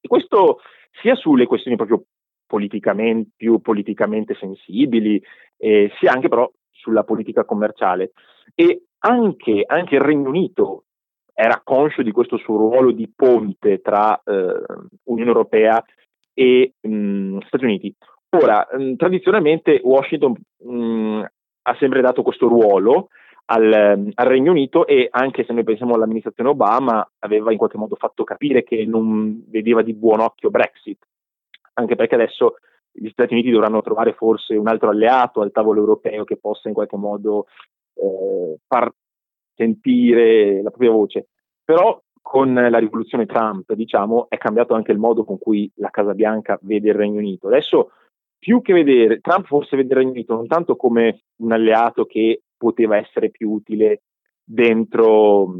E 0.00 0.08
questo 0.08 0.60
sia 1.00 1.14
sulle 1.14 1.46
questioni 1.46 1.76
proprio 1.76 2.04
politicamente, 2.46 3.30
più 3.36 3.60
politicamente 3.60 4.34
sensibili, 4.34 5.22
eh, 5.56 5.90
sia 5.98 6.12
anche 6.12 6.28
però 6.28 6.50
sulla 6.70 7.04
politica 7.04 7.44
commerciale. 7.44 8.12
E 8.54 8.84
anche, 9.00 9.62
anche, 9.66 9.94
il 9.94 10.00
Regno 10.00 10.28
Unito 10.28 10.84
era 11.32 11.60
conscio 11.62 12.02
di 12.02 12.10
questo 12.10 12.36
suo 12.38 12.56
ruolo 12.56 12.90
di 12.90 13.10
ponte 13.14 13.80
tra 13.80 14.20
eh, 14.24 14.62
Unione 15.04 15.30
Europea 15.30 15.82
e 16.34 16.74
mh, 16.80 17.38
Stati 17.46 17.64
Uniti. 17.64 17.94
Ora, 18.30 18.66
mh, 18.70 18.94
tradizionalmente 18.96 19.80
Washington 19.82 20.34
mh, 20.58 21.24
ha 21.62 21.76
sempre 21.78 22.00
dato 22.00 22.22
questo 22.22 22.48
ruolo, 22.48 23.08
al, 23.52 24.12
al, 24.14 24.26
Regno 24.26 24.52
Unito 24.52 24.86
e 24.86 25.08
anche 25.10 25.44
se 25.44 25.52
noi 25.52 25.64
pensiamo 25.64 25.94
all'amministrazione 25.94 26.50
Obama 26.50 27.08
aveva 27.18 27.50
in 27.50 27.58
qualche 27.58 27.78
modo 27.78 27.96
fatto 27.96 28.22
capire 28.22 28.62
che 28.62 28.84
non 28.86 29.44
vedeva 29.48 29.82
di 29.82 29.92
buon 29.92 30.20
occhio 30.20 30.50
Brexit, 30.50 31.04
anche 31.74 31.96
perché 31.96 32.14
adesso 32.14 32.56
gli 32.92 33.08
Stati 33.08 33.32
Uniti 33.34 33.50
dovranno 33.50 33.82
trovare 33.82 34.12
forse 34.14 34.54
un 34.54 34.68
altro 34.68 34.90
alleato 34.90 35.40
al 35.40 35.50
tavolo 35.50 35.80
europeo 35.80 36.24
che 36.24 36.36
possa 36.36 36.68
in 36.68 36.74
qualche 36.74 36.96
modo 36.96 37.46
eh, 37.94 38.56
far 38.66 38.92
sentire 39.54 40.62
la 40.62 40.70
propria 40.70 40.90
voce. 40.90 41.28
Però 41.64 42.00
con 42.22 42.54
la 42.54 42.78
rivoluzione 42.78 43.26
Trump, 43.26 43.72
diciamo, 43.72 44.26
è 44.28 44.38
cambiato 44.38 44.74
anche 44.74 44.92
il 44.92 44.98
modo 44.98 45.24
con 45.24 45.38
cui 45.38 45.70
la 45.76 45.90
Casa 45.90 46.14
Bianca 46.14 46.58
vede 46.62 46.90
il 46.90 46.94
Regno 46.94 47.18
Unito. 47.18 47.48
Adesso 47.48 47.90
più 48.38 48.62
che 48.62 48.72
vedere, 48.72 49.20
Trump 49.20 49.46
forse 49.46 49.76
vede 49.76 49.92
il 49.92 49.98
Regno 49.98 50.10
Unito 50.12 50.34
non 50.34 50.46
tanto 50.46 50.76
come 50.76 51.22
un 51.36 51.52
alleato 51.52 52.06
che 52.06 52.42
poteva 52.60 52.98
essere 52.98 53.30
più 53.30 53.50
utile 53.50 54.02
dentro, 54.44 55.54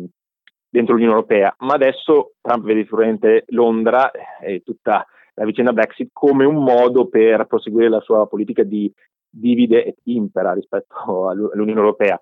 dentro 0.69 0.93
l'Unione 0.93 1.15
Europea, 1.15 1.55
ma 1.61 1.73
adesso 1.73 2.33
Trump 2.43 2.65
vede 2.65 2.83
sicuramente 2.83 3.45
Londra 3.49 4.11
e 4.43 4.61
tutta 4.63 5.07
la 5.35 5.45
vicenda 5.47 5.73
Brexit 5.73 6.11
come 6.13 6.45
un 6.45 6.63
modo 6.63 7.09
per 7.09 7.47
proseguire 7.47 7.89
la 7.89 8.01
sua 8.01 8.27
politica 8.27 8.63
di 8.63 8.93
divide 9.31 9.87
et 9.87 9.97
impera 10.05 10.53
rispetto 10.53 11.29
all'Unione 11.29 11.81
Europea. 11.81 12.21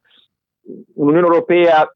Un'Unione 0.95 1.27
Europea 1.27 1.91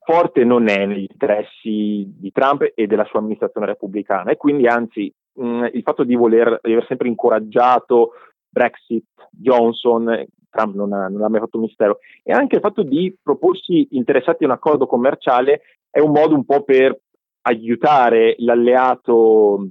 forte 0.00 0.44
non 0.44 0.68
è 0.68 0.86
negli 0.86 1.06
interessi 1.08 2.04
di 2.18 2.32
Trump 2.32 2.72
e 2.74 2.86
della 2.86 3.04
sua 3.04 3.18
amministrazione 3.20 3.66
repubblicana 3.66 4.30
e 4.30 4.36
quindi 4.36 4.66
anzi 4.66 5.12
mh, 5.34 5.68
il 5.72 5.82
fatto 5.82 6.04
di 6.04 6.14
voler 6.14 6.58
di 6.62 6.72
aver 6.72 6.86
sempre 6.86 7.08
incoraggiato 7.08 8.12
Brexit, 8.56 9.04
Johnson, 9.30 10.26
Trump 10.48 10.74
non 10.74 10.94
ha, 10.94 11.08
non 11.08 11.22
ha 11.22 11.28
mai 11.28 11.40
fatto 11.40 11.58
un 11.58 11.64
mistero, 11.64 11.98
e 12.22 12.32
anche 12.32 12.54
il 12.56 12.62
fatto 12.62 12.82
di 12.82 13.14
proporsi 13.22 13.88
interessati 13.90 14.44
a 14.44 14.46
un 14.46 14.54
accordo 14.54 14.86
commerciale 14.86 15.60
è 15.90 15.98
un 16.00 16.12
modo 16.12 16.34
un 16.34 16.46
po' 16.46 16.62
per 16.62 16.98
aiutare 17.42 18.34
l'alleato 18.38 19.68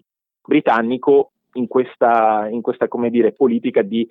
britannico 0.48 1.32
in 1.54 1.68
questa, 1.68 2.48
in 2.48 2.62
questa 2.62 2.88
come 2.88 3.10
dire, 3.10 3.32
politica 3.32 3.82
di 3.82 4.08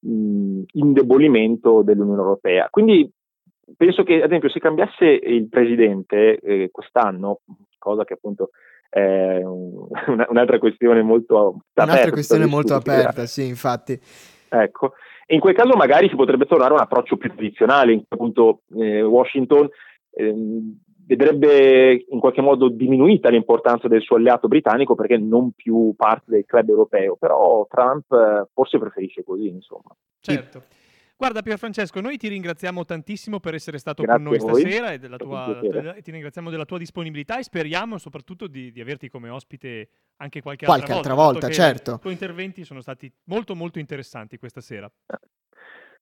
mh, 0.00 0.62
indebolimento 0.72 1.82
dell'Unione 1.82 2.20
Europea. 2.20 2.66
Quindi 2.70 3.08
penso 3.76 4.02
che, 4.02 4.16
ad 4.16 4.30
esempio, 4.30 4.48
se 4.48 4.58
cambiasse 4.58 5.04
il 5.04 5.48
presidente 5.48 6.40
eh, 6.40 6.70
quest'anno, 6.72 7.42
cosa 7.78 8.04
che 8.04 8.14
appunto 8.14 8.50
è 8.88 9.42
un, 9.42 9.86
un'altra 10.28 10.58
questione 10.58 11.02
molto 11.02 11.38
aperta. 11.38 11.82
Un'altra 11.84 12.10
questione 12.10 12.46
molto 12.46 12.74
aperta, 12.74 13.26
sì, 13.26 13.46
infatti. 13.46 13.98
Ecco, 14.48 14.94
e 15.26 15.34
in 15.34 15.40
quel 15.40 15.54
caso 15.54 15.76
magari 15.76 16.08
si 16.08 16.16
potrebbe 16.16 16.46
tornare 16.46 16.70
a 16.70 16.76
un 16.76 16.80
approccio 16.80 17.16
più 17.16 17.30
tradizionale, 17.30 17.92
in 17.92 17.98
cui 17.98 18.08
appunto 18.08 18.62
eh, 18.78 19.02
Washington 19.02 19.68
ehm, 20.14 20.78
vedrebbe 21.06 22.04
in 22.08 22.18
qualche 22.18 22.40
modo 22.40 22.68
diminuita 22.68 23.28
l'importanza 23.28 23.88
del 23.88 24.02
suo 24.02 24.16
alleato 24.16 24.48
britannico 24.48 24.94
perché 24.94 25.16
non 25.16 25.52
più 25.52 25.94
parte 25.96 26.30
del 26.30 26.44
club 26.46 26.68
europeo, 26.68 27.16
però 27.16 27.66
Trump 27.68 28.10
eh, 28.12 28.48
forse 28.52 28.78
preferisce 28.78 29.22
così, 29.24 29.48
insomma. 29.48 29.94
Certo. 30.20 30.62
Guarda 31.18 31.42
Pier 31.42 31.58
Francesco, 31.58 32.00
noi 32.00 32.16
ti 32.16 32.28
ringraziamo 32.28 32.84
tantissimo 32.84 33.40
per 33.40 33.52
essere 33.54 33.78
stato 33.78 34.04
Grazie 34.04 34.22
con 34.22 34.32
noi 34.32 34.40
stasera 34.40 34.92
e 34.92 35.00
tua, 35.16 35.58
ti 36.00 36.12
ringraziamo 36.12 36.48
della 36.48 36.64
tua 36.64 36.78
disponibilità 36.78 37.40
e 37.40 37.42
speriamo 37.42 37.98
soprattutto 37.98 38.46
di, 38.46 38.70
di 38.70 38.80
averti 38.80 39.08
come 39.08 39.28
ospite 39.28 39.88
anche 40.18 40.40
qualche, 40.40 40.64
qualche 40.64 40.92
altra 40.92 41.14
volta. 41.14 41.40
volta 41.40 41.50
certo. 41.50 41.94
I 41.94 41.98
tuoi 41.98 42.12
interventi 42.12 42.64
sono 42.64 42.80
stati 42.80 43.12
molto 43.24 43.56
molto 43.56 43.80
interessanti 43.80 44.38
questa 44.38 44.60
sera. 44.60 44.88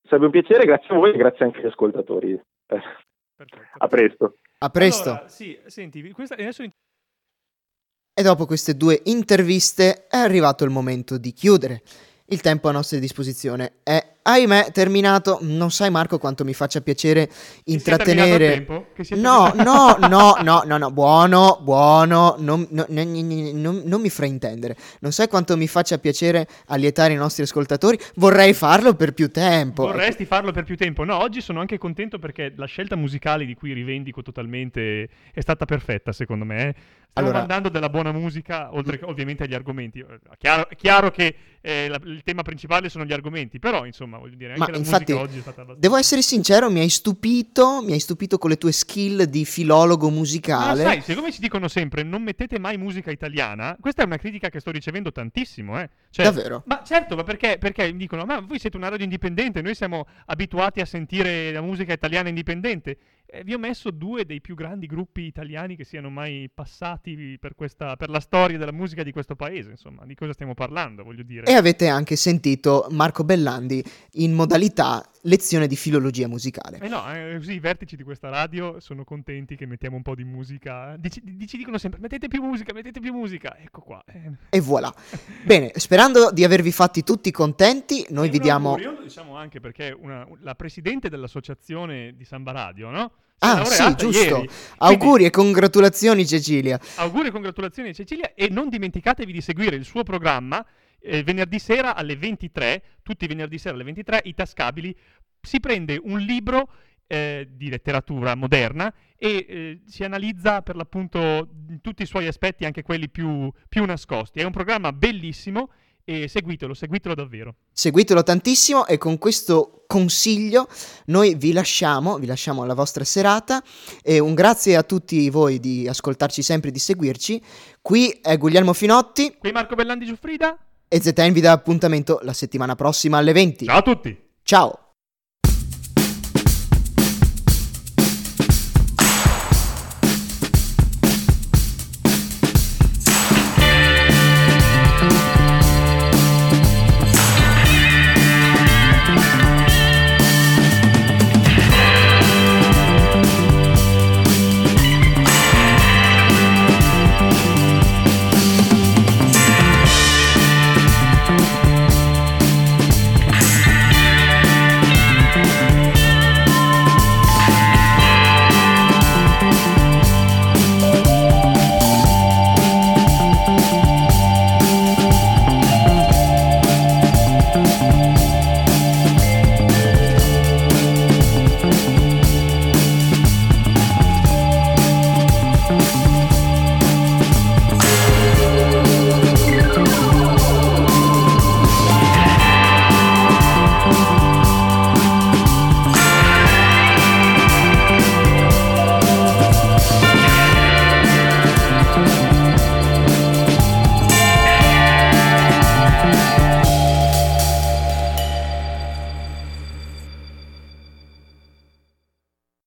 Sarebbe 0.03 0.27
un 0.27 0.33
piacere, 0.33 0.67
grazie 0.67 0.95
a 0.95 0.99
voi 0.99 1.15
e 1.15 1.17
grazie 1.17 1.47
anche 1.47 1.61
agli 1.61 1.67
ascoltatori. 1.67 2.39
Perfetto. 2.67 3.59
A 3.79 3.89
presto. 3.89 4.37
A 4.59 4.69
presto. 4.69 5.11
Allora, 5.11 5.29
sì, 5.29 5.59
senti, 5.65 6.11
questa, 6.11 6.35
adesso... 6.35 6.63
E 6.63 8.23
dopo 8.23 8.45
queste 8.45 8.77
due 8.77 9.01
interviste 9.05 10.09
è 10.09 10.19
arrivato 10.19 10.63
il 10.65 10.71
momento 10.71 11.17
di 11.17 11.33
chiudere. 11.33 11.81
Il 12.29 12.41
tempo 12.41 12.69
a 12.69 12.73
nostra 12.73 12.99
disposizione 12.99 13.75
è 13.85 14.05
ahimè, 14.27 14.73
terminato. 14.73 15.39
Non 15.43 15.71
sai, 15.71 15.91
Marco, 15.91 16.19
quanto 16.19 16.45
mi 16.45 16.55
faccia 16.55 16.81
piacere 16.81 17.31
intrattenere. 17.67 18.67
No, 19.11 19.53
no, 19.55 19.97
no, 20.09 20.37
no, 20.43 20.63
no, 20.65 20.77
no, 20.77 20.91
buono, 20.91 21.61
buono. 21.63 22.35
Non, 22.39 22.67
no, 22.71 22.85
non, 22.89 23.83
non, 23.85 24.01
mi 24.01 24.11
fraintendere. 24.11 24.77
Non 25.01 25.13
sai 25.13 25.29
quanto 25.29 25.57
mi 25.57 25.69
faccia 25.69 25.99
piacere 25.99 26.49
allietare 26.67 27.13
i 27.13 27.17
nostri 27.17 27.45
ascoltatori. 27.45 27.97
Vorrei 28.17 28.53
farlo 28.55 28.95
per 28.95 29.13
più 29.13 29.31
tempo. 29.31 29.85
Vorresti 29.85 30.25
farlo 30.25 30.51
per 30.51 30.65
più 30.65 30.77
tempo? 30.77 31.05
No, 31.05 31.19
oggi 31.21 31.41
sono 31.41 31.61
anche 31.61 31.79
contento 31.79 32.19
perché 32.19 32.53
la 32.57 32.67
scelta 32.67 32.97
musicale 32.97 33.45
di 33.45 33.55
cui 33.55 33.73
rivendico 33.73 34.23
totalmente 34.23 35.09
è 35.33 35.41
stata 35.41 35.65
perfetta, 35.65 36.11
secondo 36.13 36.45
me. 36.45 36.69
Eh. 36.69 36.75
Stiamo 37.17 37.31
allora, 37.31 37.39
mandando 37.39 37.71
della 37.71 37.89
buona 37.89 38.13
musica, 38.13 38.75
oltre 38.75 38.99
che 38.99 39.07
ovviamente 39.07 39.45
agli 39.45 39.55
argomenti. 39.55 40.05
Chiaro, 40.37 40.69
chiaro 40.77 41.11
che 41.11 41.35
eh, 41.63 41.89
la, 41.89 41.99
il 42.17 42.23
tema 42.23 42.43
principale 42.43 42.89
sono 42.89 43.05
gli 43.05 43.13
argomenti, 43.13 43.59
però 43.59 43.87
insomma, 43.87 44.19
voglio 44.19 44.37
dire, 44.37 44.55
anche 44.55 44.73
Ma 44.73 44.77
infatti, 44.77 45.13
oggi 45.13 45.39
è 45.39 45.41
stata 45.41 45.63
abbastanza... 45.63 45.81
Devo 45.81 45.97
essere 45.97 46.23
sincero, 46.23 46.71
mi 46.71 46.81
hai 46.81 46.89
stupito, 46.89 47.83
mi 47.83 47.93
hai 47.93 48.01
stupito 48.01 48.39
con 48.39 48.51
le 48.51 48.57
tue 48.57 48.73
skill 48.73 49.23
di 49.25 49.45
filologo 49.45 50.11
musicale. 50.11 50.83
Ma 50.83 50.91
sai, 50.91 51.03
siccome 51.03 51.31
ci 51.31 51.41
dicono 51.41 51.69
sempre 51.69 52.03
non 52.03 52.23
mettete 52.23 52.59
mai 52.59 52.79
musica 52.79 53.11
italiana, 53.11 53.77
questa 53.81 54.03
è 54.03 54.07
una 54.07 54.17
critica 54.17 54.49
che 54.49 54.61
sto 54.61 54.71
ricevendo 54.71 55.13
tantissimo, 55.13 55.81
eh. 55.81 55.89
Cioè, 56.11 56.25
Davvero? 56.25 56.63
Ma 56.67 56.83
certo, 56.85 57.15
ma 57.15 57.23
perché, 57.23 57.59
perché 57.59 57.93
mi 57.93 57.99
dicono, 57.99 58.25
ma 58.25 58.41
voi 58.41 58.59
siete 58.59 58.77
una 58.77 58.89
radio 58.89 59.05
indipendente, 59.05 59.61
noi 59.63 59.75
siamo 59.75 60.07
abituati 60.27 60.81
a 60.81 60.87
sentire 60.87 61.53
la 61.53 61.61
musica 61.61 61.93
italiana 61.93 62.29
indipendente 62.29 62.97
eh, 63.27 63.43
vi 63.45 63.55
ho 63.55 63.59
messo 63.59 63.91
due 63.91 64.25
dei 64.25 64.41
più 64.41 64.55
grandi 64.55 64.87
gruppi 64.87 65.23
italiani 65.23 65.77
che 65.77 65.85
siano 65.85 66.11
mai 66.11 66.51
passati 66.53 67.37
per, 67.41 67.55
questa, 67.55 67.97
per 67.97 68.09
la 68.09 68.21
storia 68.21 68.57
della 68.57 68.73
musica 68.73 69.03
di 69.03 69.13
questo 69.13 69.35
paese, 69.35 69.71
insomma, 69.71 70.05
di 70.05 70.15
cosa 70.15 70.33
stiamo 70.33 70.55
parlando, 70.55 71.03
voglio 71.03 71.23
dire. 71.23 71.47
E 71.47 71.55
avete 71.55 71.89
anche 71.89 72.17
sentito 72.17 72.87
Marco 72.91 73.25
Bellandi 73.25 73.85
in 74.13 74.33
modalità 74.33 75.05
lezione 75.23 75.67
di 75.67 75.77
filologia 75.77 76.29
musicale. 76.29 76.79
Eh 76.79 76.89
no, 76.89 77.13
eh, 77.13 77.37
così 77.37 77.55
i 77.55 77.61
vertici 77.61 77.97
di 77.97 78.03
questa 78.05 78.29
radio 78.29 78.81
sono 78.81 79.05
contenti 79.05 79.57
che 79.57 79.67
mettiamo 79.67 79.97
un 79.97 80.03
po' 80.03 80.15
di 80.15 80.25
musica. 80.25 80.97
Dici, 80.97 81.21
ci 81.47 81.57
dicono 81.57 81.79
sempre 81.79 82.01
mettete 82.01 82.29
più 82.29 82.43
musica, 82.43 82.73
mettete 82.73 83.01
più 83.01 83.13
musica. 83.13 83.57
Ecco 83.59 83.81
qua. 83.81 84.03
Eh. 84.07 84.33
E 84.51 84.61
voilà. 84.61 84.93
Bene, 85.45 85.73
sperando 85.75 86.31
di 86.31 86.45
avervi 86.45 86.71
fatti 86.71 87.03
tutti 87.03 87.31
contenti, 87.31 88.07
noi 88.11 88.29
vi 88.29 88.39
diamo... 88.39 88.71
Augurio, 88.71 89.03
diciamo 89.03 89.37
anche 89.37 89.61
perché 89.61 89.95
una, 89.99 90.27
la 90.41 90.55
presidente 90.55 91.09
dell'associazione 91.09 92.15
di 92.17 92.25
Samba 92.25 92.53
Radio, 92.53 92.91
no? 92.91 93.13
Ah, 93.39 93.65
sì, 93.65 93.95
giusto. 93.97 94.37
Ieri. 94.37 94.51
Auguri 94.79 94.99
Quindi, 94.99 95.25
e 95.25 95.31
congratulazioni 95.31 96.27
Cecilia. 96.27 96.81
Auguri 96.97 97.29
e 97.29 97.31
congratulazioni 97.31 97.95
Cecilia 97.95 98.33
e 98.35 98.49
non 98.49 98.69
dimenticatevi 98.69 99.33
di 99.33 99.41
seguire 99.41 99.77
il 99.77 99.85
suo 99.85 100.03
programma 100.03 100.65
eh, 101.01 101.23
venerdì 101.23 101.59
sera 101.59 101.95
alle 101.95 102.17
23, 102.17 102.83
tutti 103.03 103.25
i 103.25 103.29
venerdì 103.29 103.59
sera 103.59 103.75
alle 103.75 103.85
23, 103.85 104.23
i 104.25 104.35
tascabili, 104.35 104.97
si 105.41 105.61
prende 105.61 106.01
un 106.03 106.19
libro 106.19 106.71
eh, 107.07 107.49
di 107.51 107.69
letteratura 107.69 108.35
moderna 108.35 108.93
e 109.17 109.47
eh, 109.49 109.81
si 109.87 110.03
analizza 110.03 110.63
per 110.63 110.75
l'appunto 110.75 111.49
tutti 111.81 112.03
i 112.03 112.07
suoi 112.07 112.27
aspetti, 112.27 112.65
anche 112.65 112.83
quelli 112.83 113.09
più, 113.09 113.51
più 113.69 113.85
nascosti. 113.85 114.41
È 114.41 114.45
un 114.45 114.53
programma 114.53 114.93
bellissimo 114.93 115.71
e 116.09 116.29
seguitelo, 116.29 116.73
seguitelo 116.73 117.17
davvero. 117.17 117.57
Seguitelo 117.73 118.23
tantissimo 118.23 118.87
e 118.87 118.97
con 118.97 119.19
questo 119.19 119.83
consiglio 119.89 120.69
noi 121.07 121.35
vi 121.35 121.53
lasciamo, 121.53 122.17
vi 122.19 122.27
lasciamo 122.27 122.63
alla 122.63 122.75
vostra 122.75 123.03
serata 123.03 123.63
e 124.03 124.21
un 124.21 124.35
grazie 124.35 124.77
a 124.77 124.85
tutti 124.85 125.29
voi 125.31 125.59
di 125.59 125.89
ascoltarci 125.89 126.43
sempre 126.43 126.69
e 126.69 126.73
di 126.73 126.79
seguirci. 126.79 127.43
Qui 127.83 128.21
è 128.23 128.39
Guglielmo 128.39 128.73
Finotti. 128.73 129.35
Qui 129.37 129.51
Marco 129.51 129.75
Bellandi 129.75 130.07
Giuffrida. 130.07 130.57
E 130.87 131.03
ZN 131.03 131.33
vi 131.33 131.41
dà 131.41 131.51
appuntamento 131.51 132.21
la 132.23 132.33
settimana 132.33 132.77
prossima 132.77 133.19
alle 133.19 133.33
20. 133.33 133.65
Ciao 133.65 133.79
a 133.79 133.83
tutti. 133.83 134.17
Ciao. 134.45 134.86